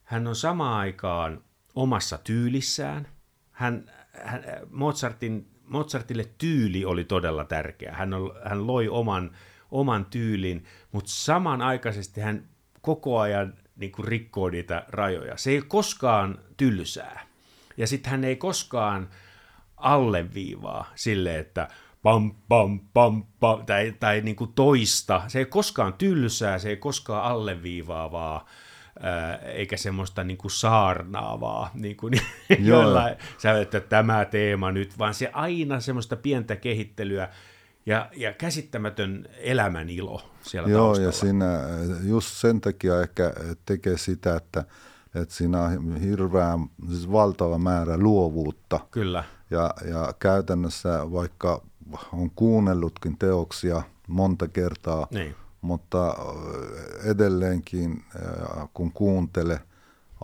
hän 0.04 0.26
on 0.26 0.36
samaan 0.36 0.78
aikaan 0.78 1.44
omassa 1.74 2.18
tyylissään. 2.18 3.08
Hän, 3.50 3.90
hän, 4.24 4.44
Mozartin, 4.70 5.48
Mozartille 5.64 6.28
tyyli 6.38 6.84
oli 6.84 7.04
todella 7.04 7.44
tärkeä. 7.44 7.92
Hän, 7.92 8.14
on, 8.14 8.32
hän 8.44 8.66
loi 8.66 8.88
oman, 8.88 9.36
oman 9.70 10.04
tyylin, 10.04 10.64
mutta 10.92 11.10
samanaikaisesti 11.10 12.20
hän 12.20 12.48
koko 12.80 13.18
ajan 13.18 13.54
niin 13.76 13.92
kuin 13.92 14.08
rikkoo 14.08 14.50
niitä 14.50 14.84
rajoja. 14.88 15.36
Se 15.36 15.50
ei 15.50 15.62
koskaan 15.68 16.38
tylsää. 16.56 17.31
Ja 17.76 17.86
sitten 17.86 18.10
hän 18.10 18.24
ei 18.24 18.36
koskaan 18.36 19.08
alleviivaa 19.76 20.92
sille, 20.94 21.38
että 21.38 21.68
pam, 22.02 22.34
pam, 22.48 22.80
pam, 22.92 23.24
pam, 23.40 23.66
tai, 23.66 23.94
tai 24.00 24.20
niin 24.20 24.36
kuin 24.36 24.52
toista. 24.52 25.22
Se 25.28 25.38
ei 25.38 25.46
koskaan 25.46 25.94
tylsää, 25.94 26.58
se 26.58 26.68
ei 26.68 26.76
koskaan 26.76 27.24
alleviivaavaa, 27.24 28.46
eikä 29.44 29.76
semmoista 29.76 30.24
niin 30.24 30.38
kuin 30.38 30.50
saarnaavaa, 30.50 31.70
niin 31.74 31.96
kuin 31.96 32.14
jollain, 32.58 33.16
sä 33.38 33.60
että 33.60 33.80
tämä 33.80 34.24
teema 34.24 34.72
nyt, 34.72 34.98
vaan 34.98 35.14
se 35.14 35.30
aina 35.32 35.80
semmoista 35.80 36.16
pientä 36.16 36.56
kehittelyä, 36.56 37.28
ja, 37.86 38.10
ja 38.16 38.32
käsittämätön 38.32 39.28
elämän 39.38 39.90
ilo 39.90 40.30
siellä 40.42 40.68
Joo, 40.68 40.86
taustalla. 40.86 41.08
ja 41.08 41.12
siinä 41.12 41.60
just 42.04 42.28
sen 42.28 42.60
takia 42.60 43.00
ehkä 43.00 43.32
tekee 43.66 43.98
sitä, 43.98 44.36
että 44.36 44.64
että 45.14 45.34
siinä 45.34 45.62
on 45.62 45.96
hirveän, 45.96 46.70
siis 46.88 47.12
valtava 47.12 47.58
määrä 47.58 47.98
luovuutta. 47.98 48.80
Kyllä. 48.90 49.24
Ja, 49.50 49.74
ja 49.90 50.14
käytännössä 50.18 51.12
vaikka 51.12 51.62
on 52.12 52.30
kuunnellutkin 52.36 53.18
teoksia 53.18 53.82
monta 54.08 54.48
kertaa, 54.48 55.06
niin. 55.10 55.34
mutta 55.60 56.16
edelleenkin 57.04 58.04
kun 58.74 58.92
kuuntele, 58.92 59.60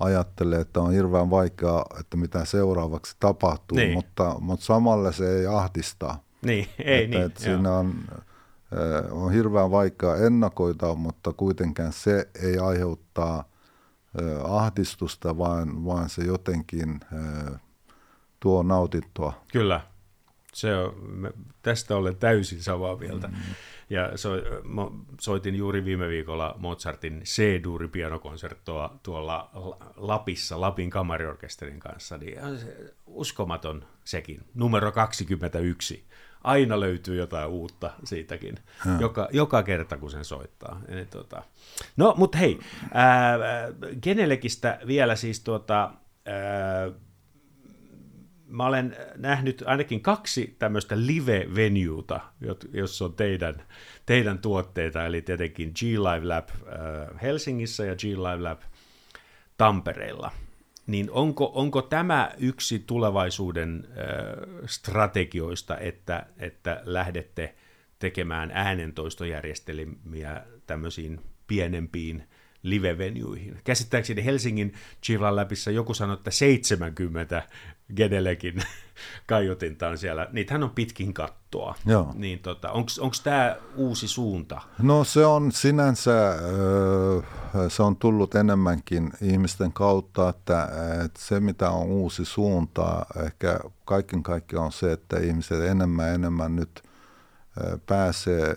ajattelee, 0.01 0.61
että 0.61 0.81
on 0.81 0.93
hirveän 0.93 1.31
vaikeaa, 1.31 1.87
että 2.01 2.17
mitä 2.17 2.45
seuraavaksi 2.45 3.17
tapahtuu, 3.21 3.77
niin. 3.77 3.93
mutta, 3.93 4.37
mutta 4.41 4.67
samalla 4.67 5.13
se 5.13 5.39
ei 5.39 5.47
ahdista. 5.47 6.15
Niin, 6.43 6.69
ei 6.79 7.05
että, 7.05 7.17
niin. 7.17 7.27
Että 7.27 7.43
siinä 7.43 7.73
on, 7.73 7.95
on 9.11 9.33
hirveän 9.33 9.71
vaikeaa 9.71 10.17
ennakoida, 10.17 10.95
mutta 10.95 11.33
kuitenkaan 11.33 11.93
se 11.93 12.29
ei 12.43 12.59
aiheuttaa– 12.59 13.45
ahdistusta, 14.45 15.39
vaan, 15.39 15.85
vaan 15.85 16.09
se 16.09 16.25
jotenkin 16.25 17.01
tuo 18.41 18.63
nautittua. 18.63 19.33
Kyllä, 19.53 19.81
se 20.53 20.77
on, 20.77 20.95
me, 21.11 21.33
tästä 21.63 21.97
olen 21.97 22.17
täysin 22.17 22.63
samaa 22.63 22.97
mieltä. 22.97 23.29
Mm-hmm. 23.29 23.55
Ja 23.91 24.19
so, 24.19 24.31
soitin 25.21 25.55
juuri 25.55 25.85
viime 25.85 26.09
viikolla 26.09 26.55
Mozartin 26.59 27.23
C-duuri 27.25 27.89
pianokonserttoa 27.89 28.99
tuolla 29.03 29.51
Lapissa 29.97 30.61
Lapin 30.61 30.91
kamariorkesterin 30.91 31.81
kanssa, 31.81 32.19
niin 32.19 32.39
uskomaton 33.07 33.85
sekin, 34.05 34.41
numero 34.55 34.93
21 34.93 36.05
aina 36.45 36.81
löytyy 36.81 37.17
jotain 37.17 37.49
uutta 37.49 37.91
siitäkin, 38.05 38.55
joka, 39.01 39.29
joka 39.33 39.63
kerta 39.63 39.97
kun 39.97 40.11
sen 40.11 40.25
soittaa. 40.25 40.81
Eli, 40.89 41.07
tota. 41.07 41.43
No, 41.97 42.15
mutta 42.17 42.39
hei, 42.39 42.59
ää, 42.93 43.39
Genelekistä 44.03 44.79
vielä 44.87 45.17
siis 45.17 45.41
tuota, 45.41 45.91
ää, 46.27 46.91
mä 48.47 48.67
olen 48.67 48.97
nähnyt 49.17 49.63
ainakin 49.67 50.01
kaksi 50.01 50.57
tämmöistä 50.59 50.97
live-venuuta, 50.99 52.21
jos 52.73 53.03
on 53.03 53.15
teidän, 53.15 53.63
teidän 54.07 54.39
tuotteita, 54.39 55.07
eli 55.07 55.23
tietenkin 55.23 55.73
G-Live 55.79 56.27
Lab 56.27 56.49
Helsingissä 57.23 57.85
ja 57.85 57.95
G-Live 57.95 58.43
Lab 58.43 58.61
Tampereella 59.57 60.31
niin 60.89 61.11
onko, 61.11 61.51
onko 61.55 61.83
tämä 61.83 62.31
yksi 62.39 62.79
tulevaisuuden 62.79 63.89
strategioista, 64.67 65.79
että, 65.79 66.27
että 66.39 66.83
lähdette 66.85 67.55
tekemään 67.99 68.51
äänentoistojärjestelmiä 68.55 70.43
tämmöisiin 70.67 71.21
pienempiin 71.47 72.23
live-venuihin. 72.63 73.61
Käsittääkseni 73.65 74.25
Helsingin 74.25 74.75
Chivan 75.05 75.37
läpissä 75.37 75.71
joku 75.71 75.95
sanoi, 75.95 76.15
että 76.15 76.31
70 76.31 77.43
Gedelekin 77.97 78.63
kaiutinta 79.27 79.89
on 79.89 79.99
siellä. 79.99 80.29
Niitähän 80.33 80.63
on 80.63 80.71
pitkin 80.71 81.15
kattoa. 81.15 81.75
Joo. 81.87 82.13
Niin 82.15 82.39
tota, 82.39 82.71
onko 82.73 83.17
tämä 83.25 83.57
uusi 83.77 84.09
suunta? 84.09 84.61
No 84.83 85.05
se 85.05 85.27
on 85.27 85.53
sinänsä, 85.53 86.13
se 87.69 87.83
on 87.83 87.97
tullut 87.97 88.35
enemmänkin 88.35 89.11
ihmisten 89.23 89.73
kautta, 89.73 90.29
että, 90.29 90.69
että 91.05 91.21
se 91.21 91.41
mitä 91.41 91.71
on 91.71 91.87
uusi 91.87 92.25
suunta, 92.25 93.07
ehkä 93.25 93.61
kaiken 93.85 94.23
kaikkiaan 94.23 94.67
on 94.67 94.73
se, 94.73 94.93
että 94.93 95.19
ihmiset 95.19 95.61
enemmän 95.61 96.15
enemmän 96.15 96.57
nyt 96.57 96.83
pääsee 97.87 98.55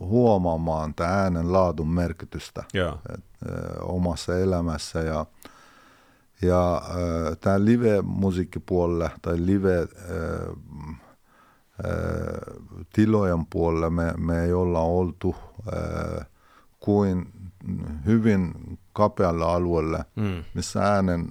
huomaamaan 0.00 0.94
tämän 0.94 1.12
äänen 1.12 1.52
laadun 1.52 1.88
merkitystä 1.88 2.64
Joo. 2.74 2.98
omassa 3.80 4.38
elämässä 4.38 5.00
ja 5.00 5.26
Ja 6.42 6.76
äh, 6.76 7.36
tämä 7.40 7.64
live-musiikkipuolella 7.64 9.10
tai 9.22 9.34
live 9.38 9.80
äh, 9.80 9.88
tilojen 12.92 13.46
puolella 13.46 13.90
me, 13.90 14.14
me 14.16 14.44
ei 14.44 14.52
olla 14.52 14.80
oltu 14.80 15.36
äh, 15.72 16.26
kuin 16.80 17.32
hyvin 18.06 18.54
kapealla 18.92 19.54
alueella, 19.54 20.04
mm. 20.16 20.44
missä 20.54 20.82
äänen, 20.82 21.28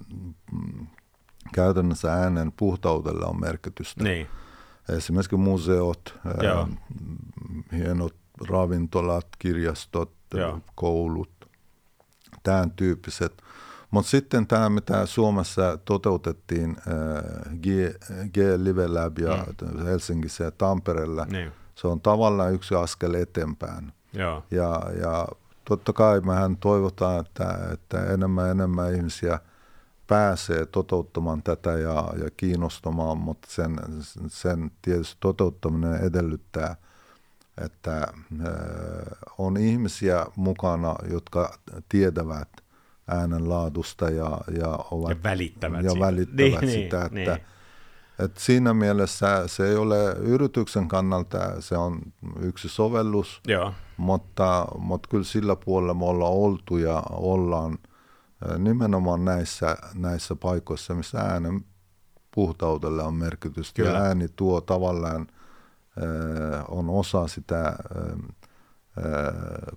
käytännössä 1.53 2.13
äänen 2.13 2.51
puhtaudella 2.51 3.25
on 3.25 3.39
merkitystä. 3.39 4.03
Niin. 4.03 4.27
Esimerkiksi 4.89 5.35
museot, 5.35 6.19
ää, 6.25 6.67
hienot 7.77 8.15
ravintolat, 8.49 9.27
kirjastot, 9.39 10.11
Joo. 10.33 10.59
koulut, 10.75 11.49
tämän 12.43 12.71
tyyppiset. 12.71 13.43
Mutta 13.91 14.09
sitten 14.09 14.47
tämä, 14.47 14.69
mitä 14.69 15.05
Suomessa 15.05 15.77
toteutettiin 15.85 16.77
G, 17.61 17.65
G 18.33 18.37
Live 18.57 18.87
Lab 18.87 19.19
ja 19.19 19.45
mm. 19.61 19.85
Helsingissä 19.85 20.43
ja 20.43 20.51
Tampereella, 20.51 21.25
niin. 21.25 21.51
se 21.75 21.87
on 21.87 22.01
tavallaan 22.01 22.53
yksi 22.53 22.75
askel 22.75 23.13
eteenpäin. 23.13 23.93
Joo. 24.13 24.43
Ja, 24.51 24.81
ja 25.01 25.27
totta 25.65 25.93
kai 25.93 26.21
mehän 26.21 26.57
toivotaan, 26.57 27.19
että, 27.19 27.59
että 27.73 28.05
enemmän 28.05 28.45
ja 28.45 28.51
enemmän 28.51 28.95
ihmisiä 28.95 29.39
pääsee 30.07 30.65
toteuttamaan 30.65 31.43
tätä 31.43 31.71
ja, 31.71 32.13
ja 32.23 32.29
kiinnostamaan, 32.37 33.17
mutta 33.17 33.47
sen, 33.51 33.79
sen 34.27 34.71
tietysti 34.81 35.17
toteuttaminen 35.19 35.95
edellyttää, 35.95 36.75
että 37.57 38.07
on 39.37 39.57
ihmisiä 39.57 40.25
mukana, 40.35 40.95
jotka 41.11 41.59
tietävät 41.89 42.47
äänen 43.09 43.49
laadusta 43.49 44.09
ja, 44.09 44.37
ja, 44.59 44.79
ovat, 44.91 45.09
ja 45.09 45.23
välittävät, 45.23 45.83
ja 45.83 45.91
välittävät 45.99 46.61
niin, 46.61 46.69
sitä, 46.69 47.09
niin, 47.11 47.29
että 47.29 47.35
niin 47.35 47.45
et 48.19 48.37
siinä 48.37 48.73
mielessä 48.73 49.47
se 49.47 49.67
ei 49.69 49.75
ole 49.75 50.13
yrityksen 50.13 50.87
kannalta, 50.87 51.61
se 51.61 51.77
on 51.77 52.01
yksi 52.39 52.69
sovellus, 52.69 53.41
Joo. 53.47 53.73
Mutta, 53.97 54.67
mutta 54.77 55.09
kyllä 55.09 55.23
sillä 55.23 55.55
puolella 55.55 55.93
me 55.93 56.05
ollaan 56.05 56.33
oltu 56.33 56.77
ja 56.77 57.03
ollaan 57.09 57.77
nimenomaan 58.57 59.25
näissä, 59.25 59.77
näissä 59.93 60.35
paikoissa, 60.35 60.93
missä 60.93 61.19
äänen 61.19 61.65
puhtaudelle 62.35 63.03
on 63.03 63.13
merkitystä. 63.13 63.75
Kyllä. 63.75 63.89
Ja 63.89 64.03
ääni 64.03 64.27
tuo 64.35 64.61
tavallaan, 64.61 65.27
on 66.67 66.89
osa 66.89 67.27
sitä 67.27 67.75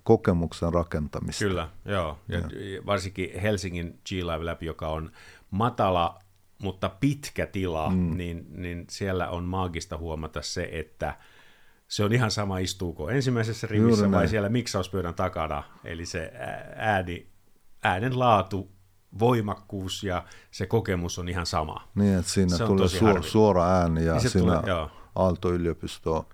kokemuksen 0.02 0.72
rakentamista. 0.72 1.44
Kyllä, 1.44 1.68
joo. 1.84 2.18
Ja, 2.28 2.38
ja. 2.38 2.86
varsinkin 2.86 3.40
Helsingin 3.40 3.98
G-Live 4.08 4.44
Lab, 4.44 4.62
joka 4.62 4.88
on 4.88 5.12
matala 5.50 6.18
mutta 6.62 6.88
pitkä 6.88 7.46
tila, 7.46 7.90
mm. 7.90 8.16
niin, 8.16 8.46
niin 8.50 8.84
siellä 8.90 9.28
on 9.28 9.44
maagista 9.44 9.98
huomata 9.98 10.42
se, 10.42 10.68
että 10.72 11.16
se 11.88 12.04
on 12.04 12.12
ihan 12.12 12.30
sama 12.30 12.58
istuuko 12.58 13.10
ensimmäisessä 13.10 13.66
rivissä 13.66 14.10
vai 14.10 14.28
siellä 14.28 14.48
miksauspöydän 14.48 15.14
takana, 15.14 15.62
eli 15.84 16.06
se 16.06 16.32
ääni, 16.76 17.26
äänen 17.82 18.18
laatu, 18.18 18.72
voimakkuus 19.18 20.04
ja 20.04 20.24
se 20.50 20.66
kokemus 20.66 21.18
on 21.18 21.28
ihan 21.28 21.46
sama. 21.46 21.88
Niin, 21.94 22.18
että 22.18 22.30
siinä 22.30 22.56
se 22.56 22.64
tulee 22.64 22.88
suora, 22.88 23.22
suora 23.22 23.68
ääni 23.68 24.04
ja 24.04 24.12
niin 24.12 24.30
siinä 24.30 24.60
tulee, 24.62 24.88
Aalto-yliopisto 25.14 26.28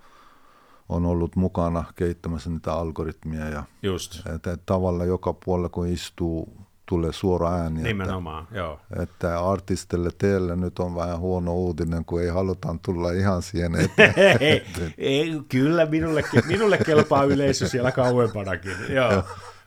on 0.89 1.07
ollut 1.07 1.37
mukana 1.37 1.85
kehittämässä 1.97 2.51
niitä 2.51 2.73
algoritmia 2.73 3.49
ja 3.49 3.65
Just. 3.83 4.27
Että, 4.35 4.59
tavalla 4.67 5.05
joka 5.05 5.33
puolella 5.33 5.69
kun 5.69 5.89
istuu 5.89 6.69
tulee 6.89 7.13
suora 7.13 7.53
ääni. 7.55 7.83
Nimenomaan, 7.83 8.45
että, 8.45 8.59
joo. 8.59 8.81
Että 9.03 9.41
artistille 9.41 10.11
teille 10.19 10.57
nyt 10.57 10.79
on 10.79 10.95
vähän 10.95 11.19
huono 11.19 11.55
uutinen, 11.55 12.05
kun 12.05 12.23
ei 12.23 12.29
halutaan 12.29 12.79
tulla 12.79 13.13
ihan 13.13 13.43
siihen 13.43 13.75
eteen. 13.75 14.15
ei, 14.41 14.63
ei, 14.99 15.41
kyllä, 15.49 15.87
minulle, 15.87 16.25
minulle 16.47 16.79
kelpaa 16.79 17.25
yleisö 17.25 17.69
siellä 17.69 17.93
kauempanakin. 17.93 18.77
Joo. 18.89 19.23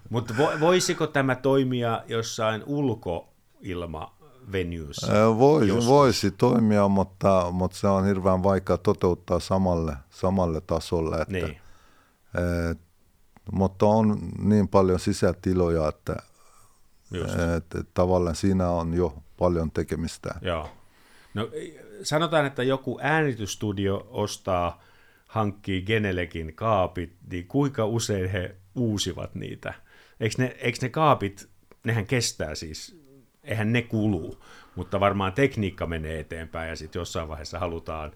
Mutta 0.10 0.34
voisiko 0.60 1.08
tämä 1.08 1.36
toimia 1.36 2.04
jossain 2.08 2.64
ulkoilma 2.66 4.21
venues? 4.52 4.98
Voisi, 5.38 5.88
voisi 5.88 6.32
toimia, 6.32 6.88
mutta, 6.88 7.48
mutta 7.52 7.78
se 7.78 7.88
on 7.88 8.06
hirveän 8.06 8.44
vaikea 8.44 8.78
toteuttaa 8.78 9.40
samalle, 9.40 9.96
samalle 10.10 10.62
tasolle. 10.62 11.16
Että, 11.22 11.34
niin. 11.34 11.62
et, 12.72 12.80
mutta 13.52 13.86
on 13.86 14.20
niin 14.40 14.68
paljon 14.68 15.00
sisätiloja, 15.00 15.88
että 15.88 16.16
että 17.58 17.84
tavallaan 17.94 18.36
siinä 18.36 18.70
on 18.70 18.94
jo 18.94 19.24
paljon 19.38 19.72
tekemistä. 19.72 20.36
Joo. 20.42 20.70
No, 21.34 21.50
sanotaan, 22.04 22.46
että 22.46 22.64
joku 22.64 23.00
äänitystudio 23.02 24.08
ostaa, 24.10 24.84
hankkii 25.28 25.82
Genelekin 25.82 26.56
kaapit, 26.56 27.16
niin 27.32 27.48
kuinka 27.48 27.86
usein 27.86 28.30
he 28.30 28.56
uusivat 28.76 29.36
niitä? 29.36 29.74
Eikö 30.20 30.36
ne, 30.38 30.56
eikö 30.60 30.78
ne 30.82 30.90
kaapit, 30.90 31.50
nehän 31.84 32.06
kestää 32.06 32.56
siis, 32.56 33.01
eihän 33.44 33.74
ne 33.74 33.82
kuluu, 33.82 34.44
mutta 34.76 35.00
varmaan 35.00 35.34
tekniikka 35.34 35.88
menee 35.88 36.20
eteenpäin 36.20 36.70
ja 36.70 36.76
sitten 36.76 37.00
jossain 37.00 37.28
vaiheessa 37.28 37.60
halutaan 37.60 38.12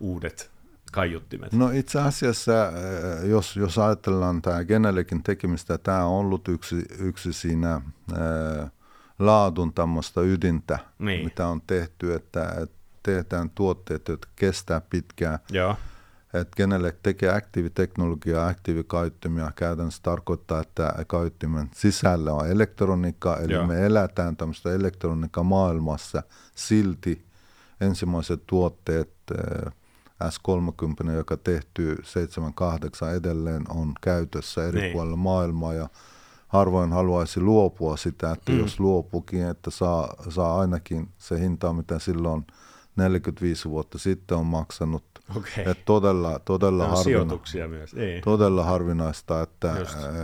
uudet 0.00 0.50
kaiuttimet? 0.92 1.52
No 1.52 1.70
itse 1.70 2.00
asiassa, 2.00 2.52
eh, 2.68 3.28
jos, 3.28 3.56
jos 3.56 3.78
ajatellaan 3.78 4.42
tämä 4.42 4.64
Genelekin 4.64 5.22
tekemistä, 5.22 5.78
tämä 5.78 6.04
on 6.04 6.14
ollut 6.14 6.48
yksi, 6.48 6.84
yksi 6.98 7.32
siinä 7.32 7.70
ää, 7.70 7.82
eh, 8.62 8.70
laadun 9.18 9.72
tämmöistä 9.72 10.20
ydintä, 10.20 10.78
niin. 10.98 11.24
mitä 11.24 11.46
on 11.46 11.62
tehty, 11.66 12.14
että, 12.14 12.54
että 12.62 12.76
tehdään 13.02 13.50
tuotteet, 13.50 14.08
jotka 14.08 14.30
kestää 14.36 14.80
pitkään. 14.80 15.38
Joo. 15.50 15.76
Että 16.40 16.56
Genelec 16.56 16.96
tekee 17.02 17.34
aktiiviteknologiaa, 17.34 18.46
aktiivikaiuttimia, 18.46 19.52
käytännössä 19.56 20.02
tarkoittaa, 20.02 20.60
että 20.60 20.94
kaiuttimen 21.06 21.70
sisällä 21.74 22.32
on 22.32 22.48
elektroniikka, 22.48 23.36
eli 23.36 23.52
Joo. 23.52 23.66
me 23.66 23.86
elätään 23.86 24.36
tämmöistä 24.36 24.72
elektroniikka-maailmassa 24.72 26.22
silti 26.54 27.26
ensimmäiset 27.80 28.42
tuotteet, 28.46 29.10
ää, 29.36 29.70
S30, 30.24 31.10
joka 31.10 31.36
tehty 31.36 31.96
78 32.02 33.14
edelleen 33.14 33.64
on 33.68 33.92
käytössä 34.00 34.68
eri 34.68 34.80
niin. 34.80 34.92
puolilla 34.92 35.16
maailmaa 35.16 35.74
ja 35.74 35.88
harvoin 36.48 36.92
haluaisi 36.92 37.40
luopua 37.40 37.96
sitä, 37.96 38.32
että 38.32 38.52
mm. 38.52 38.58
jos 38.58 38.80
luopukin, 38.80 39.46
että 39.46 39.70
saa, 39.70 40.14
saa 40.28 40.60
ainakin 40.60 41.08
se 41.18 41.40
hinta, 41.40 41.72
mitä 41.72 41.98
silloin 41.98 42.46
45 42.96 43.68
vuotta 43.68 43.98
sitten 43.98 44.38
on 44.38 44.46
maksanut. 44.46 45.04
Okay. 45.30 45.64
Että 45.66 45.82
todella, 45.84 46.38
todella, 46.38 46.88
harvina, 46.88 47.38
myös. 47.68 47.94
Ei. 47.94 48.20
todella 48.20 48.64
harvinaista, 48.64 49.42
että, 49.42 49.76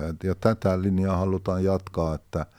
et, 0.08 0.24
ja 0.24 0.34
tätä 0.34 0.82
linjaa 0.82 1.16
halutaan 1.16 1.64
jatkaa, 1.64 2.14
että– 2.14 2.46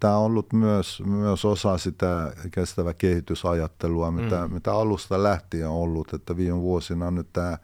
Tämä 0.00 0.16
on 0.16 0.24
ollut 0.24 0.52
myös, 0.52 1.02
myös 1.06 1.44
osa 1.44 1.78
sitä 1.78 2.32
kestävä 2.50 2.94
kehitysajattelua, 2.94 4.10
mitä, 4.10 4.48
mm. 4.48 4.54
mitä 4.54 4.72
alusta 4.72 5.22
lähtien 5.22 5.68
on 5.68 5.74
ollut, 5.74 6.14
että 6.14 6.36
viime 6.36 6.60
vuosina 6.60 7.10
nyt 7.10 7.32
tämä 7.32 7.58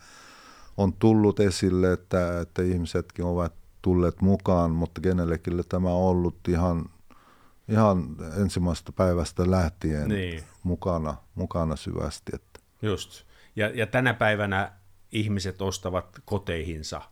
on 0.77 0.93
tullut 0.93 1.41
esille, 1.41 1.93
että, 1.93 2.41
että 2.41 2.63
ihmisetkin 2.63 3.25
ovat 3.25 3.53
tulleet 3.83 4.21
mukaan, 4.21 4.71
mutta 4.71 5.01
kenellekille 5.01 5.63
tämä 5.69 5.89
on 5.89 6.03
ollut 6.03 6.49
ihan, 6.49 6.85
ihan 7.69 8.17
ensimmäisestä 8.37 8.93
päivästä 8.93 9.51
lähtien 9.51 10.09
niin. 10.09 10.45
mukana, 10.63 11.17
mukana 11.35 11.77
syvästi. 11.77 12.33
Että. 12.35 12.61
Just. 12.83 13.28
Ja, 13.59 13.71
ja 13.75 13.87
tänä 13.87 14.15
päivänä 14.15 14.73
ihmiset 15.13 15.63
ostavat 15.63 16.21
koteihinsa 16.25 17.03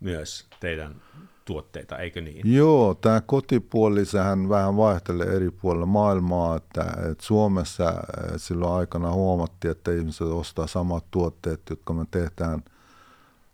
myös 0.00 0.46
teidän 0.60 1.02
tuotteita, 1.44 1.98
eikö 1.98 2.20
niin? 2.20 2.54
Joo, 2.54 2.94
tämä 2.94 3.20
kotipuoli, 3.20 4.04
sehän 4.04 4.48
vähän 4.48 4.76
vaihtelee 4.76 5.26
eri 5.26 5.50
puolilla 5.50 5.86
maailmaa, 5.86 6.56
että, 6.56 6.82
että 7.10 7.24
Suomessa 7.24 7.94
silloin 8.36 8.72
aikana 8.72 9.12
huomattiin, 9.12 9.70
että 9.70 9.92
ihmiset 9.92 10.26
ostaa 10.26 10.66
samat 10.66 11.04
tuotteet, 11.10 11.60
jotka 11.70 11.92
me 11.92 12.04
tehdään 12.10 12.62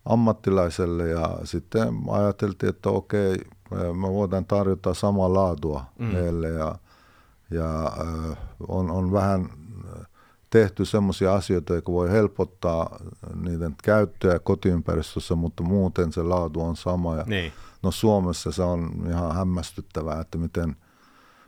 ammattilaiselle 0.04 1.08
ja 1.08 1.38
sitten 1.44 1.88
ajateltiin, 2.10 2.70
että 2.70 2.90
okei, 2.90 3.36
me 3.70 4.08
voidaan 4.08 4.44
tarjota 4.44 4.94
samaa 4.94 5.34
laatua 5.34 5.84
mm. 5.98 6.10
heille 6.10 6.48
ja, 6.48 6.74
ja 7.50 7.92
on, 8.68 8.90
on 8.90 9.12
vähän 9.12 9.48
tehty 10.54 10.84
sellaisia 10.84 11.34
asioita, 11.34 11.74
jotka 11.74 11.92
voi 11.92 12.10
helpottaa 12.10 12.98
niiden 13.34 13.74
käyttöä 13.82 14.38
kotiympäristössä, 14.38 15.34
mutta 15.34 15.62
muuten 15.62 16.12
se 16.12 16.22
laatu 16.22 16.60
on 16.60 16.76
sama. 16.76 17.16
Ja 17.16 17.24
niin. 17.26 17.52
No 17.82 17.90
Suomessa 17.90 18.52
se 18.52 18.62
on 18.62 18.90
ihan 19.08 19.34
hämmästyttävää, 19.34 20.20
että 20.20 20.38
miten, 20.38 20.76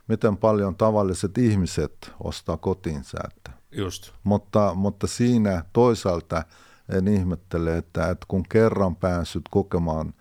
miten 0.09 0.37
paljon 0.37 0.77
tavalliset 0.77 1.39
ihmiset 1.39 2.13
ostaa 2.25 2.57
kotiinsa. 2.57 3.19
Että. 3.29 3.51
Just. 3.73 4.13
Mutta, 4.25 4.75
mutta 4.75 5.07
siinä 5.07 5.65
toisaalta 5.73 6.43
en 6.89 7.09
ihmettele, 7.09 7.77
että, 7.77 8.11
että 8.11 8.27
kun 8.29 8.43
kerran 8.49 8.97
päässyt 8.97 9.45
kokemaan 9.51 10.15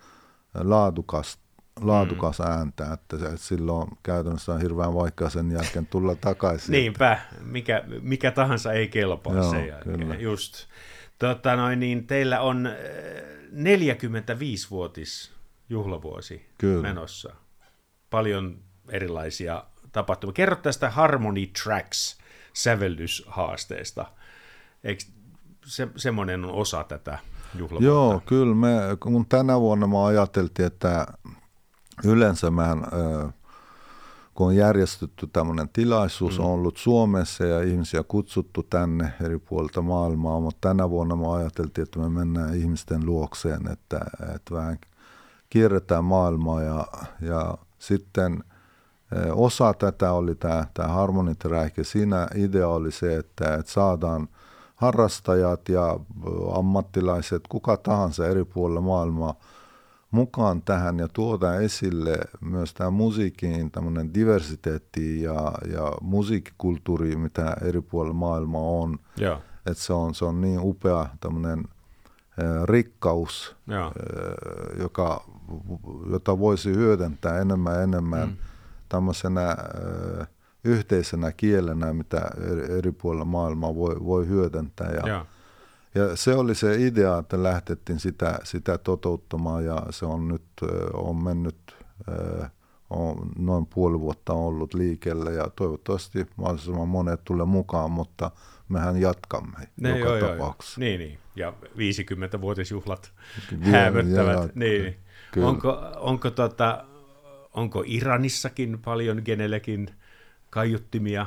laadukasta 0.54 1.45
laadukas 1.80 2.38
mm. 2.38 2.46
ääntä, 2.46 2.92
että, 2.92 3.18
se, 3.18 3.36
silloin 3.36 3.88
käytännössä 4.02 4.52
on 4.52 4.60
hirveän 4.60 4.94
vaikea 4.94 5.30
sen 5.30 5.52
jälkeen 5.52 5.86
tulla 5.86 6.14
takaisin. 6.14 6.72
Niinpä, 6.72 7.18
mikä, 7.40 7.84
mikä 8.00 8.30
tahansa 8.30 8.72
ei 8.72 8.88
kelpaa 8.88 9.34
Joo, 9.34 9.50
sen 9.50 9.66
jälkeen. 9.68 9.98
Kyllä. 9.98 10.14
Just. 10.14 10.66
Tota 11.18 11.56
noin, 11.56 11.80
niin 11.80 12.06
teillä 12.06 12.40
on 12.40 12.68
45-vuotis 13.52 15.30
äh, 15.30 15.36
juhlavuosi 15.68 16.46
kyllä. 16.58 16.82
menossa. 16.82 17.34
Paljon 18.10 18.58
erilaisia 18.88 19.64
tapahtumia. 19.92 20.32
Kerro 20.32 20.56
tästä 20.56 20.90
Harmony 20.90 21.46
Tracks 21.46 22.18
sävellyshaasteesta. 22.52 24.06
Eikö 24.84 25.04
se, 25.66 25.88
semmoinen 25.96 26.44
on 26.44 26.50
osa 26.50 26.84
tätä 26.84 27.18
juhlavuotta? 27.54 27.84
Joo, 27.84 28.22
kyllä. 28.26 28.54
Me, 28.54 28.68
kun 29.00 29.26
tänä 29.26 29.60
vuonna 29.60 29.86
me 29.86 30.04
ajateltiin, 30.04 30.66
että 30.66 31.06
yleensä 32.04 32.50
mehän, 32.50 32.86
kun 34.34 34.46
on 34.46 34.56
järjestetty 34.56 35.26
tämmöinen 35.26 35.68
tilaisuus, 35.68 36.38
mm. 36.38 36.44
on 36.44 36.50
ollut 36.50 36.76
Suomessa 36.76 37.44
ja 37.44 37.62
ihmisiä 37.62 38.02
kutsuttu 38.02 38.62
tänne 38.62 39.12
eri 39.24 39.38
puolilta 39.38 39.82
maailmaa, 39.82 40.40
mutta 40.40 40.68
tänä 40.68 40.90
vuonna 40.90 41.16
me 41.16 41.28
ajateltiin, 41.28 41.82
että 41.82 41.98
me 41.98 42.08
mennään 42.08 42.54
ihmisten 42.54 43.06
luokseen, 43.06 43.68
että, 43.72 44.00
että 44.34 44.54
vähän 44.54 44.78
kierretään 45.50 46.04
maailmaa 46.04 46.62
ja, 46.62 46.86
ja 47.20 47.58
sitten 47.78 48.44
osa 49.32 49.74
tätä 49.74 50.12
oli 50.12 50.34
tämä, 50.34 50.66
tämä 50.74 50.88
harmoniträike. 50.88 51.84
Siinä 51.84 52.28
idea 52.34 52.68
oli 52.68 52.92
se, 52.92 53.16
että, 53.16 53.54
että 53.54 53.72
saadaan 53.72 54.28
harrastajat 54.74 55.68
ja 55.68 56.00
ammattilaiset, 56.52 57.42
kuka 57.48 57.76
tahansa 57.76 58.26
eri 58.26 58.44
puolilla 58.44 58.80
maailmaa 58.80 59.34
mukaan 60.16 60.62
tähän 60.62 60.98
ja 60.98 61.08
tuoda 61.08 61.54
esille 61.54 62.18
myös 62.40 62.74
tämä 62.74 62.90
musiikin 62.90 63.70
tämmöinen 63.70 64.14
diversiteetti 64.14 65.22
ja, 65.22 65.52
ja 65.72 65.92
musiikkikulttuuri, 66.00 67.16
mitä 67.16 67.56
eri 67.62 67.80
puolilla 67.80 68.14
maailmaa 68.14 68.62
on. 68.62 68.98
Ja. 69.16 69.40
Että 69.66 69.84
se 69.84 69.92
on, 69.92 70.14
se 70.14 70.24
on 70.24 70.40
niin 70.40 70.60
upea 70.62 71.06
tämmöinen 71.20 71.64
rikkaus, 72.64 73.56
ja. 73.66 73.92
joka, 74.78 75.24
jota 76.10 76.38
voisi 76.38 76.74
hyödyntää 76.74 77.38
enemmän 77.40 77.74
ja 77.74 77.82
enemmän 77.82 78.28
mm. 78.28 78.36
tämmöisenä 78.88 79.56
yhteisenä 80.64 81.32
kielenä, 81.32 81.92
mitä 81.92 82.30
eri, 82.52 82.78
eri 82.78 82.92
puolilla 82.92 83.24
maailmaa 83.24 83.74
voi, 83.74 83.96
voi 84.04 84.28
hyödyntää. 84.28 84.90
Ja, 84.90 85.08
ja. 85.08 85.26
Ja 85.96 86.16
se 86.16 86.34
oli 86.34 86.54
se 86.54 86.76
idea, 86.78 87.18
että 87.18 87.42
lähtettiin 87.42 88.00
sitä, 88.00 88.38
sitä 88.44 88.78
toteuttamaan 88.78 89.64
ja 89.64 89.82
se 89.90 90.06
on 90.06 90.28
nyt 90.28 90.44
on 90.92 91.24
mennyt 91.24 91.76
on 92.90 93.30
noin 93.38 93.66
puoli 93.66 94.00
vuotta 94.00 94.32
ollut 94.32 94.74
liikelle 94.74 95.32
ja 95.32 95.50
toivottavasti 95.56 96.26
mahdollisimman 96.36 96.88
monet 96.88 97.24
tulee 97.24 97.46
mukaan, 97.46 97.90
mutta 97.90 98.30
mehän 98.68 99.00
jatkamme 99.00 99.58
ne, 99.80 99.98
joka 99.98 100.16
joo, 100.16 100.28
tapauksessa. 100.28 100.80
Joo, 100.80 100.90
joo. 100.90 100.98
Niin, 100.98 101.08
niin, 101.08 101.18
ja 101.36 101.52
50-vuotisjuhlat 101.62 103.12
häämöttävät. 103.60 104.36
Ja, 104.36 104.48
niin. 104.54 104.96
Onko, 105.36 105.78
onko, 105.96 106.30
tota, 106.30 106.84
onko 107.52 107.82
Iranissakin 107.86 108.78
paljon 108.84 109.22
Genelekin 109.24 109.90
kaiuttimia? 110.50 111.26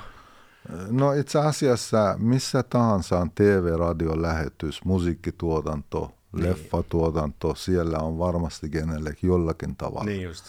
No 0.89 1.14
itse 1.14 1.39
asiassa 1.39 2.16
missä 2.18 2.64
tahansa 2.64 3.20
on 3.20 3.32
TV-radion 3.32 4.22
lähetys, 4.22 4.86
musiikkituotanto, 4.86 6.12
niin. 6.32 6.49
leffatuotanto, 6.49 7.55
siellä 7.55 7.97
on 7.97 8.18
varmasti 8.20 8.70
Genelek 8.70 9.24
jollakin 9.24 9.76
tavalla. 9.76 10.05
Niin 10.05 10.22
just. 10.22 10.45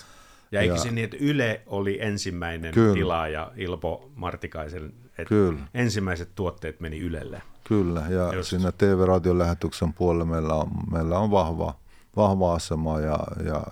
Ja 0.53 0.61
eikö 0.61 0.75
ja, 0.75 0.81
se 0.81 0.91
niin, 0.91 1.05
että 1.05 1.17
Yle 1.21 1.63
oli 1.67 1.99
ensimmäinen 2.03 2.75
kyllä. 2.75 2.95
tilaaja 2.95 3.53
Ilpo 3.57 4.11
Martikaisen, 4.15 4.93
että 5.07 5.29
kyllä. 5.29 5.59
ensimmäiset 5.75 6.29
tuotteet 6.35 6.81
meni 6.81 7.01
Ylelle. 7.01 7.43
Kyllä, 7.65 8.01
ja 8.09 8.35
Just. 8.35 8.51
siinä 8.51 8.73
TV-radion 8.73 9.39
lähetyksen 9.39 9.93
puolella 9.93 10.25
meillä 10.25 10.55
on, 10.55 10.71
meillä 10.93 11.19
on 11.19 11.31
vahva, 11.31 11.75
vahva 12.17 12.55
asema 12.55 13.01
ja, 13.01 13.19
ja 13.45 13.67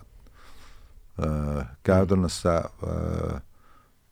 ö, 1.23 1.65
käytännössä 1.83 2.63
ö, 2.83 3.41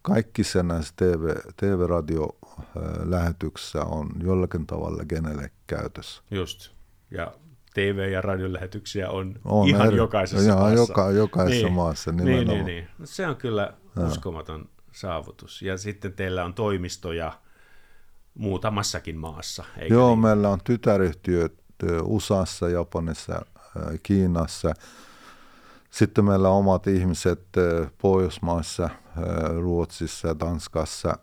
kaikki 0.07 0.45
sen 0.45 0.69
näissä 0.69 0.95
TV, 0.97 1.35
TV-radio-lähetyksissä 1.57 3.85
on 3.85 4.11
jollakin 4.23 4.67
tavalla 4.67 5.05
genelle 5.05 5.51
käytössä. 5.67 6.23
Just, 6.31 6.71
ja 7.11 7.33
TV- 7.75 8.11
ja 8.13 8.21
radiolähetyksiä 8.21 9.11
on, 9.11 9.41
on 9.45 9.69
ihan 9.69 9.87
eri, 9.87 9.97
jokaisessa 9.97 10.45
ihan 10.45 10.59
maassa. 10.59 10.81
Joka, 10.81 11.11
jokaisessa 11.11 11.67
niin, 11.67 11.75
maassa 11.75 12.13
nimenomaan. 12.13 12.47
Niin, 12.47 12.67
niin, 12.67 12.89
niin. 12.99 13.05
Se 13.05 13.27
on 13.27 13.37
kyllä 13.37 13.73
uskomaton 14.07 14.69
saavutus. 14.93 15.63
Ja 15.63 15.79
sitten 15.79 16.13
teillä 16.13 16.45
on 16.45 16.55
toimistoja 16.55 17.33
muutamassakin 18.35 19.17
maassa. 19.17 19.65
Eikä 19.79 19.95
Joo, 19.95 20.09
niin? 20.09 20.19
meillä 20.19 20.49
on 20.49 20.59
tytäryhtiöt 20.65 21.55
USAssa, 22.03 22.69
Japanissa, 22.69 23.47
Kiinassa. 24.03 24.75
Sitten 25.99 26.25
meillä 26.25 26.49
on 26.49 26.57
omat 26.57 26.87
ihmiset 26.87 27.41
Pohjoismaissa, 27.99 28.91
Ruotsissa 29.61 30.29
ja 30.29 30.35
Tanskassa 30.35 31.19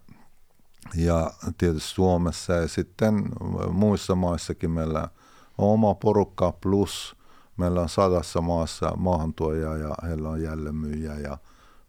ja 0.96 1.32
tietysti 1.58 1.90
Suomessa. 1.90 2.54
Ja 2.54 2.68
sitten 2.68 3.24
muissa 3.72 4.16
maissakin 4.16 4.72
meillä 4.72 5.08
on 5.58 5.70
oma 5.74 5.96
porukka 5.96 6.52
plus 6.52 7.16
meillä 7.58 7.82
on 7.82 7.90
sadassa 7.90 8.42
maassa 8.42 8.92
maahantuoja 8.98 9.78
ja 9.78 9.96
heillä 10.08 10.30
on 10.30 10.42
jälleenmyyjä 10.42 11.14
ja 11.14 11.38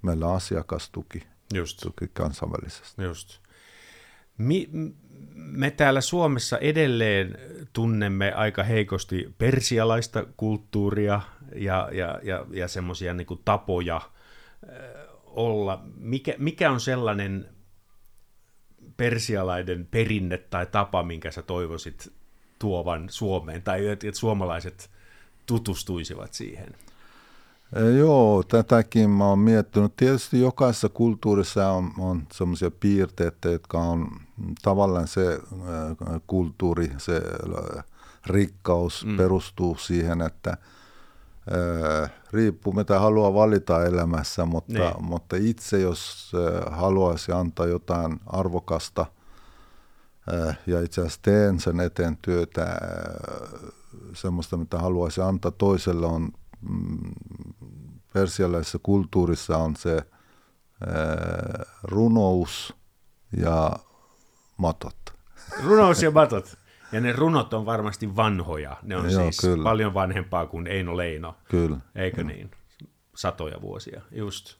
meillä 0.03 0.27
on 0.27 0.37
asiakastuki 0.37 1.27
Just. 1.55 1.81
Tuki 1.81 2.11
kansainvälisesti. 2.13 3.03
Just. 3.03 3.39
Mi- 4.39 4.71
me 5.35 5.71
täällä 5.71 6.01
Suomessa 6.01 6.59
edelleen 6.59 7.39
tunnemme 7.73 8.33
aika 8.33 8.63
heikosti 8.63 9.35
persialaista 9.39 10.27
kulttuuria 10.37 11.21
ja, 11.55 11.89
ja, 11.93 12.21
ja, 12.23 12.47
ja 12.51 12.69
semmoisia 12.69 13.15
niin 13.15 13.27
tapoja 13.45 14.01
olla. 15.25 15.83
Mikä, 15.97 16.35
mikä 16.39 16.71
on 16.71 16.81
sellainen 16.81 17.49
persialainen 18.97 19.89
perinne 19.91 20.39
tai 20.39 20.67
tapa, 20.67 21.03
minkä 21.03 21.31
sä 21.31 21.43
toivoisit 21.43 22.13
tuovan 22.59 23.09
Suomeen, 23.11 23.63
tai 23.63 23.89
että 23.89 24.07
suomalaiset 24.13 24.91
tutustuisivat 25.47 26.35
siihen? 26.35 26.75
Joo, 27.99 28.43
tätäkin 28.43 29.11
mä 29.11 29.27
oon 29.27 29.39
miettinyt. 29.39 29.97
Tietysti 29.97 30.41
jokaisessa 30.41 30.89
kulttuurissa 30.89 31.71
on, 31.71 31.91
on 31.99 32.27
sellaisia 32.33 32.71
piirteitä, 32.71 33.49
jotka 33.49 33.79
on 33.79 34.09
tavallaan 34.63 35.09
se 35.09 35.41
kulttuuri, 36.27 36.91
se 36.99 37.23
rikkaus 38.27 39.05
mm. 39.07 39.17
perustuu 39.17 39.77
siihen, 39.77 40.21
että 40.21 40.57
äh, 41.53 42.11
riippuu 42.33 42.73
mitä 42.73 42.99
haluaa 42.99 43.35
valita 43.35 43.85
elämässä, 43.85 44.45
mutta, 44.45 44.73
niin. 44.73 45.05
mutta 45.05 45.37
itse 45.37 45.81
jos 45.81 46.33
haluaisi 46.71 47.33
antaa 47.33 47.67
jotain 47.67 48.21
arvokasta 48.27 49.07
ja 50.67 50.81
itse 50.81 51.01
asiassa 51.01 51.21
teen 51.23 51.61
sen 51.61 51.81
eteen 51.81 52.19
työtä, 52.23 52.79
semmoista 54.13 54.57
mitä 54.57 54.79
haluaisi 54.79 55.21
antaa 55.21 55.51
toiselle 55.51 56.07
on 56.07 56.29
mm, 56.69 57.13
persialaisessa 58.13 58.79
kulttuurissa 58.83 59.57
on 59.57 59.77
se 59.77 60.03
runous 61.83 62.75
ja 63.37 63.73
matot. 64.57 64.97
Runous 65.65 66.03
ja 66.03 66.11
matot. 66.11 66.59
Ja 66.95 67.01
ne 67.01 67.13
runot 67.13 67.55
on 67.55 67.67
varmasti 67.67 68.17
vanhoja. 68.17 68.77
Ne 68.83 68.97
on 68.97 69.11
Joo, 69.11 69.23
siis 69.23 69.41
kyllä. 69.41 69.65
paljon 69.65 69.95
vanhempaa 69.95 70.47
kuin 70.47 70.67
Eino 70.67 70.97
Leino. 70.97 71.37
Kyllä. 71.51 71.77
Eikö 71.95 72.17
kyllä. 72.17 72.33
niin? 72.33 72.51
Satoja 73.17 73.61
vuosia, 73.61 74.03
just. 74.11 74.57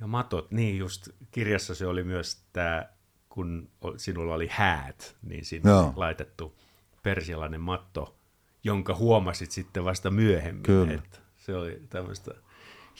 Ja 0.00 0.06
matot, 0.06 0.50
niin 0.50 0.78
just 0.78 1.08
kirjassa 1.30 1.74
se 1.74 1.86
oli 1.86 2.04
myös 2.04 2.44
tämä, 2.52 2.86
kun 3.28 3.68
sinulla 3.96 4.34
oli 4.34 4.48
häät, 4.50 5.16
niin 5.22 5.44
sinne 5.44 5.70
Joo. 5.70 5.92
laitettu 5.96 6.56
persialainen 7.02 7.60
matto, 7.60 8.16
jonka 8.64 8.94
huomasit 8.94 9.50
sitten 9.50 9.84
vasta 9.84 10.10
myöhemmin. 10.10 10.62
Kyllä. 10.62 10.92
Että 10.92 11.18
se 11.36 11.56
oli 11.56 11.82
tämmöistä 11.88 12.34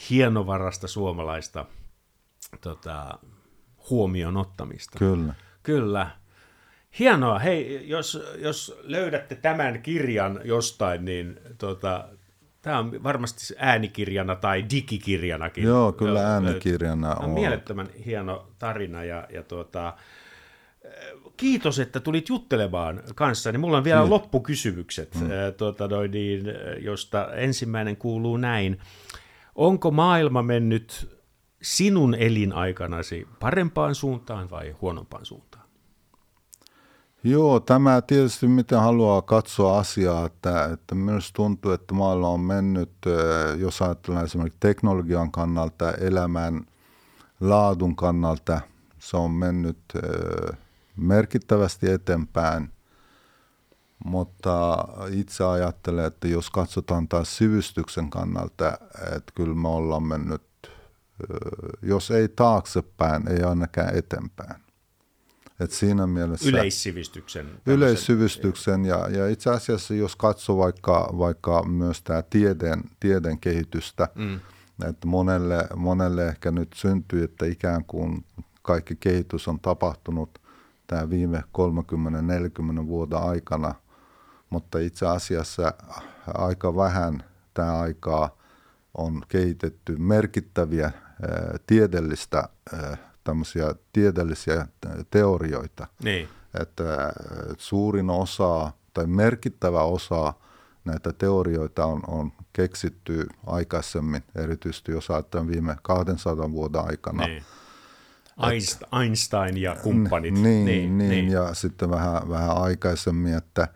hienovarasta 0.09 0.87
suomalaista 0.87 1.65
tota, 2.61 3.19
huomioon 3.89 4.37
ottamista. 4.37 4.99
Kyllä. 4.99 5.35
Kyllä. 5.63 6.22
Hienoa. 6.99 7.39
Hei, 7.39 7.89
jos, 7.89 8.23
jos 8.37 8.79
löydätte 8.83 9.35
tämän 9.35 9.81
kirjan 9.81 10.41
jostain, 10.43 11.05
niin 11.05 11.39
tota, 11.57 12.07
tämä 12.61 12.79
on 12.79 13.03
varmasti 13.03 13.53
äänikirjana 13.57 14.35
tai 14.35 14.65
digikirjanakin. 14.69 15.63
Joo, 15.63 15.91
kyllä 15.91 16.33
äänikirjana 16.33 17.15
on. 17.15 17.25
on. 17.25 17.31
Mielettömän 17.31 17.87
hieno 18.05 18.47
tarina 18.59 19.03
ja, 19.03 19.27
ja 19.33 19.43
tuota, 19.43 19.93
kiitos, 21.37 21.79
että 21.79 21.99
tulit 21.99 22.29
juttelemaan 22.29 23.03
kanssani. 23.15 23.57
Mulla 23.57 23.77
on 23.77 23.83
vielä 23.83 23.99
Kiitos. 23.99 24.09
loppukysymykset, 24.09 25.15
mm. 25.15 25.29
tuota, 25.57 25.87
noin, 25.87 26.11
niin, 26.11 26.45
josta 26.79 27.33
ensimmäinen 27.35 27.97
kuuluu 27.97 28.37
näin. 28.37 28.79
onko 29.55 29.91
maailma 29.91 30.43
mennyt 30.43 31.17
sinun 31.61 32.15
elinaikanasi 32.15 33.27
parempaan 33.39 33.95
suuntaan 33.95 34.49
vai 34.49 34.75
huonompaan 34.81 35.25
suuntaan? 35.25 35.62
Joo, 37.25 37.59
tämä 37.59 38.01
tietysti 38.01 38.47
miten 38.47 38.79
haluaa 38.79 39.21
katsoa 39.21 39.79
asiaa, 39.79 40.25
että, 40.25 40.65
että 40.65 40.95
myös 40.95 41.31
tuntuu, 41.33 41.71
että 41.71 41.93
maailma 41.93 42.29
on 42.29 42.39
mennyt, 42.39 42.91
jos 43.57 43.81
ajatellaan 43.81 44.25
esimerkiksi 44.25 44.59
teknologian 44.59 45.31
kannalta, 45.31 45.91
elämän 45.91 46.65
laadun 47.41 47.95
kannalta, 47.95 48.61
se 48.99 49.17
on 49.17 49.31
mennyt 49.31 49.79
merkittävästi 50.97 51.91
eteenpäin. 51.91 52.71
Mutta 54.05 54.87
itse 55.11 55.43
ajattelen, 55.43 56.05
että 56.05 56.27
jos 56.27 56.49
katsotaan 56.49 57.07
taas 57.07 57.37
sivistyksen 57.37 58.09
kannalta, 58.09 58.77
että 59.15 59.31
kyllä 59.35 59.55
me 59.55 59.67
ollaan 59.67 60.03
mennyt, 60.03 60.41
jos 61.81 62.11
ei 62.11 62.27
taaksepäin, 62.27 63.27
ei 63.27 63.43
ainakaan 63.43 63.95
eteenpäin. 63.95 64.62
Et 65.63 65.71
siinä 65.71 66.07
mielessä, 66.07 66.49
yleissivistyksen. 66.49 67.49
Yleissivistyksen 67.65 68.85
ja, 68.85 69.07
ja 69.09 69.29
itse 69.29 69.49
asiassa 69.49 69.93
jos 69.93 70.15
katsoo 70.15 70.57
vaikka, 70.57 71.09
vaikka 71.17 71.63
myös 71.63 72.01
tämä 72.01 72.21
tieden, 72.21 72.83
tieden 72.99 73.39
kehitystä, 73.39 74.07
mm. 74.15 74.39
että 74.89 75.07
monelle, 75.07 75.67
monelle 75.75 76.27
ehkä 76.27 76.51
nyt 76.51 76.73
syntyy, 76.75 77.23
että 77.23 77.45
ikään 77.45 77.85
kuin 77.85 78.25
kaikki 78.61 78.95
kehitys 78.95 79.47
on 79.47 79.59
tapahtunut 79.59 80.41
tämä 80.87 81.09
viime 81.09 81.43
30-40 82.83 82.87
vuoden 82.87 83.19
aikana, 83.19 83.75
mutta 84.49 84.79
itse 84.79 85.07
asiassa 85.07 85.73
aika 86.33 86.75
vähän 86.75 87.23
tämä 87.53 87.79
aikaa 87.79 88.37
on 88.97 89.21
kehitetty 89.27 89.95
merkittäviä 89.97 90.91
tieteellistä 91.67 92.49
tämmöisiä 93.23 93.75
tieteellisiä 93.93 94.67
teorioita. 95.11 95.87
Niin. 96.03 96.27
Että 96.59 97.13
suurin 97.57 98.09
osa 98.09 98.71
tai 98.93 99.07
merkittävä 99.07 99.83
osa 99.83 100.33
näitä 100.85 101.13
teorioita 101.13 101.85
on, 101.85 102.01
on 102.07 102.31
keksitty 102.53 103.27
aikaisemmin, 103.47 104.23
erityisesti 104.35 104.91
jos 104.91 105.11
ajatellaan 105.11 105.51
viime 105.51 105.77
200 105.81 106.51
vuoden 106.51 106.85
aikana. 106.85 107.27
Niin. 107.27 107.43
Einstein 109.01 109.57
ja 109.57 109.75
kumppanit. 109.75 110.33
Niin, 110.33 110.65
niin, 110.65 110.97
niin, 110.97 111.09
niin. 111.09 111.29
ja 111.29 111.53
sitten 111.53 111.89
vähän, 111.89 112.29
vähän 112.29 112.57
aikaisemmin, 112.57 113.33
että, 113.33 113.67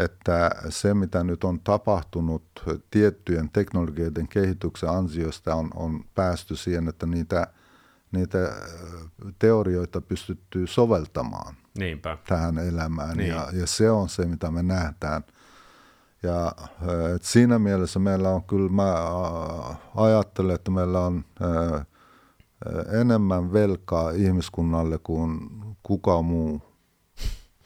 että 0.00 0.50
se 0.68 0.94
mitä 0.94 1.24
nyt 1.24 1.44
on 1.44 1.60
tapahtunut 1.60 2.42
tiettyjen 2.90 3.50
teknologioiden 3.50 4.28
kehityksen 4.28 4.90
ansiosta 4.90 5.54
on, 5.54 5.70
on 5.74 6.04
päästy 6.14 6.56
siihen, 6.56 6.88
että 6.88 7.06
niitä– 7.06 7.46
niitä 8.12 8.38
teorioita 9.38 10.00
pystyttyy 10.00 10.66
soveltamaan 10.66 11.54
Niinpä. 11.78 12.18
tähän 12.28 12.58
elämään. 12.58 13.16
Niin. 13.16 13.28
Ja, 13.28 13.48
ja 13.52 13.66
se 13.66 13.90
on 13.90 14.08
se, 14.08 14.26
mitä 14.26 14.50
me 14.50 14.62
nähdään. 14.62 15.24
Ja 16.22 16.52
et 17.14 17.22
siinä 17.22 17.58
mielessä 17.58 17.98
meillä 17.98 18.28
on 18.28 18.42
kyllä, 18.42 18.70
mä 18.70 18.94
ajattelen, 19.94 20.54
että 20.54 20.70
meillä 20.70 21.00
on 21.00 21.24
enemmän 23.00 23.52
velkaa 23.52 24.10
ihmiskunnalle 24.10 24.98
kuin 24.98 25.38
kuka 25.82 26.22
muu 26.22 26.62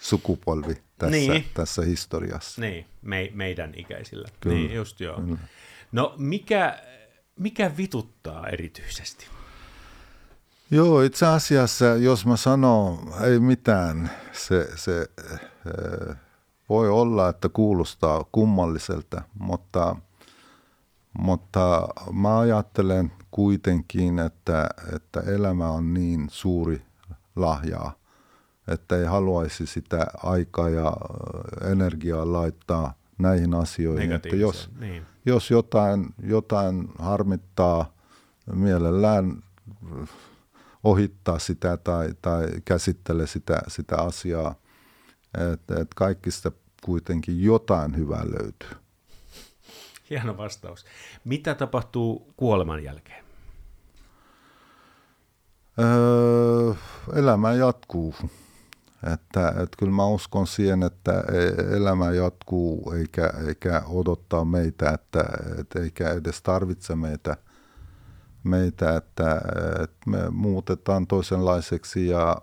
sukupolvi 0.00 0.74
tässä, 0.98 1.16
niin. 1.16 1.44
tässä 1.54 1.82
historiassa. 1.82 2.60
Niin, 2.60 2.86
Me, 3.02 3.30
meidän 3.34 3.72
ikäisillä. 3.76 4.28
Kyllä. 4.40 4.56
Niin, 4.56 4.74
just 4.74 5.00
joo. 5.00 5.20
Kyllä. 5.20 5.38
No 5.92 6.14
mikä, 6.18 6.82
mikä 7.36 7.76
vituttaa 7.76 8.48
erityisesti? 8.48 9.26
Joo, 10.72 11.00
itse 11.00 11.26
asiassa, 11.26 11.84
jos 11.84 12.26
mä 12.26 12.36
sanon, 12.36 12.98
ei 13.20 13.40
mitään, 13.40 14.10
se, 14.32 14.68
se 14.74 15.06
äh, 15.66 16.16
voi 16.68 16.90
olla, 16.90 17.28
että 17.28 17.48
kuulostaa 17.48 18.24
kummalliselta, 18.32 19.22
mutta, 19.38 19.96
mutta 21.18 21.88
mä 22.12 22.38
ajattelen 22.38 23.12
kuitenkin, 23.30 24.18
että, 24.18 24.66
että 24.94 25.20
elämä 25.20 25.70
on 25.70 25.94
niin 25.94 26.26
suuri 26.30 26.82
lahjaa, 27.36 27.92
että 28.68 28.96
ei 28.96 29.04
haluaisi 29.04 29.66
sitä 29.66 30.06
aikaa 30.22 30.68
ja 30.68 30.86
äh, 30.86 31.70
energiaa 31.70 32.32
laittaa 32.32 32.94
näihin 33.18 33.54
asioihin. 33.54 34.12
Että 34.12 34.36
jos, 34.36 34.70
niin. 34.80 35.06
jos 35.26 35.50
jotain, 35.50 36.14
jotain 36.22 36.88
harmittaa 36.98 37.92
mielellään 38.54 39.42
ohittaa 40.84 41.38
sitä 41.38 41.76
tai, 41.76 42.14
tai 42.22 42.48
käsittele 42.64 43.26
sitä, 43.26 43.62
sitä 43.68 43.96
asiaa. 43.96 44.54
Että 45.52 45.80
et 45.80 45.94
kaikista 45.94 46.52
kuitenkin 46.84 47.42
jotain 47.42 47.96
hyvää 47.96 48.24
löytyy. 48.24 48.70
Hieno 50.10 50.36
vastaus. 50.36 50.84
Mitä 51.24 51.54
tapahtuu 51.54 52.32
kuoleman 52.36 52.84
jälkeen? 52.84 53.24
Öö, 55.78 56.74
elämä 57.14 57.52
jatkuu. 57.52 58.14
Että, 59.12 59.48
että 59.48 59.76
kyllä 59.78 59.92
mä 59.92 60.06
uskon 60.06 60.46
siihen, 60.46 60.82
että 60.82 61.12
e, 61.12 61.76
elämä 61.76 62.10
jatkuu 62.10 62.92
eikä, 62.92 63.32
eikä 63.48 63.82
odottaa 63.86 64.44
meitä, 64.44 64.90
että, 64.90 65.24
että 65.60 65.80
eikä 65.80 66.10
edes 66.10 66.42
tarvitse 66.42 66.94
meitä– 66.94 67.36
meitä, 68.44 68.96
että, 68.96 69.40
että 69.82 70.10
me 70.10 70.30
muutetaan 70.30 71.06
toisenlaiseksi 71.06 72.08
ja 72.08 72.36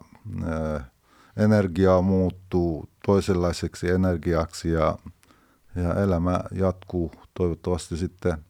energia 1.37 2.01
muuttuu 2.01 2.89
toisenlaiseksi 3.05 3.89
energiaksi 3.89 4.71
ja, 4.71 4.97
ja 5.75 5.93
elämä 5.93 6.39
jatkuu 6.51 7.11
toivottavasti 7.33 7.97
sitten. 7.97 8.45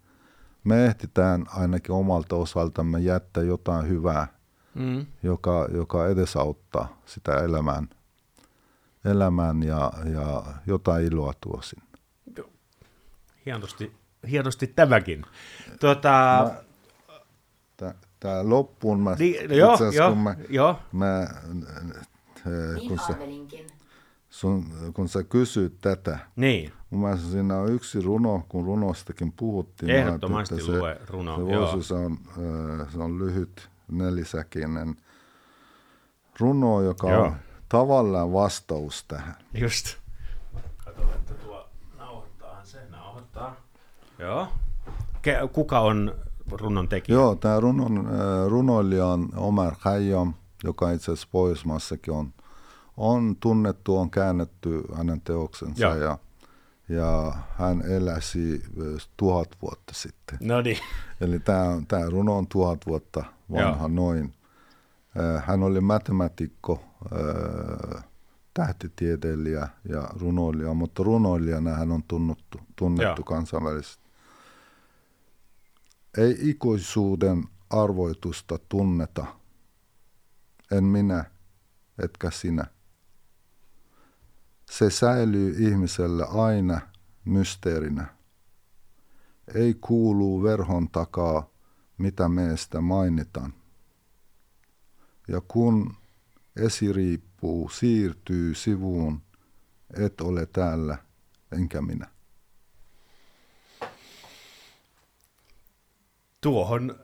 Me 0.64 0.86
ehtitään 0.86 1.46
ainakin 1.50 1.92
omalta 1.96 2.36
osaltamme 2.36 3.00
jättää 3.00 3.44
jotain 3.44 3.88
hyvää, 3.88 4.28
mm. 4.76 5.06
joka, 5.24 5.68
joka 5.74 6.08
edesauttaa 6.08 7.02
sitä 7.06 7.36
elämään, 7.36 7.90
elämään 9.06 9.64
ja, 9.64 9.92
ja 10.14 10.44
jotain 10.68 11.06
iloa 11.06 11.34
tuo 11.42 11.62
sinne. 11.62 11.90
Hienosti, 13.46 13.96
hienosti 14.30 14.68
tämäkin. 14.68 15.26
Tuota, 15.80 16.10
mä, 16.54 16.69
tämä 18.20 18.50
loppuun. 18.50 19.00
Mä, 19.00 19.16
niin, 19.20 19.58
joo, 19.58 19.78
joo, 19.96 20.10
kun 20.10 20.18
mä, 20.18 20.36
joo. 20.50 20.80
Mä, 20.92 21.28
niin 22.76 22.90
kun, 22.90 23.00
sä, 23.08 23.14
sun, 24.30 24.66
kun 24.94 25.10
sä 25.10 25.24
kysyt 25.24 25.82
tätä, 25.82 26.20
niin. 26.36 26.74
mun 26.90 27.02
mielestä 27.02 27.28
siinä 27.28 27.58
on 27.58 27.74
yksi 27.74 28.02
runo, 28.02 28.46
kun 28.50 28.66
runostakin 28.66 29.32
puhuttiin. 29.32 29.90
Ehdottomasti 29.90 30.56
että 30.56 30.72
lue 30.72 30.96
se, 30.96 31.12
runo. 31.12 31.36
Se, 31.38 31.46
voisi, 31.46 31.88
se, 31.88 31.94
on, 31.94 32.18
se 32.92 33.00
on 33.00 33.20
lyhyt 33.20 33.70
nelisäkinen 33.92 34.96
runo, 36.40 36.82
joka 36.82 37.12
joo. 37.12 37.24
on 37.24 37.36
tavallaan 37.70 38.34
vastaus 38.34 39.04
tähän. 39.04 39.36
Just. 39.54 39.98
Katsotaan, 40.86 41.16
että 41.16 41.34
tuo 41.34 41.70
nauhoittaahan 41.98 42.68
se, 42.68 42.80
nauhoittaa. 42.90 43.56
Joo. 44.20 44.48
Kuka 45.54 45.80
on 45.80 46.16
runon 46.52 46.90
tekijä? 46.90 47.16
Joo, 47.16 47.36
tämä 47.36 47.60
runon, 47.60 47.98
äh, 47.98 48.48
runoilija 48.48 49.06
on 49.06 49.30
Omar 49.36 49.76
Khayyam, 49.76 50.34
joka 50.64 50.92
itse 50.92 51.12
asiassa 51.12 51.28
Pohjoismaassakin 51.32 52.14
on, 52.14 52.34
on 52.98 53.36
tunnettu, 53.40 53.98
on 53.98 54.12
käännetty 54.12 54.84
hänen 54.96 55.22
teoksensa 55.22 55.82
Joo. 55.82 55.96
ja, 55.96 56.18
ja 56.90 57.34
hän 57.58 57.82
eläsi 57.82 58.64
äh, 58.64 59.08
tuhat 59.18 59.50
vuotta 59.62 59.94
sitten. 59.94 60.38
No 60.42 60.62
niin. 60.62 60.78
Eli 61.22 61.40
tämä, 61.40 61.82
tämä 61.88 62.10
runo 62.10 62.38
on 62.38 62.48
tuhat 62.48 62.88
vuotta 62.88 63.24
vanha 63.52 63.80
Joo. 63.80 63.88
noin. 63.88 64.34
Äh, 65.20 65.44
hän 65.48 65.64
oli 65.64 65.82
matemaatikko, 65.82 66.84
tähtitieteilijä 68.54 69.68
ja 69.90 70.10
runoilija, 70.20 70.74
mutta 70.74 71.04
runoilijana 71.04 71.72
hän 71.72 71.92
on 71.92 72.04
tunnettu, 72.08 72.60
tunnettu 72.76 73.24
kansainvälisesti. 73.24 74.09
Ei 76.18 76.38
ikuisuuden 76.40 77.44
arvoitusta 77.70 78.58
tunneta. 78.70 79.26
En 80.72 80.84
minä, 80.84 81.26
etkä 82.04 82.32
sinä. 82.32 82.66
Se 84.72 84.90
säilyy 84.90 85.56
ihmiselle 85.70 86.26
aina 86.26 86.82
mysteerinä. 87.26 88.06
Ei 89.56 89.74
kuulu 89.74 90.44
verhon 90.44 90.90
takaa, 90.90 91.50
mitä 91.98 92.30
meistä 92.30 92.82
mainitaan. 92.82 93.54
Ja 95.28 95.42
kun 95.48 95.96
esiriippuu 96.56 97.70
siirtyy 97.70 98.56
sivuun, 98.56 99.22
et 99.94 100.22
ole 100.22 100.46
täällä, 100.46 100.98
enkä 101.52 101.82
minä. 101.82 102.19
Tuohon 106.42 107.00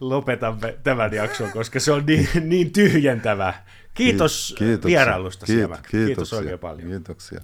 lopetamme 0.00 0.78
tämän 0.82 1.12
jakson, 1.12 1.50
koska 1.52 1.80
se 1.80 1.92
on 1.92 2.06
niin, 2.06 2.28
niin 2.40 2.72
tyhjentävä. 2.72 3.54
Kiitos, 3.94 4.54
kiitos 4.58 4.88
vierailusta, 4.88 5.46
kiitos, 5.46 5.78
kiitos 5.90 6.32
oikein 6.32 6.58
paljon. 6.58 6.88
Kiitoksia. 6.88 7.40